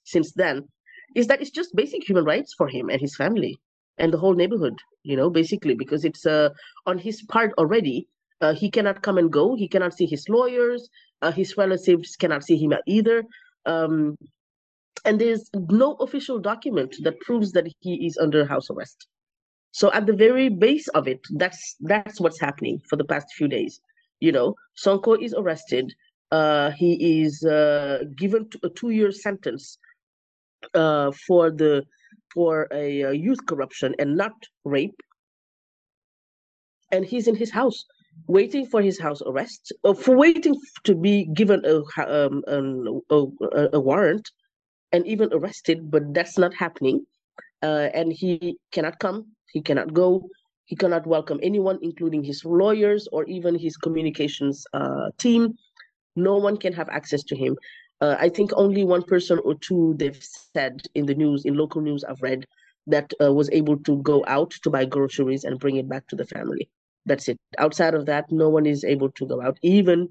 since 0.05 0.33
then, 0.33 0.67
is 1.15 1.27
that 1.27 1.41
it's 1.41 1.51
just 1.51 1.77
basic 1.77 2.09
human 2.09 2.25
rights 2.25 2.55
for 2.55 2.69
him 2.69 2.89
and 2.89 3.01
his 3.01 3.17
family 3.17 3.59
and 3.99 4.13
the 4.13 4.19
whole 4.19 4.35
neighborhood. 4.35 4.79
You 5.03 5.17
know, 5.17 5.31
basically 5.31 5.75
because 5.75 6.05
it's 6.05 6.27
uh, 6.27 6.51
on 6.87 6.99
his 6.99 7.23
part 7.23 7.53
already. 7.59 8.09
Uh, 8.43 8.53
he 8.53 8.71
cannot 8.71 9.01
come 9.03 9.17
and 9.17 9.33
go. 9.33 9.55
He 9.55 9.67
cannot 9.67 9.95
see 9.95 10.05
his 10.05 10.29
lawyers. 10.29 10.91
Uh, 11.23 11.33
his 11.33 11.57
relatives 11.57 12.17
cannot 12.17 12.45
see 12.45 12.59
him 12.59 12.75
either. 12.87 13.25
Um, 13.65 14.17
and 15.07 15.21
there's 15.21 15.49
no 15.55 15.95
official 15.95 16.39
document 16.39 16.97
that 17.03 17.19
proves 17.21 17.53
that 17.53 17.67
he 17.81 18.07
is 18.07 18.19
under 18.19 18.45
house 18.45 18.69
arrest. 18.71 19.07
So 19.71 19.93
at 19.93 20.07
the 20.07 20.13
very 20.13 20.49
base 20.49 20.89
of 20.89 21.07
it, 21.07 21.21
that's 21.35 21.77
that's 21.81 22.21
what's 22.21 22.41
happening 22.41 22.81
for 22.89 22.97
the 22.97 23.05
past 23.05 23.29
few 23.37 23.49
days. 23.49 23.81
You 24.21 24.33
know, 24.33 24.55
Sonko 24.83 25.23
is 25.23 25.35
arrested. 25.35 25.93
Uh, 26.33 26.71
he 26.71 27.23
is 27.23 27.45
uh, 27.45 28.05
given 28.17 28.49
a 28.63 28.69
two-year 28.71 29.13
sentence 29.13 29.79
uh, 30.75 31.13
for 31.27 31.51
the 31.51 31.85
for 32.33 32.69
a, 32.73 33.03
a, 33.03 33.13
youth 33.13 33.45
corruption 33.47 33.95
and 33.99 34.17
not 34.17 34.33
rape. 34.65 35.01
And 36.93 37.05
he's 37.05 37.27
in 37.27 37.35
his 37.35 37.51
house, 37.51 37.85
waiting 38.27 38.67
for 38.67 38.81
his 38.81 39.01
house 39.01 39.21
arrest, 39.23 39.73
or 39.83 39.91
uh, 39.91 39.95
for 39.95 40.17
waiting 40.17 40.55
to 40.85 40.95
be 40.95 41.27
given 41.35 41.65
a 41.65 41.83
um, 42.07 42.43
a, 42.47 43.15
a, 43.15 43.69
a 43.75 43.81
warrant 43.81 44.31
and 44.93 45.07
even 45.07 45.29
arrested, 45.33 45.91
but 45.91 46.15
that's 46.15 46.39
not 46.39 46.55
happening. 46.55 47.05
Uh, 47.63 47.89
and 47.95 48.13
he 48.13 48.57
cannot 48.71 48.99
come, 48.99 49.27
he 49.53 49.61
cannot 49.61 49.93
go, 49.93 50.29
he 50.67 50.77
cannot 50.77 51.07
welcome 51.07 51.41
anyone, 51.43 51.79
including 51.83 52.23
his 52.23 52.45
lawyers 52.45 53.09
or 53.13 53.25
even 53.25 53.59
his 53.59 53.77
communications 53.77 54.65
uh, 54.75 55.11
team. 55.19 55.55
No 56.17 56.37
one 56.37 56.57
can 56.57 56.73
have 56.73 56.89
access 56.89 57.23
to 57.25 57.37
him. 57.37 57.57
Uh, 58.01 58.17
I 58.19 58.29
think 58.29 58.51
only 58.55 58.85
one 58.85 59.03
person 59.03 59.39
or 59.45 59.55
two 59.55 59.95
they've 59.99 60.23
said 60.55 60.83
in 60.95 61.07
the 61.07 61.15
news, 61.15 61.45
in 61.45 61.57
local 61.57 61.81
news 61.81 62.05
I've 62.05 62.23
read, 62.23 62.47
that 62.87 63.13
uh, 63.23 63.33
was 63.33 63.51
able 63.51 63.79
to 63.79 63.97
go 64.03 64.25
out 64.27 64.53
to 64.63 64.71
buy 64.71 64.85
groceries 64.85 65.45
and 65.45 65.59
bring 65.59 65.77
it 65.77 65.89
back 65.89 66.07
to 66.09 66.17
the 66.17 66.27
family. 66.27 66.69
That's 67.07 67.29
it. 67.29 67.39
Outside 67.59 67.95
of 67.95 68.07
that, 68.07 68.31
no 68.31 68.49
one 68.49 68.67
is 68.67 68.85
able 68.85 69.11
to 69.13 69.27
go 69.27 69.41
out, 69.41 69.59
even 69.63 70.09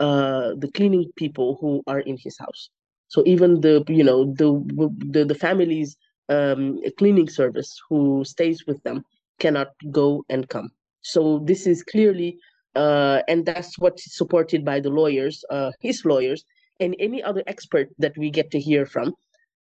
uh, 0.00 0.54
the 0.58 0.70
cleaning 0.74 1.10
people 1.16 1.58
who 1.60 1.82
are 1.86 2.00
in 2.00 2.16
his 2.18 2.36
house. 2.38 2.68
So 3.08 3.22
even 3.26 3.60
the 3.60 3.84
you 3.88 4.04
know 4.04 4.32
the 4.32 4.50
the, 5.10 5.24
the 5.24 5.34
family's 5.34 5.96
um, 6.28 6.80
cleaning 6.98 7.28
service 7.28 7.80
who 7.88 8.24
stays 8.24 8.66
with 8.66 8.82
them 8.82 9.04
cannot 9.38 9.68
go 9.90 10.24
and 10.28 10.48
come. 10.48 10.70
So 11.02 11.40
this 11.44 11.66
is 11.66 11.82
clearly, 11.82 12.38
uh, 12.74 13.22
and 13.28 13.44
that's 13.44 13.78
what's 13.78 14.16
supported 14.16 14.64
by 14.64 14.80
the 14.80 14.90
lawyers, 14.90 15.44
uh, 15.50 15.72
his 15.80 16.04
lawyers, 16.04 16.44
and 16.80 16.96
any 16.98 17.22
other 17.22 17.42
expert 17.46 17.88
that 17.98 18.16
we 18.16 18.30
get 18.30 18.50
to 18.52 18.60
hear 18.60 18.86
from. 18.86 19.14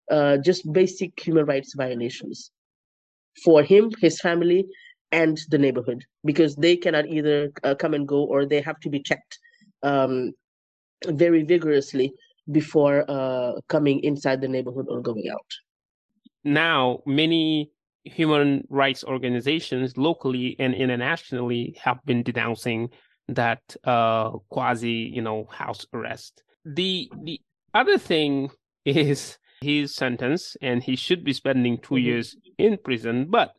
Uh, 0.10 0.38
just 0.38 0.72
basic 0.74 1.18
human 1.20 1.46
rights 1.46 1.74
violations 1.76 2.52
for 3.46 3.64
him, 3.64 3.92
his 4.02 4.20
family, 4.20 4.66
and 5.12 5.40
the 5.50 5.58
neighborhood 5.58 6.04
because 6.26 6.56
they 6.56 6.76
cannot 6.76 7.08
either 7.08 7.52
uh, 7.64 7.76
come 7.76 7.94
and 7.94 8.08
go 8.08 8.24
or 8.24 8.46
they 8.46 8.62
have 8.62 8.80
to 8.80 8.90
be 8.90 9.00
checked 9.00 9.40
um, 9.84 10.32
very 11.08 11.44
vigorously 11.44 12.14
before 12.52 13.06
uh, 13.10 13.54
coming 13.68 14.00
inside 14.04 14.42
the 14.42 14.48
neighborhood 14.48 14.88
or 14.90 15.02
going 15.02 15.30
out. 15.32 15.52
Now, 16.44 17.02
many 17.06 17.72
human 18.04 18.66
rights 18.70 19.04
organizations 19.04 19.96
locally 19.98 20.56
and 20.60 20.74
internationally 20.74 21.78
have 21.82 22.04
been 22.06 22.24
denouncing 22.24 22.90
that 23.28 23.62
uh, 23.84 24.32
quasi, 24.50 25.12
you 25.14 25.22
know, 25.22 25.46
house 25.52 25.86
arrest. 25.94 26.44
The 26.66 27.12
the 27.24 27.42
other 27.74 27.98
thing 27.98 28.52
is 28.86 29.38
his 29.62 29.96
sentence, 29.96 30.58
and 30.62 30.84
he 30.84 30.96
should 30.96 31.24
be 31.24 31.34
spending 31.34 31.78
2 31.78 31.82
mm-hmm. 31.82 32.06
years 32.06 32.36
in 32.58 32.78
prison, 32.78 33.28
but 33.30 33.54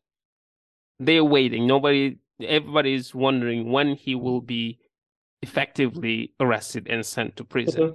they're 0.99 1.25
waiting. 1.25 1.67
Nobody, 1.67 2.19
everybody 2.43 2.95
is 2.95 3.15
wondering 3.15 3.71
when 3.71 3.95
he 3.95 4.15
will 4.15 4.41
be 4.41 4.79
effectively 5.43 6.33
arrested 6.41 6.87
and 6.89 7.05
sent 7.07 7.37
to 7.37 7.45
prison. 7.45 7.83
Mm-hmm. 7.83 7.95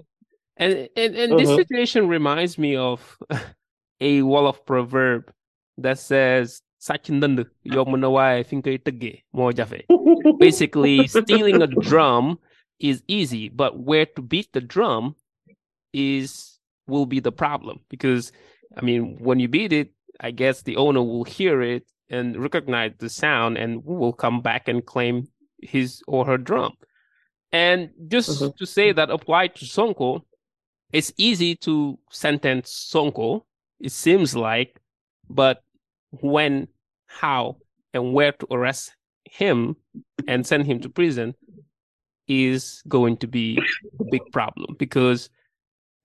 And 0.58 0.90
and, 0.96 1.16
and 1.16 1.34
uh-huh. 1.34 1.40
this 1.40 1.56
situation 1.56 2.08
reminds 2.08 2.58
me 2.58 2.76
of 2.76 3.18
a 4.02 4.22
Wolof 4.22 4.66
proverb 4.66 5.32
that 5.78 6.00
says 6.00 6.62
Basically, 10.40 11.08
stealing 11.08 11.62
a 11.62 11.68
drum 11.68 12.40
is 12.80 13.04
easy, 13.08 13.50
but 13.50 13.80
where 13.80 14.06
to 14.06 14.22
beat 14.22 14.54
the 14.54 14.62
drum 14.62 15.16
is 15.94 16.60
will 16.88 17.06
be 17.06 17.20
the 17.20 17.32
problem 17.32 17.80
because 17.90 18.32
I 18.76 18.82
mean, 18.82 19.18
when 19.20 19.40
you 19.40 19.48
beat 19.48 19.74
it, 19.74 19.92
I 20.20 20.32
guess 20.32 20.62
the 20.62 20.78
owner 20.78 21.02
will 21.02 21.24
hear 21.24 21.62
it 21.62 21.86
and 22.10 22.38
recognize 22.38 22.94
the 22.98 23.10
sound 23.10 23.58
and 23.58 23.84
will 23.84 24.14
come 24.14 24.42
back 24.42 24.68
and 24.68 24.86
claim 24.86 25.28
his 25.62 26.02
or 26.08 26.26
her 26.26 26.38
drum. 26.38 26.74
And 27.52 27.90
just 28.08 28.42
uh-huh. 28.42 28.52
to 28.58 28.66
say 28.66 28.92
that 28.92 29.10
applied 29.10 29.56
to 29.56 29.66
Sonko, 29.66 30.22
it's 30.92 31.14
easy 31.18 31.56
to 31.58 31.98
sentence 32.12 32.90
Sonko, 32.94 33.44
it 33.80 33.92
seems 33.92 34.36
like, 34.36 34.80
but 35.30 35.64
when, 36.12 36.68
how, 37.08 37.58
and 37.94 38.14
where 38.14 38.32
to 38.32 38.48
arrest 38.52 38.96
him 39.26 39.76
and 40.28 40.46
send 40.46 40.66
him 40.66 40.80
to 40.82 40.90
prison 40.90 41.36
is 42.28 42.82
going 42.88 43.18
to 43.18 43.28
be 43.28 43.60
a 44.00 44.04
big 44.12 44.22
problem 44.32 44.76
because 44.78 45.30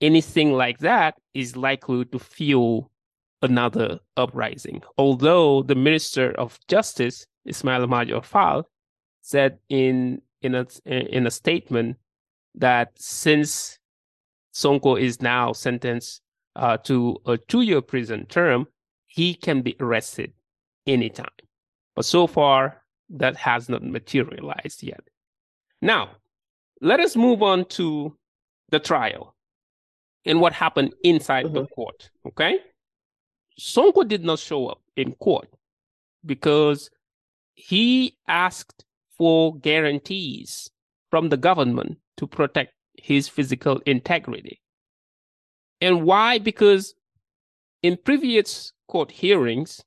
anything 0.01 0.53
like 0.53 0.79
that 0.79 1.15
is 1.35 1.57
likely 1.57 2.05
to 2.07 2.19
fuel 2.19 2.91
another 3.43 3.99
uprising. 4.17 4.83
Although 4.99 5.63
the 5.63 5.75
Minister 5.75 6.33
of 6.33 6.59
Justice, 6.69 7.27
Ismail 7.45 7.87
Madior 7.87 8.25
Fall, 8.25 8.69
said 9.21 9.59
in 9.69 10.23
in 10.43 10.55
a 10.55 10.67
in 10.87 11.27
a 11.27 11.31
statement 11.31 11.97
that 12.55 12.93
since 12.97 13.79
Sonko 14.55 15.01
is 15.01 15.23
now 15.23 15.53
sentenced 15.53 16.21
uh, 16.57 16.77
to 16.79 17.17
a 17.27 17.39
two-year 17.39 17.81
prison 17.81 18.27
term, 18.27 18.67
he 19.07 19.35
can 19.35 19.63
be 19.63 19.77
arrested 19.81 20.33
anytime. 20.87 21.27
But 21.97 22.05
so 22.05 22.27
far, 22.27 22.83
that 23.11 23.37
has 23.37 23.69
not 23.69 23.83
materialized 23.83 24.83
yet. 24.83 25.03
Now, 25.83 26.11
let 26.81 27.01
us 27.01 27.17
move 27.17 27.43
on 27.43 27.65
to 27.71 28.17
the 28.71 28.79
trial 28.79 29.35
and 30.25 30.41
what 30.41 30.53
happened 30.53 30.95
inside 31.03 31.53
the 31.53 31.63
mm-hmm. 31.63 31.75
court. 31.75 32.09
Okay. 32.27 32.61
Sonko 33.61 34.07
did 34.07 34.25
not 34.25 34.39
show 34.39 34.69
up 34.69 34.81
in 34.97 35.13
court 35.15 35.49
because 36.25 36.89
he 37.55 38.17
asked 38.29 38.85
for 39.19 39.57
guarantees 39.59 40.71
from 41.11 41.29
the 41.29 41.37
government 41.37 41.99
to 42.17 42.27
protect 42.27 42.73
his 42.97 43.29
physical 43.29 43.81
integrity. 43.85 44.61
And 45.81 46.05
why? 46.05 46.39
Because 46.39 46.95
in 47.83 47.99
previous 48.05 48.73
court 48.89 49.11
hearings 49.11 49.83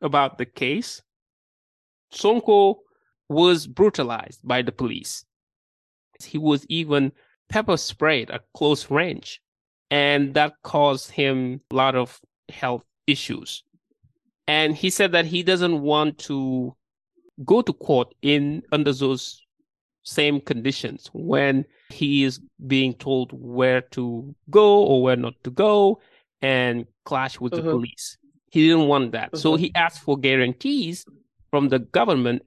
about 0.00 0.38
the 0.38 0.46
case, 0.46 1.02
Sonko 2.12 2.76
was 3.28 3.66
brutalized 3.66 4.40
by 4.44 4.62
the 4.62 4.72
police. 4.72 5.24
He 6.22 6.38
was 6.38 6.64
even 6.68 7.12
pepper 7.48 7.76
sprayed 7.76 8.30
at 8.30 8.44
close 8.54 8.90
range, 8.90 9.40
and 9.90 10.34
that 10.34 10.54
caused 10.62 11.10
him 11.10 11.60
a 11.70 11.74
lot 11.74 11.94
of 11.94 12.20
health 12.48 12.84
issues. 13.06 13.62
And 14.48 14.76
he 14.76 14.90
said 14.90 15.12
that 15.12 15.26
he 15.26 15.42
doesn't 15.42 15.80
want 15.82 16.18
to 16.18 16.74
go 17.44 17.62
to 17.62 17.72
court 17.72 18.14
in 18.22 18.62
under 18.72 18.92
those 18.92 19.42
same 20.04 20.40
conditions 20.40 21.10
when 21.12 21.64
he 21.90 22.24
is 22.24 22.40
being 22.66 22.94
told 22.94 23.30
where 23.32 23.80
to 23.80 24.34
go 24.50 24.84
or 24.84 25.02
where 25.02 25.16
not 25.16 25.34
to 25.44 25.50
go 25.50 26.00
and 26.42 26.86
clash 27.04 27.40
with 27.40 27.52
mm-hmm. 27.52 27.66
the 27.66 27.72
police. 27.72 28.16
He 28.50 28.68
didn't 28.68 28.86
want 28.86 29.12
that. 29.12 29.32
Mm-hmm. 29.32 29.38
So 29.38 29.56
he 29.56 29.74
asked 29.74 30.00
for 30.00 30.16
guarantees 30.16 31.04
from 31.50 31.68
the 31.68 31.80
government. 31.80 32.42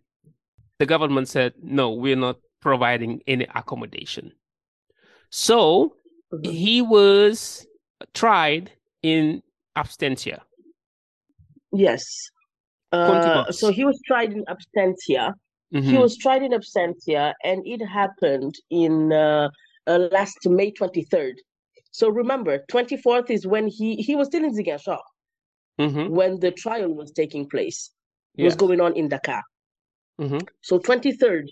The 0.80 0.86
government 0.86 1.28
said, 1.28 1.54
no, 1.62 1.92
we're 1.92 2.16
not 2.16 2.38
providing 2.62 3.22
any 3.28 3.46
accommodation. 3.54 4.32
So 5.30 5.96
mm-hmm. 6.34 6.50
he 6.50 6.82
was 6.82 7.68
tried 8.14 8.72
in 9.04 9.44
absentia. 9.78 10.40
Yes. 11.72 12.06
Uh, 12.92 13.52
so 13.52 13.72
he 13.72 13.86
was 13.86 14.00
tried 14.08 14.32
in 14.34 14.44
absentia. 14.46 15.34
Mm-hmm. 15.74 15.82
He 15.82 15.98
was 15.98 16.18
tried 16.18 16.42
in 16.42 16.52
absentia, 16.52 17.34
and 17.44 17.62
it 17.66 17.86
happened 17.86 18.56
in 18.72 19.14
uh, 19.14 19.50
uh, 19.86 20.00
last 20.12 20.38
May 20.46 20.72
23rd. 20.72 21.34
So 21.92 22.10
remember, 22.10 22.66
24th 22.72 23.30
is 23.30 23.46
when 23.46 23.68
he 23.68 23.96
he 23.96 24.16
was 24.16 24.28
still 24.28 24.44
in 24.44 24.56
Ziguinchor 24.56 25.00
mm-hmm. 25.80 26.08
when 26.10 26.40
the 26.40 26.52
trial 26.52 26.94
was 26.94 27.12
taking 27.12 27.48
place. 27.48 27.92
It 28.36 28.44
yes. 28.44 28.46
was 28.46 28.56
going 28.56 28.82
on 28.82 28.96
in 28.96 29.10
Dakar. 29.10 29.44
Mm-hmm. 30.20 30.40
So 30.62 30.80
23rd, 30.80 31.48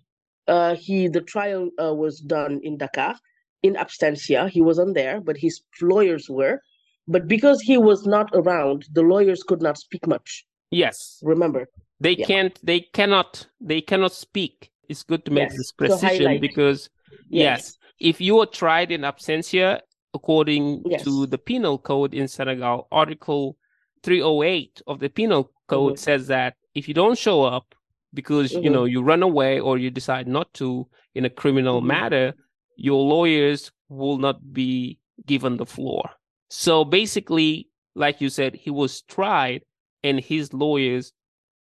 uh, 0.48 0.76
he 0.76 1.08
the 1.08 1.22
trial 1.22 1.70
uh, 1.82 1.94
was 1.94 2.20
done 2.20 2.60
in 2.64 2.78
Dakar 2.78 3.16
in 3.64 3.76
absentia. 3.76 4.50
He 4.50 4.62
wasn't 4.62 4.94
there, 4.94 5.22
but 5.22 5.38
his 5.38 5.62
lawyers 5.82 6.30
were. 6.30 6.62
But 7.08 7.28
because 7.28 7.62
he 7.62 7.78
was 7.78 8.06
not 8.06 8.30
around, 8.34 8.88
the 8.92 9.02
lawyers 9.02 9.42
could 9.44 9.62
not 9.62 9.78
speak 9.78 10.06
much. 10.06 10.46
Yes. 10.72 11.20
Remember. 11.24 11.68
They 12.00 12.16
yeah. 12.18 12.26
can't 12.26 12.60
they 12.64 12.82
cannot 12.82 13.48
they 13.62 13.82
cannot 13.82 14.14
speak. 14.14 14.72
It's 14.90 15.04
good 15.04 15.26
to 15.26 15.32
make 15.32 15.50
yes. 15.50 15.58
this 15.58 15.72
precision 15.72 16.40
because 16.40 16.90
yes. 17.30 17.60
yes. 17.60 17.78
if 18.00 18.22
you 18.22 18.40
are 18.40 18.46
tried 18.46 18.92
in 18.92 19.02
absentia 19.02 19.82
according 20.14 20.84
yes. 20.86 21.04
to 21.04 21.26
the 21.28 21.38
penal 21.38 21.78
code 21.78 22.14
in 22.14 22.28
Senegal, 22.28 22.88
article 22.92 23.58
308 24.04 24.82
of 24.88 25.00
the 25.00 25.10
penal 25.10 25.52
code 25.68 25.94
mm-hmm. 25.94 26.00
says 26.00 26.28
that 26.28 26.56
if 26.74 26.88
you 26.88 26.94
don't 26.94 27.18
show 27.18 27.44
up 27.44 27.76
because 28.14 28.52
mm-hmm. 28.52 28.64
you 28.64 28.70
know 28.70 28.86
you 28.86 29.02
run 29.02 29.24
away 29.24 29.60
or 29.60 29.78
you 29.78 29.90
decide 29.90 30.28
not 30.28 30.54
to 30.56 30.88
in 31.16 31.26
a 31.26 31.30
criminal 31.30 31.80
mm-hmm. 31.80 31.88
matter, 31.88 32.34
your 32.76 33.02
lawyers 33.04 33.72
will 33.90 34.18
not 34.18 34.54
be 34.54 35.00
given 35.26 35.58
the 35.58 35.66
floor. 35.66 36.10
So 36.50 36.86
basically, 36.86 37.70
like 37.96 38.22
you 38.22 38.30
said, 38.30 38.56
he 38.56 38.70
was 38.70 39.02
tried 39.04 39.62
and 40.04 40.20
his 40.20 40.54
lawyers 40.54 41.12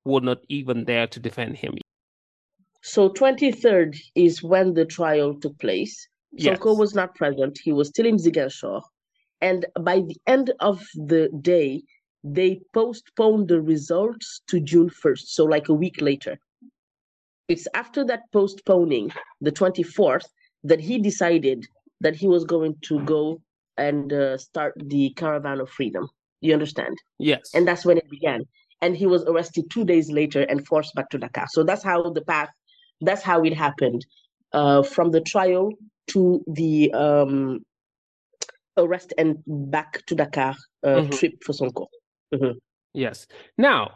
were 0.04 0.22
not 0.22 0.40
even 0.50 0.86
there 0.86 1.08
to 1.08 1.20
defend 1.20 1.58
him. 1.58 1.76
So 2.82 3.10
23rd 3.10 3.98
is 4.14 4.44
when 4.44 4.74
the 4.74 4.86
trial 4.86 5.34
took 5.40 5.58
place. 5.60 6.08
Yes. 6.32 6.60
Sonko 6.60 6.78
was 6.78 6.94
not 6.94 7.16
present. 7.16 7.60
He 7.64 7.72
was 7.72 7.88
still 7.90 8.06
in 8.06 8.18
Ziguinchor. 8.18 8.82
And 9.42 9.66
by 9.82 10.00
the 10.00 10.18
end 10.28 10.54
of 10.60 10.84
the 10.94 11.30
day, 11.42 11.84
they 12.26 12.60
postponed 12.74 13.48
the 13.48 13.62
results 13.62 14.42
to 14.48 14.60
June 14.60 14.90
1st, 14.90 15.28
so 15.28 15.46
like 15.46 15.70
a 15.70 15.74
week 15.74 16.02
later. 16.02 16.40
It's 17.48 17.68
after 17.76 18.04
that 18.06 18.22
postponing, 18.34 19.12
the 19.42 19.52
24th, 19.52 20.26
that 20.64 20.80
he 20.80 20.98
decided 20.98 21.68
that 22.02 22.16
he 22.16 22.28
was 22.28 22.44
going 22.44 22.76
to 22.86 23.00
go 23.06 23.42
and 23.78 24.12
uh, 24.12 24.40
start 24.40 24.74
the 24.78 25.12
caravan 25.12 25.62
of 25.62 25.70
freedom. 25.70 26.10
You 26.42 26.54
understand? 26.54 26.98
Yes. 27.20 27.52
And 27.54 27.68
that's 27.68 27.86
when 27.86 27.98
it 28.00 28.10
began. 28.10 28.46
And 28.82 28.98
he 28.98 29.06
was 29.06 29.24
arrested 29.26 29.70
two 29.70 29.86
days 29.86 30.10
later 30.10 30.42
and 30.42 30.66
forced 30.66 30.96
back 30.96 31.10
to 31.12 31.20
Dakar. 31.20 31.46
So 31.52 31.64
that's 31.64 31.84
how 31.84 32.10
the 32.10 32.24
path, 32.24 32.50
that's 33.02 33.22
how 33.22 33.44
it 33.44 33.54
happened 33.54 34.04
uh, 34.52 34.82
from 34.82 35.12
the 35.12 35.22
trial 35.22 35.72
to 36.08 36.44
the 36.48 36.92
um, 36.94 37.60
arrest 38.78 39.14
and 39.20 39.38
back 39.46 40.04
to 40.08 40.16
Dakar 40.16 40.56
uh, 40.84 40.88
mm-hmm. 40.88 41.10
trip 41.12 41.34
for 41.44 41.54
Sonko. 41.54 41.86
Mm-hmm. 42.34 42.58
Yes. 42.94 43.28
Now, 43.58 43.96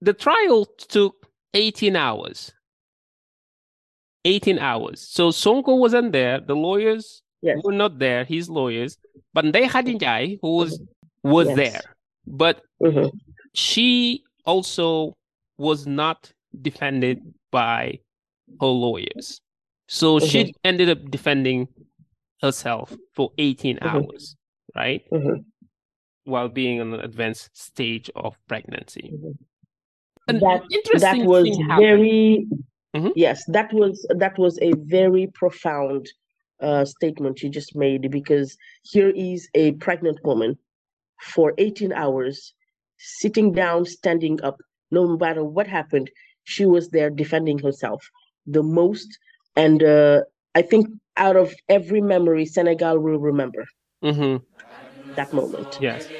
the 0.00 0.12
trial 0.12 0.66
took 0.66 1.26
18 1.54 1.96
hours. 1.96 2.52
18 4.24 4.58
hours. 4.58 5.00
So 5.00 5.30
Sonko 5.30 5.78
wasn't 5.78 6.12
there. 6.12 6.40
The 6.40 6.54
lawyers 6.54 7.22
yes. 7.42 7.58
were 7.64 7.72
not 7.72 7.98
there, 7.98 8.24
his 8.24 8.50
lawyers. 8.50 8.98
But 9.32 9.46
Ndeye 9.46 9.68
Khady 9.68 10.38
who 10.42 10.56
was 10.56 10.78
mm-hmm 10.78 10.84
was 11.22 11.48
yes. 11.48 11.56
there, 11.56 11.96
but 12.26 12.62
mm-hmm. 12.82 13.16
she 13.54 14.24
also 14.44 15.16
was 15.58 15.86
not 15.86 16.32
defended 16.62 17.20
by 17.50 17.98
her 18.60 18.66
lawyers. 18.66 19.40
So 19.88 20.18
mm-hmm. 20.18 20.26
she 20.26 20.54
ended 20.64 20.90
up 20.90 21.10
defending 21.10 21.68
herself 22.42 22.96
for 23.14 23.32
18 23.38 23.76
mm-hmm. 23.76 23.88
hours, 23.88 24.36
right? 24.74 25.02
While 26.24 26.48
being 26.48 26.78
in 26.78 26.94
an 26.94 27.00
advanced 27.00 27.56
stage 27.56 28.10
of 28.14 28.36
pregnancy. 28.46 29.12
Mm-hmm. 29.14 30.38
That, 30.38 30.62
that 31.00 31.18
was 31.18 31.58
very 31.78 32.46
mm-hmm. 32.94 33.08
yes, 33.16 33.42
that 33.48 33.72
was 33.72 34.06
that 34.10 34.38
was 34.38 34.58
a 34.62 34.72
very 34.76 35.28
profound 35.34 36.06
uh, 36.60 36.84
statement 36.84 37.42
you 37.42 37.48
just 37.48 37.74
made 37.74 38.10
because 38.10 38.56
here 38.82 39.10
is 39.10 39.48
a 39.54 39.72
pregnant 39.72 40.22
woman 40.24 40.56
for 41.20 41.54
18 41.58 41.92
hours, 41.92 42.54
sitting 42.98 43.52
down, 43.52 43.84
standing 43.84 44.40
up, 44.42 44.58
no 44.90 45.16
matter 45.16 45.44
what 45.44 45.66
happened, 45.66 46.10
she 46.44 46.64
was 46.64 46.88
there 46.90 47.10
defending 47.10 47.58
herself 47.58 48.08
the 48.46 48.62
most. 48.62 49.18
And 49.56 49.82
uh, 49.82 50.22
I 50.54 50.62
think 50.62 50.88
out 51.16 51.36
of 51.36 51.54
every 51.68 52.00
memory, 52.00 52.46
Senegal 52.46 52.98
will 52.98 53.18
remember 53.18 53.66
mm-hmm. 54.02 54.44
That 55.16 55.32
moment. 55.32 55.76
Yes. 55.80 56.10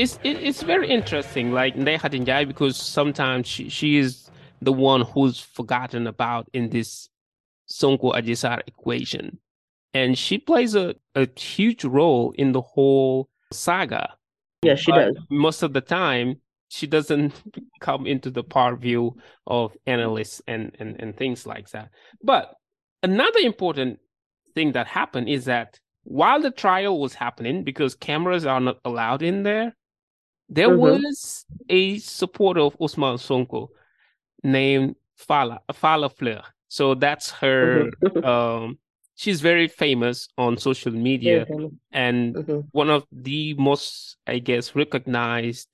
It's 0.00 0.18
it's 0.24 0.40
it's 0.42 0.62
very 0.62 0.88
interesting, 0.88 1.52
like 1.52 1.76
Khady 1.76 2.48
because 2.48 2.76
sometimes 2.76 3.46
she, 3.46 3.68
she 3.68 3.98
is 3.98 4.30
the 4.62 4.72
one 4.72 5.02
who's 5.02 5.40
forgotten 5.40 6.06
about 6.06 6.48
in 6.52 6.70
this 6.70 7.08
Sonko 7.70 8.14
Adji 8.14 8.36
Sarr 8.36 8.60
equation, 8.66 9.38
and 9.92 10.16
she 10.16 10.38
plays 10.38 10.74
a, 10.74 10.94
a 11.14 11.28
huge 11.38 11.84
role 11.84 12.32
in 12.38 12.52
the 12.52 12.60
whole 12.60 13.28
saga. 13.52 14.14
Yeah, 14.62 14.74
she 14.74 14.90
but 14.90 14.98
does. 14.98 15.16
Most 15.30 15.62
of 15.62 15.72
the 15.74 15.80
time, 15.80 16.40
she 16.68 16.86
doesn't 16.86 17.34
come 17.80 18.06
into 18.06 18.30
the 18.30 18.44
view 18.78 19.16
of 19.46 19.76
analysts 19.86 20.40
and, 20.46 20.74
and 20.80 20.98
and 20.98 21.16
things 21.16 21.46
like 21.46 21.68
that. 21.70 21.90
But 22.22 22.54
another 23.02 23.40
important 23.40 23.98
thing 24.54 24.72
that 24.72 24.86
happened 24.86 25.28
is 25.28 25.44
that 25.44 25.78
while 26.04 26.40
the 26.40 26.50
trial 26.50 26.98
was 26.98 27.12
happening, 27.12 27.64
because 27.64 27.94
cameras 27.94 28.46
are 28.46 28.60
not 28.60 28.78
allowed 28.84 29.22
in 29.22 29.42
there, 29.42 29.74
there 30.50 30.68
mm-hmm. 30.68 31.02
was 31.02 31.46
a 31.68 31.98
supporter 31.98 32.60
of 32.60 32.76
Ousmane 32.78 33.18
Sonko 33.18 33.68
named 34.42 34.96
Fala 35.14 35.60
Fala 35.72 36.10
Fleur. 36.10 36.42
So 36.68 36.94
that's 36.94 37.30
her. 37.30 37.90
Mm-hmm. 38.02 38.24
um, 38.28 38.78
she's 39.14 39.40
very 39.40 39.68
famous 39.68 40.28
on 40.36 40.56
social 40.56 40.92
media 40.92 41.46
mm-hmm. 41.46 41.66
and 41.92 42.64
one 42.72 42.90
of 42.90 43.06
the 43.12 43.54
most, 43.54 44.16
I 44.26 44.38
guess, 44.38 44.74
recognized 44.74 45.68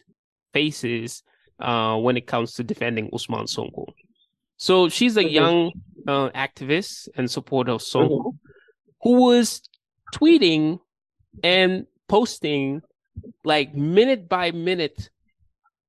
faces 0.53 1.23
uh, 1.61 1.97
when 1.97 2.17
it 2.17 2.27
comes 2.27 2.55
to 2.55 2.65
defending 2.65 3.11
Ousmane 3.11 3.49
Sonko. 3.49 3.87
So 4.59 4.89
she's 4.89 5.17
a 5.17 5.21
mm-hmm. 5.21 5.29
young 5.29 5.73
uh, 6.07 6.31
activist 6.31 7.09
and 7.17 7.31
supporter 7.31 7.73
of 7.73 7.81
Sonko 7.81 8.21
mm-hmm. 8.21 8.37
who 9.03 9.13
was 9.23 9.63
tweeting 10.15 10.81
and 11.43 11.87
posting 12.09 12.83
like 13.45 13.75
minute 13.75 14.29
by 14.29 14.51
minute 14.51 15.11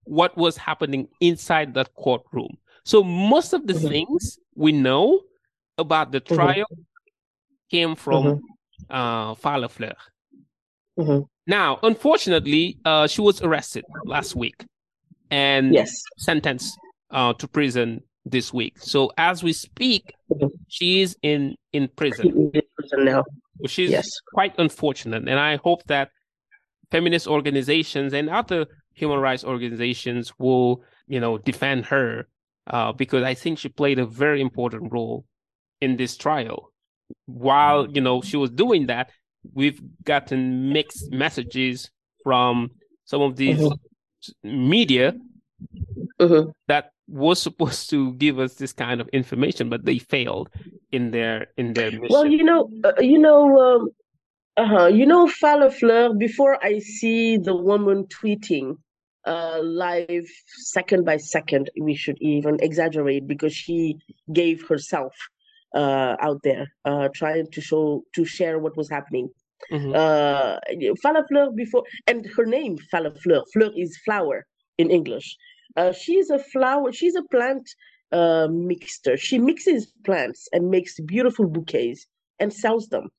what 0.03 0.37
was 0.37 0.57
happening 0.57 1.07
inside 1.19 1.73
that 1.73 1.93
courtroom. 1.95 2.57
So 2.85 3.03
most 3.03 3.53
of 3.53 3.67
the 3.67 3.73
mm-hmm. 3.73 3.87
things 3.87 4.39
we 4.55 4.71
know 4.71 5.21
about 5.77 6.11
the 6.11 6.21
mm-hmm. 6.21 6.35
trial 6.35 6.65
mm-hmm. 6.71 6.81
came 7.69 7.95
from 7.95 8.23
mm-hmm. 8.23 8.95
uh, 8.95 9.35
Fala 9.35 9.69
Fleur. 9.69 9.95
Mm-hmm. 10.97 11.23
Now, 11.45 11.79
unfortunately, 11.83 12.79
uh, 12.85 13.07
she 13.07 13.21
was 13.21 13.41
arrested 13.41 13.85
last 14.05 14.35
week 14.35 14.65
and 15.29 15.73
yes. 15.73 15.91
sentenced 16.17 16.77
uh, 17.11 17.33
to 17.33 17.47
prison 17.47 18.01
this 18.25 18.53
week. 18.53 18.79
So 18.79 19.11
as 19.17 19.43
we 19.43 19.53
speak, 19.53 20.13
mm-hmm. 20.31 20.47
she 20.67 21.01
is 21.01 21.17
in 21.21 21.55
in 21.73 21.89
prison. 21.95 22.51
In 22.53 22.61
prison 22.77 23.05
now. 23.05 23.23
Which 23.57 23.79
is 23.79 23.91
yes. 23.91 24.07
quite 24.33 24.53
unfortunate. 24.59 25.27
And 25.27 25.39
I 25.39 25.55
hope 25.57 25.83
that 25.87 26.11
feminist 26.91 27.27
organizations 27.27 28.13
and 28.13 28.29
other 28.29 28.65
human 28.93 29.19
rights 29.19 29.43
organizations 29.43 30.33
will, 30.39 30.83
you 31.07 31.19
know, 31.19 31.37
defend 31.37 31.85
her 31.85 32.27
uh, 32.67 32.91
because 32.91 33.23
I 33.23 33.33
think 33.33 33.59
she 33.59 33.69
played 33.69 33.99
a 33.99 34.05
very 34.05 34.41
important 34.41 34.91
role 34.91 35.25
in 35.81 35.97
this 35.97 36.17
trial. 36.17 36.71
While 37.25 37.89
you 37.89 38.01
know 38.01 38.21
she 38.21 38.35
was 38.37 38.49
doing 38.49 38.87
that, 38.87 39.11
we've 39.53 39.79
gotten 40.03 40.73
mixed 40.73 41.11
messages 41.11 41.89
from 42.23 42.71
some 43.05 43.21
of 43.21 43.37
these 43.37 43.59
mm-hmm. 43.59 44.69
media 44.69 45.15
mm-hmm. 46.19 46.49
that 46.67 46.91
was 47.07 47.41
supposed 47.47 47.89
to 47.91 48.13
give 48.13 48.39
us 48.39 48.55
this 48.55 48.73
kind 48.73 48.99
of 48.99 49.07
information, 49.09 49.69
but 49.69 49.85
they 49.85 49.99
failed 49.99 50.49
in 50.91 51.11
their 51.11 51.47
in 51.57 51.73
their 51.73 51.91
mission. 51.91 52.07
Well, 52.09 52.25
you 52.25 52.43
know, 52.43 52.69
uh, 52.83 52.93
you 52.99 53.19
know, 53.19 53.57
um, 53.57 53.89
uh-huh, 54.57 54.87
you 54.87 55.05
know, 55.05 55.27
Fala 55.27 55.69
Fleur. 55.69 56.13
Before 56.13 56.63
I 56.63 56.79
see 56.79 57.37
the 57.37 57.55
woman 57.55 58.05
tweeting 58.07 58.77
uh, 59.25 59.59
live 59.61 60.27
second 60.47 61.05
by 61.05 61.17
second, 61.17 61.69
we 61.79 61.95
should 61.95 62.17
even 62.21 62.57
exaggerate 62.61 63.27
because 63.27 63.53
she 63.53 63.97
gave 64.33 64.67
herself 64.67 65.13
uh, 65.75 66.15
out 66.21 66.41
there, 66.43 66.67
uh, 66.85 67.09
trying 67.13 67.47
to 67.51 67.61
show 67.61 68.03
to 68.15 68.25
share 68.25 68.57
what 68.57 68.75
was 68.75 68.89
happening. 68.89 69.29
Mm-hmm. 69.71 69.93
Uh, 69.93 70.95
Fala 71.03 71.23
Fleur 71.27 71.51
before, 71.51 71.83
and 72.07 72.25
her 72.35 72.45
name 72.45 72.77
Fala 72.89 73.11
Fleur. 73.11 73.43
Fleur 73.53 73.71
is 73.75 73.97
flower 74.05 74.45
in 74.77 74.89
English. 74.89 75.37
Uh, 75.75 75.91
she's 75.91 76.29
a 76.31 76.39
flower. 76.39 76.91
She's 76.91 77.15
a 77.15 77.23
plant 77.23 77.69
uh, 78.11 78.47
mixer. 78.49 79.17
She 79.17 79.37
mixes 79.37 79.93
plants 80.03 80.47
and 80.51 80.71
makes 80.71 80.99
beautiful 81.01 81.47
bouquets 81.47 82.07
and 82.39 82.51
sells 82.51 82.87
them. 82.87 83.09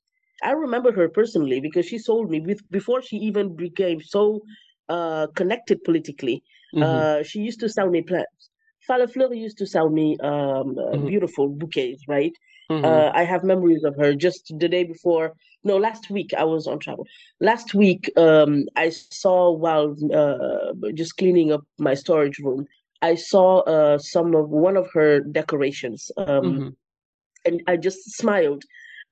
I 0.42 0.52
remember 0.52 0.92
her 0.92 1.08
personally 1.08 1.60
because 1.60 1.86
she 1.86 1.98
sold 1.98 2.30
me 2.30 2.40
with 2.40 2.60
before 2.70 3.02
she 3.02 3.16
even 3.16 3.56
became 3.56 4.00
so 4.00 4.42
uh, 4.88 5.26
connected 5.34 5.82
politically. 5.84 6.42
Mm-hmm. 6.74 6.82
Uh, 6.82 7.22
she 7.22 7.40
used 7.40 7.60
to 7.60 7.68
sell 7.68 7.90
me 7.90 8.02
plants. 8.02 8.50
Fala 8.86 9.06
Fleur 9.06 9.34
used 9.34 9.58
to 9.58 9.66
sell 9.66 9.90
me 9.90 10.16
um, 10.22 10.30
uh, 10.30 10.96
mm-hmm. 10.96 11.06
beautiful 11.06 11.48
bouquets, 11.48 12.02
right? 12.08 12.32
Mm-hmm. 12.70 12.84
Uh, 12.84 13.10
I 13.14 13.24
have 13.24 13.44
memories 13.44 13.84
of 13.84 13.96
her. 13.96 14.14
Just 14.14 14.52
the 14.58 14.68
day 14.68 14.84
before, 14.84 15.34
no, 15.64 15.76
last 15.76 16.10
week 16.10 16.32
I 16.36 16.44
was 16.44 16.66
on 16.66 16.78
travel. 16.78 17.06
Last 17.40 17.74
week, 17.74 18.10
um, 18.16 18.64
I 18.76 18.90
saw 18.90 19.50
while 19.50 19.96
uh, 20.14 20.90
just 20.94 21.16
cleaning 21.16 21.52
up 21.52 21.62
my 21.78 21.94
storage 21.94 22.38
room, 22.38 22.66
I 23.02 23.14
saw 23.14 23.60
uh, 23.60 23.98
some 23.98 24.34
of 24.34 24.48
one 24.50 24.76
of 24.76 24.88
her 24.92 25.20
decorations, 25.20 26.10
um, 26.16 26.26
mm-hmm. 26.26 26.68
and 27.44 27.62
I 27.66 27.76
just 27.76 28.16
smiled, 28.16 28.64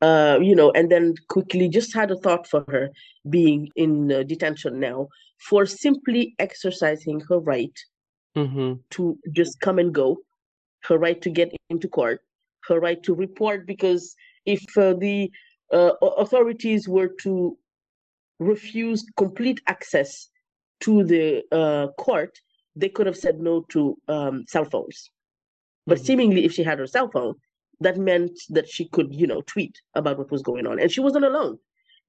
uh, 0.03 0.39
you 0.43 0.55
know, 0.55 0.71
and 0.73 0.91
then 0.91 1.15
quickly 1.29 1.69
just 1.69 1.95
had 1.95 2.11
a 2.11 2.17
thought 2.17 2.47
for 2.47 2.65
her 2.69 2.91
being 3.31 3.69
in 3.77 4.13
uh, 4.13 4.23
detention 4.23 4.79
now 4.79 5.09
for 5.39 5.67
simply 5.67 6.35
exercising 6.39 7.21
her 7.29 7.39
right 7.39 7.79
mm-hmm. 8.37 8.75
to 8.91 9.19
just 9.33 9.61
come 9.61 9.79
and 9.79 9.95
go, 9.95 10.19
her 10.85 10.99
right 10.99 11.21
to 11.23 11.31
get 11.31 11.51
into 11.71 11.89
court, 11.89 12.21
her 12.69 12.81
right 12.81 13.03
to 13.03 13.15
report 13.15 13.67
because 13.67 14.15
if 14.45 14.63
uh, 14.77 14.95
the 14.95 15.31
uh, 15.73 15.93
authorities 16.03 16.89
were 16.89 17.09
to 17.23 17.57
refuse 18.39 19.05
complete 19.17 19.61
access 19.67 20.29
to 20.81 21.05
the 21.05 21.43
uh, 21.53 21.89
court, 21.99 22.39
they 22.77 22.89
could 22.89 23.07
have 23.07 23.17
said 23.17 23.41
no 23.41 23.65
to 23.71 23.97
um, 24.09 24.45
cell 24.47 24.65
phones. 24.65 25.11
But 25.87 25.99
mm-hmm. 25.99 26.05
seemingly, 26.05 26.45
if 26.45 26.53
she 26.53 26.63
had 26.63 26.79
her 26.79 26.87
cell 26.87 27.11
phone, 27.11 27.37
that 27.81 27.97
meant 27.97 28.39
that 28.51 28.69
she 28.69 28.89
could, 28.89 29.15
you 29.15 29.27
know, 29.27 29.43
tweet 29.43 29.81
about 29.95 30.19
what 30.19 30.31
was 30.31 30.43
going 30.43 30.67
on. 30.67 30.81
And 30.81 30.91
she 30.91 31.01
wasn't 31.01 31.25
alone. 31.25 31.59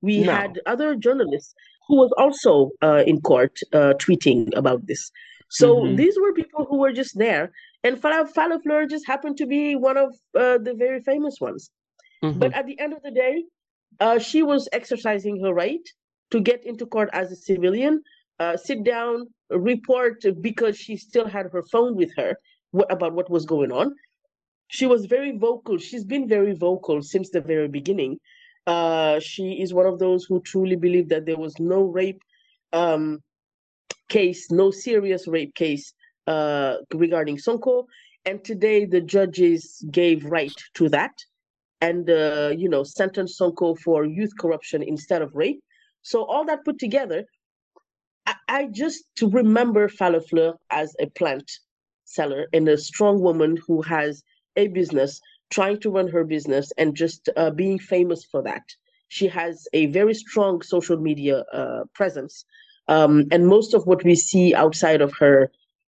We 0.02 0.24
no. 0.24 0.32
had 0.32 0.60
other 0.66 0.96
journalists 0.96 1.54
who 1.88 1.98
was 1.98 2.12
also 2.18 2.72
uh, 2.82 3.04
in 3.06 3.22
court 3.22 3.58
uh, 3.74 3.94
tweeting 4.00 4.56
about 4.56 4.86
this. 4.88 5.12
So 5.50 5.78
mm-hmm. 5.78 5.96
these 5.96 6.18
were 6.20 6.34
people 6.34 6.66
who 6.66 6.78
were 6.78 6.92
just 6.92 7.18
there 7.18 7.52
and 7.84 8.02
Fala 8.02 8.28
Fleur 8.28 8.86
just 8.86 9.08
happened 9.08 9.38
to 9.38 9.46
be 9.46 9.76
one 9.76 9.98
of 9.98 10.16
uh, 10.36 10.58
the 10.58 10.74
very 10.74 11.02
famous 11.02 11.36
ones. 11.40 11.72
Mm-hmm. 12.24 12.40
But 12.40 12.54
at 12.54 12.66
the 12.66 12.80
end 12.80 12.94
of 12.94 13.02
the 13.04 13.12
day, 13.12 13.46
uh, 14.00 14.20
she 14.20 14.44
was 14.44 14.68
exercising 14.72 15.42
her 15.42 15.54
right 15.54 15.88
to 16.32 16.42
get 16.42 16.66
into 16.66 16.86
court 16.86 17.10
as 17.14 17.32
a 17.32 17.36
civilian, 17.36 18.04
uh, 18.40 18.58
sit 18.58 18.84
down, 18.84 19.28
report 19.50 20.24
because 20.42 20.78
she 20.78 20.98
still 20.98 21.28
had 21.28 21.46
her 21.54 21.64
phone 21.72 21.96
with 21.96 22.12
her 22.18 22.38
about 22.90 23.14
what 23.14 23.30
was 23.30 23.46
going 23.46 23.72
on. 23.72 23.96
She 24.68 24.86
was 24.86 25.06
very 25.06 25.38
vocal. 25.38 25.78
She's 25.78 26.04
been 26.04 26.28
very 26.28 26.54
vocal 26.54 27.02
since 27.02 27.30
the 27.30 27.42
very 27.42 27.68
beginning. 27.68 28.20
Uh, 28.66 29.20
she 29.20 29.62
is 29.62 29.74
one 29.74 29.86
of 29.86 29.98
those 30.00 30.26
who 30.26 30.42
truly 30.42 30.76
believe 30.76 31.08
that 31.10 31.26
there 31.26 31.38
was 31.38 31.58
no 31.60 31.84
rape 31.84 32.22
um, 32.74 33.20
case, 34.10 34.52
no 34.52 34.72
serious 34.72 35.28
rape 35.28 35.56
case 35.56 35.94
uh, 36.28 36.76
regarding 36.94 37.38
Sonko. 37.38 37.86
And 38.26 38.44
today 38.44 38.86
the 38.86 39.00
judges 39.00 39.86
gave 39.90 40.26
right 40.26 40.54
to 40.74 40.90
that 40.90 41.14
and, 41.80 42.10
uh, 42.10 42.54
you 42.58 42.68
know, 42.68 42.84
sentenced 42.84 43.40
Sonko 43.40 43.80
for 43.80 44.04
youth 44.04 44.32
corruption 44.38 44.84
instead 44.84 45.22
of 45.22 45.34
rape. 45.34 45.62
So 46.02 46.26
all 46.26 46.44
that 46.46 46.66
put 46.66 46.78
together, 46.78 47.24
I, 48.26 48.36
I 48.50 48.68
just 48.70 49.06
remember 49.22 49.88
Fala 49.88 50.20
Fleur 50.20 50.56
as 50.70 50.94
a 51.00 51.08
plant 51.08 51.50
seller 52.04 52.48
and 52.52 52.68
a 52.68 52.78
strong 52.78 53.22
woman 53.22 53.58
who 53.66 53.82
has 53.84 54.24
a 54.58 54.68
business, 54.68 55.22
trying 55.50 55.80
to 55.80 55.90
run 55.90 56.08
her 56.10 56.24
business 56.24 56.74
and 56.78 56.96
just 56.96 57.30
uh, 57.38 57.52
being 57.52 57.80
famous 57.80 58.26
for 58.26 58.42
that. 58.44 58.64
She 59.08 59.28
has 59.28 59.68
a 59.74 59.86
very 59.88 60.14
strong 60.14 60.62
social 60.62 60.98
media 60.98 61.46
uh, 61.54 61.84
presence. 61.94 62.44
Um, 62.90 63.26
and 63.32 63.48
most 63.48 63.74
of 63.74 63.86
what 63.86 64.04
we 64.04 64.16
see 64.16 64.54
outside 64.54 65.02
of 65.02 65.14
her 65.20 65.52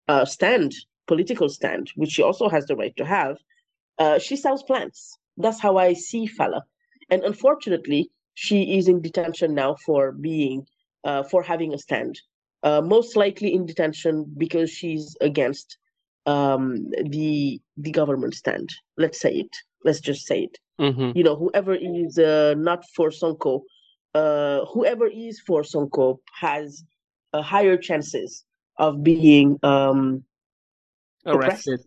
uh, 0.09 0.25
stand, 0.25 0.75
political 1.07 1.49
stand, 1.49 1.93
which 1.97 2.11
she 2.11 2.23
also 2.23 2.49
has 2.49 2.67
the 2.67 2.77
right 2.77 2.97
to 2.97 3.05
have, 3.05 3.37
uh, 3.99 4.19
she 4.19 4.37
sells 4.37 4.63
plants. 4.63 5.17
That's 5.37 5.61
how 5.61 5.77
I 5.77 5.93
see 5.93 6.27
Fala. 6.27 6.65
And 7.11 7.23
unfortunately, 7.23 8.11
she 8.35 8.77
is 8.79 8.89
in 8.89 9.01
detention 9.01 9.55
now 9.55 9.77
for 9.87 10.13
being, 10.13 10.67
uh, 11.05 11.23
for 11.25 11.43
having 11.43 11.75
a 11.75 11.79
stand. 11.79 12.21
Uh, 12.63 12.81
most 12.81 13.15
likely 13.15 13.53
in 13.53 13.67
detention 13.67 14.25
because 14.39 14.71
she's 14.71 15.17
against 15.21 15.79
um, 16.27 16.91
the 17.11 17.61
the 17.77 17.91
government 17.91 18.35
stand. 18.35 18.71
Let's 18.97 19.21
say 19.21 19.35
it. 19.35 19.57
Let's 19.85 20.01
just 20.01 20.27
say 20.27 20.45
it. 20.45 20.59
Mm-hmm. 20.81 21.17
You 21.17 21.25
know, 21.25 21.37
whoever 21.37 21.75
is 21.75 22.19
uh, 22.19 22.55
not 22.57 22.85
for 22.97 23.11
Sonko, 23.11 23.63
uh, 24.15 24.65
whoever 24.67 25.07
is 25.07 25.41
for 25.41 25.63
Sonko 25.63 26.19
has 26.41 26.85
higher 27.35 27.77
chances 27.77 28.45
of 28.79 29.03
being 29.03 29.59
um, 29.63 30.25
arrested 31.27 31.81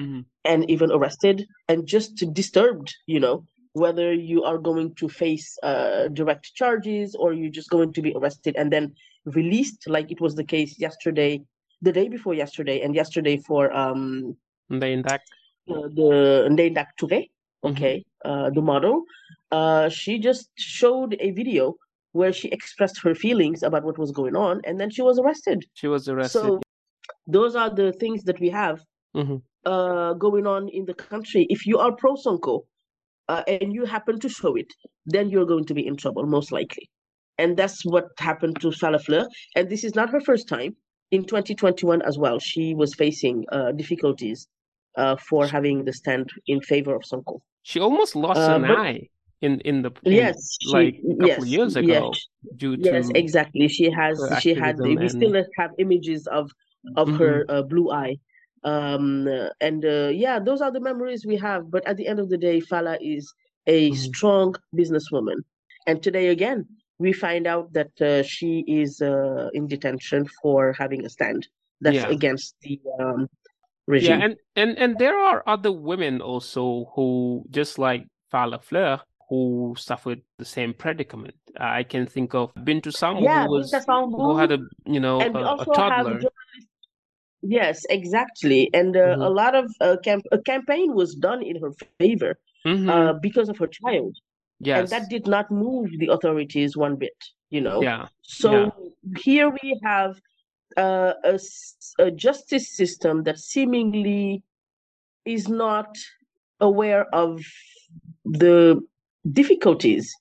mm-hmm. 0.00 0.20
and 0.44 0.70
even 0.70 0.90
arrested 0.90 1.46
and 1.68 1.86
just 1.86 2.24
disturbed 2.32 2.94
you 3.06 3.20
know 3.20 3.44
whether 3.72 4.12
you 4.12 4.42
are 4.42 4.58
going 4.58 4.94
to 4.94 5.08
face 5.08 5.56
uh, 5.62 6.08
direct 6.08 6.52
charges 6.54 7.14
or 7.14 7.32
you're 7.32 7.50
just 7.50 7.70
going 7.70 7.92
to 7.92 8.02
be 8.02 8.12
arrested 8.16 8.56
and 8.56 8.72
then 8.72 8.92
released 9.24 9.88
like 9.88 10.10
it 10.10 10.20
was 10.20 10.34
the 10.34 10.44
case 10.44 10.78
yesterday 10.78 11.40
the 11.82 11.92
day 11.92 12.08
before 12.08 12.34
yesterday 12.34 12.80
and 12.82 12.94
yesterday 12.94 13.36
for 13.36 13.72
um. 13.72 14.36
Uh, 15.70 15.88
the 15.94 16.48
Ndendak 16.50 16.88
Touré, 17.00 17.30
okay, 17.62 18.04
mm-hmm. 18.24 18.30
uh, 18.30 18.50
the 18.50 18.62
model, 18.62 19.02
uh, 19.52 19.88
she 19.88 20.18
just 20.18 20.50
showed 20.56 21.16
a 21.20 21.30
video 21.32 21.74
where 22.12 22.32
she 22.32 22.48
expressed 22.48 23.00
her 23.02 23.14
feelings 23.14 23.62
about 23.62 23.84
what 23.84 23.98
was 23.98 24.10
going 24.10 24.34
on, 24.34 24.60
and 24.64 24.80
then 24.80 24.90
she 24.90 25.02
was 25.02 25.18
arrested. 25.18 25.64
She 25.74 25.86
was 25.86 26.08
arrested. 26.08 26.40
So 26.40 26.60
those 27.26 27.54
are 27.54 27.68
the 27.68 27.92
things 27.92 28.24
that 28.24 28.40
we 28.40 28.48
have 28.48 28.82
mm-hmm. 29.14 29.36
uh, 29.66 30.14
going 30.14 30.46
on 30.46 30.68
in 30.68 30.86
the 30.86 30.94
country. 30.94 31.46
If 31.50 31.66
you 31.66 31.78
are 31.78 31.92
pro 31.92 32.14
Sonko 32.14 32.64
uh, 33.28 33.42
and 33.46 33.74
you 33.74 33.84
happen 33.84 34.18
to 34.20 34.28
show 34.28 34.54
it, 34.56 34.72
then 35.04 35.28
you're 35.28 35.46
going 35.46 35.66
to 35.66 35.74
be 35.74 35.86
in 35.86 35.96
trouble, 35.96 36.26
most 36.26 36.50
likely. 36.52 36.90
And 37.36 37.56
that's 37.56 37.84
what 37.84 38.06
happened 38.18 38.60
to 38.62 38.72
Fala 38.72 38.98
Fleur. 38.98 39.26
And 39.54 39.68
this 39.68 39.84
is 39.84 39.94
not 39.94 40.10
her 40.10 40.20
first 40.20 40.48
time. 40.48 40.76
In 41.10 41.24
2021 41.24 42.02
as 42.02 42.18
well, 42.18 42.38
she 42.38 42.74
was 42.74 42.94
facing 42.94 43.44
uh, 43.50 43.72
difficulties 43.72 44.48
uh, 44.96 45.16
for 45.16 45.46
having 45.46 45.84
the 45.84 45.92
stand 45.92 46.28
in 46.46 46.60
favor 46.60 46.94
of 46.94 47.02
Sonko. 47.02 47.40
She 47.62 47.80
almost 47.80 48.16
lost 48.16 48.40
uh, 48.40 48.56
an 48.56 48.62
but, 48.62 48.78
eye 48.78 49.08
in 49.40 49.60
in 49.60 49.82
the 49.82 49.90
in, 50.04 50.12
yes 50.12 50.56
she, 50.60 50.68
like 50.72 50.94
a 50.96 51.16
couple 51.16 51.26
yes, 51.26 51.46
years 51.46 51.76
ago 51.76 52.10
yes, 52.12 52.26
due 52.56 52.76
to 52.76 52.82
yes 52.82 53.08
exactly 53.14 53.68
she 53.68 53.90
has 53.90 54.20
she 54.40 54.52
had 54.54 54.78
we 54.80 55.08
still 55.08 55.34
have 55.56 55.70
images 55.78 56.26
of 56.26 56.50
of 56.96 57.08
mm-hmm. 57.08 57.18
her 57.18 57.44
uh, 57.48 57.62
blue 57.62 57.90
eye 57.90 58.16
um 58.64 59.28
and 59.60 59.84
uh, 59.84 60.10
yeah 60.12 60.38
those 60.38 60.60
are 60.60 60.72
the 60.72 60.80
memories 60.80 61.24
we 61.24 61.36
have 61.36 61.70
but 61.70 61.86
at 61.86 61.96
the 61.96 62.06
end 62.06 62.18
of 62.18 62.28
the 62.28 62.36
day 62.36 62.58
fala 62.60 62.98
is 63.00 63.32
a 63.66 63.90
mm-hmm. 63.90 63.94
strong 63.94 64.54
businesswoman 64.76 65.36
and 65.86 66.02
today 66.02 66.28
again 66.28 66.66
we 66.98 67.12
find 67.12 67.46
out 67.46 67.72
that 67.72 68.00
uh, 68.00 68.22
she 68.22 68.64
is 68.66 69.00
uh, 69.00 69.48
in 69.54 69.66
detention 69.66 70.26
for 70.42 70.72
having 70.72 71.04
a 71.04 71.08
stand 71.08 71.48
that's 71.80 71.96
yeah. 71.96 72.08
against 72.08 72.56
the 72.62 72.80
um, 73.00 73.28
regime 73.86 74.18
yeah 74.18 74.24
and, 74.24 74.36
and 74.56 74.78
and 74.78 74.98
there 74.98 75.18
are 75.18 75.42
other 75.46 75.72
women 75.72 76.20
also 76.20 76.90
who 76.94 77.44
just 77.50 77.78
like 77.78 78.04
Fala 78.30 78.58
Fleur 78.58 79.00
who 79.28 79.74
suffered 79.78 80.22
the 80.38 80.44
same 80.44 80.72
predicament. 80.72 81.34
I 81.60 81.82
can 81.82 82.06
think 82.06 82.34
of 82.34 82.54
Bintou 82.54 82.86
Sambou, 82.86 83.24
yeah, 83.24 83.44
who, 83.44 83.52
was, 83.52 83.72
Sambou, 83.72 84.16
who 84.16 84.36
had 84.38 84.52
a 84.52 84.58
you 84.86 85.00
know 85.00 85.20
a, 85.20 85.28
a, 85.28 85.64
toddler. 85.74 86.20
Yes, 87.42 87.84
exactly, 87.90 88.70
and 88.72 88.96
uh, 88.96 89.00
mm-hmm. 89.00 89.22
a 89.22 89.28
lot 89.28 89.54
of 89.54 89.70
uh, 89.80 89.96
camp- 90.02 90.26
a 90.32 90.38
campaign 90.38 90.94
was 90.94 91.14
done 91.14 91.42
in 91.42 91.60
her 91.60 91.70
favor 91.98 92.38
mm-hmm. 92.66 92.88
uh, 92.88 93.12
because 93.14 93.48
of 93.48 93.58
her 93.58 93.66
child. 93.68 94.16
Yes, 94.60 94.80
and 94.80 94.88
that 94.90 95.08
did 95.08 95.26
not 95.26 95.50
move 95.50 95.90
the 95.98 96.08
authorities 96.08 96.76
one 96.76 96.96
bit. 96.96 97.16
You 97.50 97.60
know. 97.60 97.82
Yeah. 97.82 98.08
So 98.22 98.52
yeah. 98.52 98.70
here 99.18 99.50
we 99.50 99.80
have 99.82 100.20
uh, 100.76 101.14
a, 101.24 101.38
a 101.98 102.10
justice 102.10 102.76
system 102.76 103.22
that 103.24 103.38
seemingly 103.38 104.42
is 105.24 105.48
not 105.48 105.96
aware 106.60 107.06
of 107.14 107.42
the 108.24 108.80
difficulties 109.32 110.14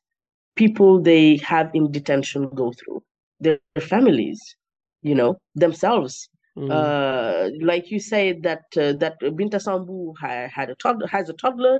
people 0.55 1.01
they 1.01 1.38
have 1.38 1.69
in 1.73 1.91
detention 1.91 2.49
go 2.49 2.73
through 2.73 3.01
their 3.39 3.59
families 3.79 4.55
you 5.01 5.15
know 5.15 5.38
themselves 5.55 6.29
mm. 6.57 6.69
uh, 6.71 7.49
like 7.63 7.91
you 7.91 7.99
say 7.99 8.33
that 8.33 8.63
uh, 8.77 8.93
that 8.93 9.19
Bintou 9.21 9.61
Sambou 9.65 10.13
had, 10.19 10.49
had 10.49 10.69
a 10.69 10.75
toddler, 10.75 11.07
has 11.07 11.29
a 11.29 11.33
toddler 11.33 11.79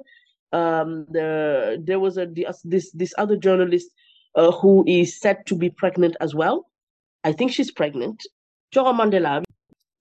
um, 0.54 1.06
the, 1.10 1.82
there 1.84 2.00
was 2.00 2.18
a 2.18 2.28
this 2.64 2.92
this 2.92 3.14
other 3.18 3.36
journalist 3.36 3.90
uh, 4.36 4.52
who 4.52 4.84
is 4.88 5.20
said 5.20 5.46
to 5.46 5.56
be 5.56 5.70
pregnant 5.70 6.16
as 6.22 6.34
well 6.34 6.70
I 7.24 7.32
think 7.32 7.52
she's 7.52 7.72
pregnant 7.72 8.24
Thioro 8.74 8.94
Mandela 8.94 9.44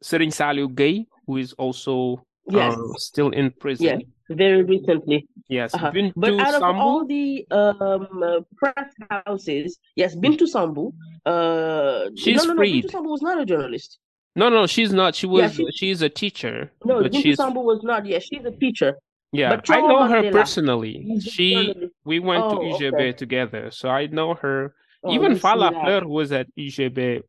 Serigne 0.05 0.32
Saliou 0.32 0.68
Guèye, 0.68 1.07
who 1.26 1.36
is 1.38 1.53
also 1.55 2.24
yes. 2.49 2.76
Uh, 2.76 2.92
still 2.99 3.30
in 3.30 3.51
prison 3.51 3.86
yes 3.86 4.03
very 4.28 4.62
recently. 4.62 5.28
Yes, 5.49 5.74
uh-huh. 5.74 5.92
but 6.16 6.40
out 6.40 6.55
of 6.55 6.62
all 6.62 7.07
the 7.07 7.47
um, 7.51 8.22
uh, 8.22 8.40
press 8.57 8.92
houses, 9.11 9.78
yes, 9.94 10.16
Bintou 10.16 10.42
Sambou. 10.42 10.92
Uh, 11.24 12.11
she's 12.16 12.38
no, 12.38 12.44
no, 12.44 12.53
no, 12.55 12.57
freed. 12.57 12.88
Sambou 12.88 13.11
was 13.11 13.22
not 13.22 13.40
a 13.40 13.44
journalist. 13.44 13.99
No, 14.34 14.49
no, 14.49 14.66
she's 14.66 14.92
not. 14.92 15.14
She 15.14 15.26
was. 15.26 15.42
Yeah, 15.42 15.49
she's, 15.49 15.74
she's, 15.74 16.03
a 16.03 16.09
teacher. 16.09 16.70
No, 16.84 17.09
she's... 17.11 17.38
Sambou 17.38 17.62
was 17.62 17.82
not. 17.82 18.07
Yeah, 18.07 18.18
she's 18.18 18.44
a 18.44 18.51
teacher. 18.51 18.99
Yeah, 19.37 19.61
I 19.68 19.80
know 19.80 20.07
her 20.09 20.30
personally. 20.30 21.20
She, 21.20 21.74
we 22.05 22.18
went 22.18 22.43
oh, 22.45 22.51
to 22.51 22.57
UGB 22.57 22.95
okay. 22.95 23.12
together, 23.12 23.70
so 23.70 23.89
I 23.89 24.07
know 24.07 24.34
her. 24.34 24.74
Oh, 25.05 25.12
Even 25.12 25.37
Fala 25.37 25.70
Fleur 25.70 26.07
was 26.07 26.32
at 26.32 26.47
UGB. 26.57 27.22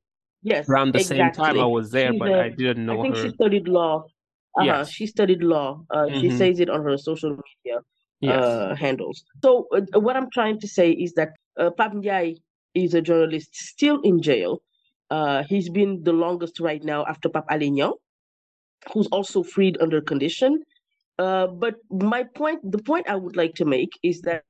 Yes, 0.43 0.69
around 0.69 0.93
the 0.93 0.99
exactly. 0.99 1.17
same 1.17 1.31
time 1.33 1.59
I 1.59 1.65
was 1.65 1.91
there, 1.91 2.11
she's 2.11 2.19
but 2.19 2.31
I 2.31 2.49
didn't 2.49 2.85
know 2.85 2.99
I 2.99 3.01
think 3.03 3.15
her. 3.17 3.23
she 3.23 3.29
studied 3.31 3.67
law. 3.67 4.05
Uh-huh. 4.57 4.65
Yes. 4.65 4.89
She 4.89 5.05
studied 5.07 5.43
law. 5.43 5.83
Uh, 5.89 5.97
mm-hmm. 5.97 6.19
She 6.19 6.31
says 6.31 6.59
it 6.59 6.69
on 6.69 6.83
her 6.83 6.97
social 6.97 7.31
media 7.31 7.79
yes. 8.21 8.43
uh, 8.43 8.75
handles. 8.75 9.23
So 9.43 9.67
uh, 9.75 9.99
what 9.99 10.15
I'm 10.15 10.29
trying 10.31 10.59
to 10.61 10.67
say 10.67 10.91
is 10.91 11.13
that 11.13 11.29
uh, 11.59 11.69
Pape 11.71 11.93
Ndiaye 11.93 12.37
is 12.73 12.93
a 12.93 13.01
journalist 13.01 13.49
still 13.53 14.01
in 14.01 14.21
jail. 14.21 14.61
Uh, 15.09 15.43
he's 15.43 15.69
been 15.69 16.03
the 16.03 16.13
longest 16.13 16.59
right 16.59 16.83
now 16.83 17.05
after 17.05 17.29
Pape 17.29 17.45
Alé 17.49 17.71
Niang, 17.71 17.93
who's 18.93 19.07
also 19.07 19.43
freed 19.43 19.77
under 19.81 20.01
condition. 20.01 20.59
Uh, 21.19 21.47
but 21.47 21.75
my 21.89 22.23
point, 22.23 22.59
the 22.71 22.77
point 22.77 23.09
I 23.09 23.15
would 23.15 23.35
like 23.35 23.55
to 23.55 23.65
make 23.65 23.91
is 24.03 24.21
that 24.21 24.43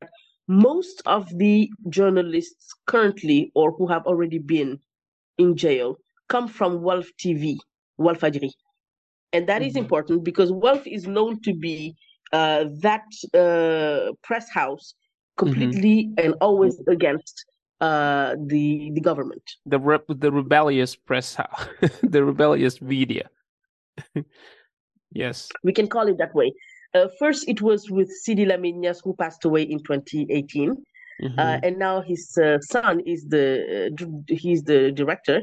most 0.47 1.01
of 1.05 1.29
the 1.37 1.69
journalists 1.89 2.73
currently 2.85 3.51
or 3.55 3.71
who 3.71 3.87
have 3.87 4.05
already 4.05 4.39
been 4.39 4.79
in 5.37 5.55
jail 5.55 5.97
come 6.29 6.47
from 6.47 6.79
Walf 6.79 7.07
TV, 7.19 7.57
Wolf 7.97 8.19
Walfadjri. 8.19 8.51
And 9.33 9.47
that 9.47 9.61
mm-hmm. 9.61 9.69
is 9.69 9.75
important 9.75 10.23
because 10.23 10.51
Walf 10.51 10.85
is 10.85 11.07
known 11.07 11.41
to 11.41 11.53
be 11.53 11.95
uh, 12.33 12.65
that 12.81 13.05
uh, 13.33 14.13
press 14.23 14.49
house 14.49 14.93
completely 15.37 16.05
mm-hmm. 16.05 16.25
and 16.25 16.35
always 16.41 16.79
against 16.87 17.45
uh, 17.81 18.35
the 18.47 18.91
the 18.93 19.01
government. 19.01 19.43
The 19.65 19.79
re- 19.79 19.99
the 20.07 20.31
rebellious 20.31 20.95
press 20.95 21.35
house, 21.35 21.67
the 22.03 22.23
rebellious 22.23 22.81
media. 22.81 23.29
yes, 25.17 25.49
we 25.63 25.73
can 25.73 25.87
call 25.87 26.07
it 26.07 26.17
that 26.17 26.33
way. 26.33 26.53
Uh, 26.93 27.07
first, 27.19 27.47
it 27.47 27.61
was 27.61 27.89
with 27.89 28.09
Sidi 28.09 28.45
Lamine 28.45 28.79
Niasse, 28.81 29.01
who 29.03 29.13
passed 29.13 29.43
away 29.45 29.63
in 29.63 29.79
2018, 29.79 30.75
mm-hmm. 31.21 31.39
uh, 31.39 31.59
and 31.63 31.77
now 31.77 32.01
his 32.01 32.37
uh, 32.37 32.59
son 32.59 33.01
is 33.01 33.25
the 33.27 33.45
he's 34.27 34.63
the 34.63 34.91
director, 34.91 35.41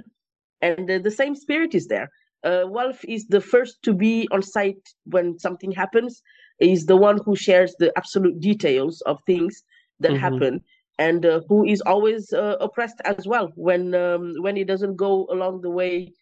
and 0.62 0.88
the 0.88 1.10
same 1.10 1.34
spirit 1.34 1.74
is 1.74 1.86
there. 1.86 2.08
Uh, 2.44 2.64
Walf 2.76 2.98
is 3.08 3.26
the 3.26 3.40
first 3.40 3.82
to 3.82 3.94
be 3.94 4.28
on 4.30 4.42
site 4.42 4.86
when 5.04 5.38
something 5.38 5.72
happens 5.72 6.22
is 6.60 6.86
the 6.86 6.96
one 6.96 7.18
who 7.24 7.34
shares 7.34 7.74
the 7.78 7.90
absolute 7.96 8.38
details 8.38 9.00
of 9.02 9.18
things 9.26 9.62
that 10.00 10.12
mm-hmm. 10.12 10.20
happen 10.20 10.60
and 10.98 11.26
uh, 11.26 11.40
who 11.48 11.64
is 11.64 11.80
always 11.82 12.32
uh, 12.32 12.56
oppressed 12.60 13.00
as 13.04 13.26
well 13.26 13.50
when 13.56 13.94
um, 13.94 14.34
when 14.40 14.56
it 14.56 14.66
doesn't 14.66 14.96
go 14.96 15.26
along 15.30 15.60
the 15.60 15.70
way 15.70 16.12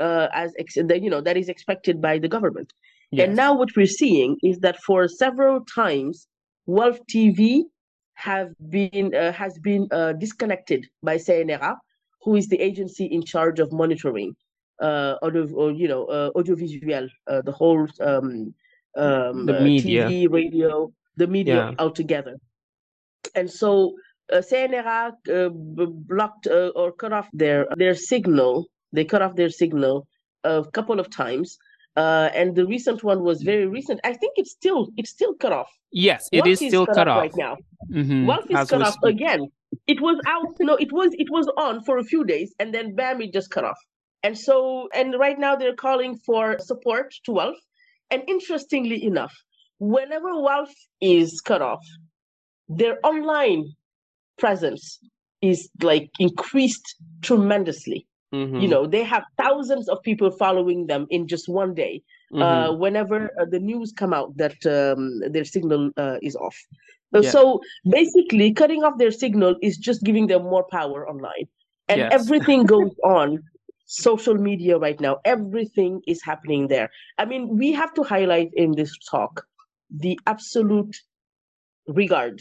uh, 0.00 0.28
as 0.32 0.54
ex- 0.58 0.76
you 0.76 1.10
know 1.10 1.20
that 1.20 1.36
is 1.36 1.48
expected 1.48 2.00
by 2.00 2.18
the 2.18 2.28
government. 2.28 2.72
Yes. 3.12 3.26
And 3.26 3.36
now 3.36 3.54
what 3.54 3.68
we're 3.76 3.86
seeing 3.86 4.38
is 4.42 4.58
that 4.60 4.78
for 4.82 5.06
several 5.06 5.64
times, 5.66 6.26
Walf 6.66 6.98
TV 7.14 7.62
have 8.14 8.52
been 8.70 9.14
uh, 9.14 9.32
has 9.32 9.58
been 9.58 9.86
uh, 9.90 10.14
disconnected 10.14 10.86
by 11.02 11.16
CNRA, 11.16 11.76
who 12.22 12.36
is 12.36 12.48
the 12.48 12.60
agency 12.60 13.04
in 13.04 13.22
charge 13.22 13.60
of 13.60 13.70
monitoring 13.72 14.34
uh, 14.80 15.16
audio, 15.22 15.46
or, 15.52 15.72
you 15.72 15.88
know 15.88 16.02
audiovisual, 16.34 17.08
the 17.26 17.52
whole 17.52 17.86
um, 18.00 18.54
um, 18.96 19.46
the 19.46 19.60
media. 19.60 20.06
TV, 20.06 20.30
radio, 20.30 20.92
the 21.16 21.26
media 21.26 21.54
yeah. 21.54 21.74
altogether. 21.78 22.36
And 23.34 23.50
so 23.50 23.94
uh, 24.32 24.36
CNRA 24.36 25.12
uh, 25.30 25.48
blocked 25.52 26.46
uh, 26.46 26.72
or 26.74 26.92
cut 26.92 27.12
off 27.12 27.28
their 27.32 27.66
their 27.76 27.94
signal. 27.94 28.66
They 28.92 29.04
cut 29.04 29.22
off 29.22 29.36
their 29.36 29.50
signal 29.50 30.06
a 30.44 30.64
couple 30.72 31.00
of 31.00 31.10
times, 31.10 31.56
uh, 31.96 32.30
and 32.34 32.54
the 32.54 32.66
recent 32.66 33.02
one 33.04 33.22
was 33.22 33.42
very 33.42 33.66
recent. 33.66 34.00
I 34.04 34.12
think 34.14 34.34
it's 34.36 34.50
still 34.50 34.88
it's 34.96 35.10
still 35.10 35.34
cut 35.34 35.52
off. 35.52 35.70
Yes, 35.92 36.28
it 36.32 36.46
is 36.46 36.58
still 36.58 36.86
cut, 36.86 36.96
cut 36.96 37.08
off 37.08 37.20
right 37.20 37.36
now. 37.36 37.56
Mm-hmm. 37.90 38.26
Once 38.26 38.46
it's 38.48 38.58
As 38.58 38.70
cut 38.70 38.82
off 38.82 38.94
speak. 38.94 39.16
again, 39.16 39.48
it 39.86 40.00
was 40.00 40.20
out. 40.26 40.56
You 40.58 40.66
know, 40.66 40.76
it 40.76 40.92
was 40.92 41.12
it 41.14 41.30
was 41.30 41.50
on 41.56 41.82
for 41.84 41.98
a 41.98 42.04
few 42.04 42.24
days, 42.24 42.54
and 42.58 42.72
then 42.74 42.94
bam, 42.94 43.20
it 43.20 43.32
just 43.32 43.50
cut 43.50 43.64
off. 43.64 43.78
And 44.22 44.38
so, 44.38 44.88
and 44.94 45.18
right 45.18 45.38
now 45.38 45.56
they're 45.56 45.74
calling 45.74 46.16
for 46.16 46.56
support 46.60 47.12
to 47.24 47.32
Walf 47.32 47.56
and 48.12 48.22
interestingly 48.28 49.02
enough, 49.02 49.34
whenever 49.78 50.28
Walf 50.32 50.68
is 51.00 51.40
cut 51.40 51.62
off, 51.62 51.82
their 52.68 52.98
online 53.02 53.72
presence 54.38 54.98
is 55.40 55.70
like 55.80 56.10
increased 56.18 56.94
tremendously. 57.22 58.06
Mm-hmm. 58.32 58.60
You 58.60 58.68
know, 58.68 58.86
they 58.86 59.02
have 59.04 59.24
thousands 59.36 59.88
of 59.88 60.02
people 60.02 60.30
following 60.30 60.86
them 60.86 61.06
in 61.10 61.28
just 61.28 61.48
one 61.48 61.74
day. 61.74 62.02
Uh, 62.32 62.36
mm-hmm. 62.36 62.42
Uh, 62.42 62.72
whenever 62.72 63.30
uh, 63.38 63.44
the 63.44 63.58
news 63.58 63.92
come 63.92 64.14
out 64.14 64.34
that 64.38 64.56
um, 64.64 65.20
their 65.30 65.44
signal 65.44 65.90
uh, 65.98 66.16
is 66.22 66.34
off, 66.34 66.56
uh, 67.14 67.20
yeah. 67.20 67.30
so 67.30 67.60
basically, 67.90 68.54
cutting 68.54 68.82
off 68.84 68.96
their 68.96 69.10
signal 69.10 69.54
is 69.60 69.76
just 69.76 70.02
giving 70.02 70.26
them 70.28 70.42
more 70.44 70.64
power 70.70 71.06
online, 71.06 71.46
and 71.88 71.98
yes. 71.98 72.10
everything 72.10 72.64
goes 72.74 72.94
on 73.04 73.42
social 73.84 74.34
media 74.34 74.78
right 74.78 74.98
now. 74.98 75.18
Everything 75.26 76.00
is 76.06 76.22
happening 76.22 76.68
there. 76.68 76.90
I 77.18 77.26
mean, 77.26 77.58
we 77.58 77.72
have 77.72 77.92
to 77.94 78.02
highlight 78.02 78.50
in 78.54 78.72
this 78.72 78.96
talk 79.10 79.44
the 79.90 80.18
absolute 80.26 80.96
regard 81.86 82.40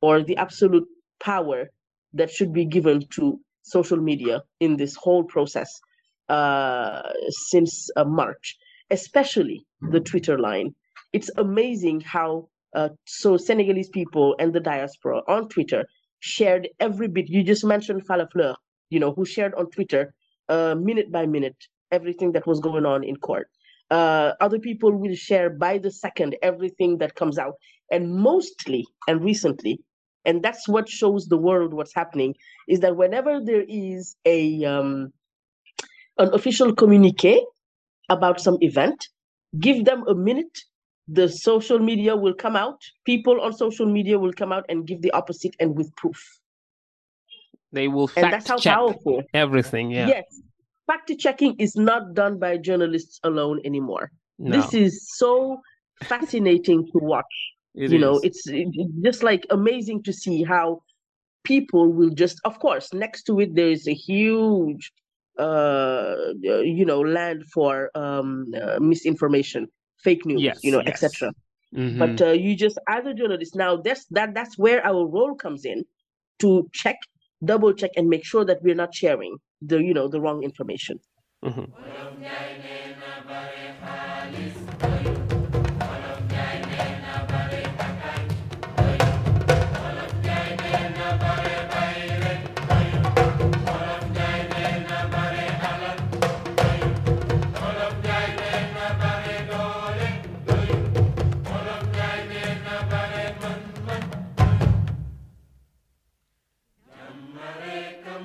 or 0.00 0.22
the 0.22 0.36
absolute 0.36 0.86
power 1.18 1.70
that 2.12 2.30
should 2.30 2.52
be 2.52 2.64
given 2.64 3.04
to 3.10 3.40
social 3.66 3.98
media 3.98 4.42
in 4.60 4.76
this 4.76 4.94
whole 4.94 5.24
process 5.24 5.68
uh, 6.28 7.02
since 7.50 7.90
uh, 7.96 8.04
March, 8.04 8.56
especially 8.90 9.66
the 9.92 10.00
Twitter 10.00 10.38
line. 10.38 10.74
It's 11.12 11.30
amazing 11.36 12.00
how 12.00 12.48
uh, 12.74 12.90
so 13.04 13.36
Senegalese 13.36 13.88
people 13.88 14.36
and 14.38 14.52
the 14.52 14.60
diaspora 14.60 15.22
on 15.28 15.48
Twitter 15.48 15.84
shared 16.20 16.68
every 16.80 17.08
bit. 17.08 17.28
You 17.28 17.42
just 17.42 17.64
mentioned 17.64 18.06
Fala 18.06 18.28
Fleur, 18.32 18.54
you 18.90 19.00
know, 19.00 19.12
who 19.12 19.24
shared 19.24 19.54
on 19.54 19.70
Twitter 19.70 20.14
uh, 20.48 20.74
minute 20.74 21.10
by 21.10 21.26
minute 21.26 21.56
everything 21.90 22.32
that 22.32 22.46
was 22.46 22.60
going 22.60 22.86
on 22.86 23.04
in 23.04 23.16
court. 23.16 23.48
Uh, 23.90 24.32
other 24.40 24.58
people 24.58 24.92
will 24.92 25.14
share 25.14 25.48
by 25.48 25.78
the 25.78 25.90
second 25.90 26.36
everything 26.42 26.98
that 26.98 27.14
comes 27.14 27.38
out. 27.38 27.54
And 27.90 28.12
mostly 28.12 28.84
and 29.06 29.22
recently, 29.22 29.80
and 30.26 30.42
that's 30.42 30.68
what 30.68 30.88
shows 30.88 31.26
the 31.26 31.36
world 31.38 31.72
what's 31.72 31.94
happening, 31.94 32.34
is 32.68 32.80
that 32.80 32.96
whenever 32.96 33.40
there 33.40 33.64
is 33.66 34.16
a 34.26 34.64
um, 34.64 35.12
an 36.18 36.34
official 36.34 36.74
communique 36.74 37.40
about 38.08 38.40
some 38.40 38.58
event, 38.60 39.08
give 39.60 39.84
them 39.84 40.04
a 40.08 40.14
minute. 40.14 40.58
The 41.08 41.28
social 41.28 41.78
media 41.78 42.16
will 42.16 42.34
come 42.34 42.56
out. 42.56 42.80
People 43.04 43.40
on 43.40 43.52
social 43.52 43.86
media 43.86 44.18
will 44.18 44.32
come 44.32 44.52
out 44.52 44.64
and 44.68 44.84
give 44.86 45.02
the 45.02 45.12
opposite 45.12 45.54
and 45.60 45.76
with 45.76 45.94
proof. 45.94 46.20
They 47.72 47.86
will 47.86 48.10
and 48.16 48.32
that's 48.32 48.48
how 48.48 48.58
check 48.58 48.74
powerful 48.74 49.22
everything. 49.32 49.90
Yeah. 49.92 50.08
Yes. 50.08 50.24
Fact 50.86 51.12
checking 51.18 51.54
is 51.58 51.76
not 51.76 52.14
done 52.14 52.38
by 52.38 52.56
journalists 52.56 53.20
alone 53.22 53.60
anymore. 53.64 54.10
No, 54.38 54.56
This 54.56 54.74
is 54.74 55.08
so 55.16 55.60
fascinating 56.04 56.86
to 56.92 56.98
watch. 56.98 57.34
It 57.76 57.92
you 57.92 57.98
know, 57.98 58.16
is. 58.16 58.24
it's 58.24 58.42
it's 58.46 58.76
just 59.02 59.22
like 59.22 59.46
amazing 59.50 60.02
to 60.04 60.12
see 60.12 60.42
how 60.42 60.82
people 61.44 61.92
will 61.92 62.10
just, 62.10 62.40
of 62.44 62.58
course, 62.58 62.92
next 62.92 63.24
to 63.24 63.40
it, 63.40 63.54
there 63.54 63.70
is 63.70 63.86
a 63.88 63.94
huge, 63.94 64.92
uh, 65.38 65.42
uh, 65.42 66.60
you 66.60 66.84
know, 66.84 67.00
land 67.00 67.44
for 67.52 67.90
um, 67.96 68.46
uh, 68.60 68.78
misinformation, 68.80 69.68
fake 70.02 70.26
news, 70.26 70.42
Yes, 70.42 70.60
you 70.62 70.72
know, 70.72 70.82
yes. 70.86 71.02
etc. 71.02 71.32
Mhm. 71.74 71.98
But 71.98 72.20
uh, 72.22 72.32
you 72.32 72.56
just, 72.56 72.78
as 72.88 73.06
a 73.06 73.14
journalist, 73.14 73.54
now 73.56 73.76
that's 73.76 74.06
that 74.10 74.34
that's 74.34 74.58
where 74.58 74.84
our 74.86 75.06
role 75.06 75.34
comes 75.34 75.64
in 75.64 75.84
to 76.40 76.68
check, 76.72 76.96
double 77.44 77.72
check, 77.74 77.90
and 77.96 78.08
make 78.08 78.24
sure 78.24 78.44
that 78.44 78.62
we're 78.62 78.74
not 78.74 78.94
sharing 78.94 79.36
the 79.62 79.78
you 79.82 79.94
know 79.94 80.08
the 80.08 80.20
wrong 80.20 80.42
information. 80.42 81.00
Mhm. 81.44 81.72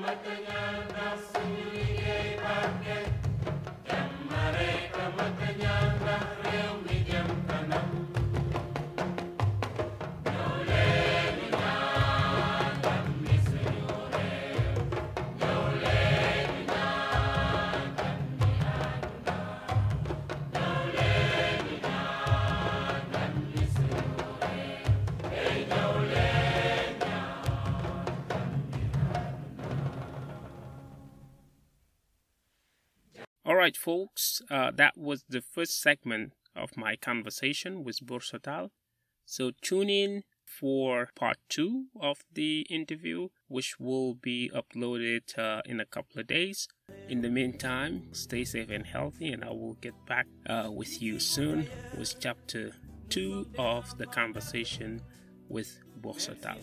All 0.04 0.41
folks, 33.82 34.42
uh, 34.50 34.72
that 34.76 34.98
was 34.98 35.24
the 35.28 35.42
first 35.42 35.82
segment 35.82 36.34
of 36.56 36.78
my 36.78 36.96
conversation 36.96 37.84
with 37.84 38.06
Borso 38.06 38.42
Tall. 38.42 38.72
So 39.26 39.52
tune 39.62 39.90
in 39.90 40.24
for 40.46 41.10
part 41.16 41.38
two 41.50 41.86
of 42.00 42.18
the 42.32 42.62
interview, 42.70 43.30
which 43.48 43.80
will 43.80 44.14
be 44.14 44.52
uploaded 44.54 45.38
uh, 45.38 45.62
in 45.66 45.80
a 45.80 45.86
couple 45.86 46.20
of 46.20 46.28
days. 46.28 46.68
In 47.08 47.22
the 47.22 47.30
meantime, 47.30 48.10
stay 48.12 48.44
safe 48.44 48.70
and 48.70 48.86
healthy, 48.86 49.32
and 49.32 49.44
I 49.44 49.50
will 49.50 49.78
get 49.82 49.96
back 50.06 50.28
uh, 50.48 50.70
with 50.70 51.02
you 51.02 51.20
soon 51.20 51.68
with 51.98 52.20
chapter 52.20 52.74
two 53.10 53.48
of 53.58 53.98
the 53.98 54.06
conversation 54.06 55.02
with 55.48 55.80
Borso 56.02 56.36
Tall. 56.42 56.58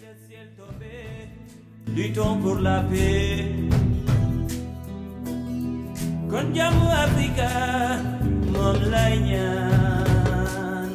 Kon 6.31 6.47
jàmmu 6.57 6.87
Afrika 7.05 7.49
moom 8.53 8.79
lay 8.93 9.15
ñaan. 9.29 10.91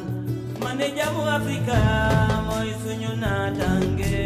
ma 0.60 0.70
ne 0.78 0.86
jàmmu 0.96 1.22
Afrika 1.36 1.78
mooy 2.46 2.70
suñu 2.82 3.10
naataange. 3.22 4.16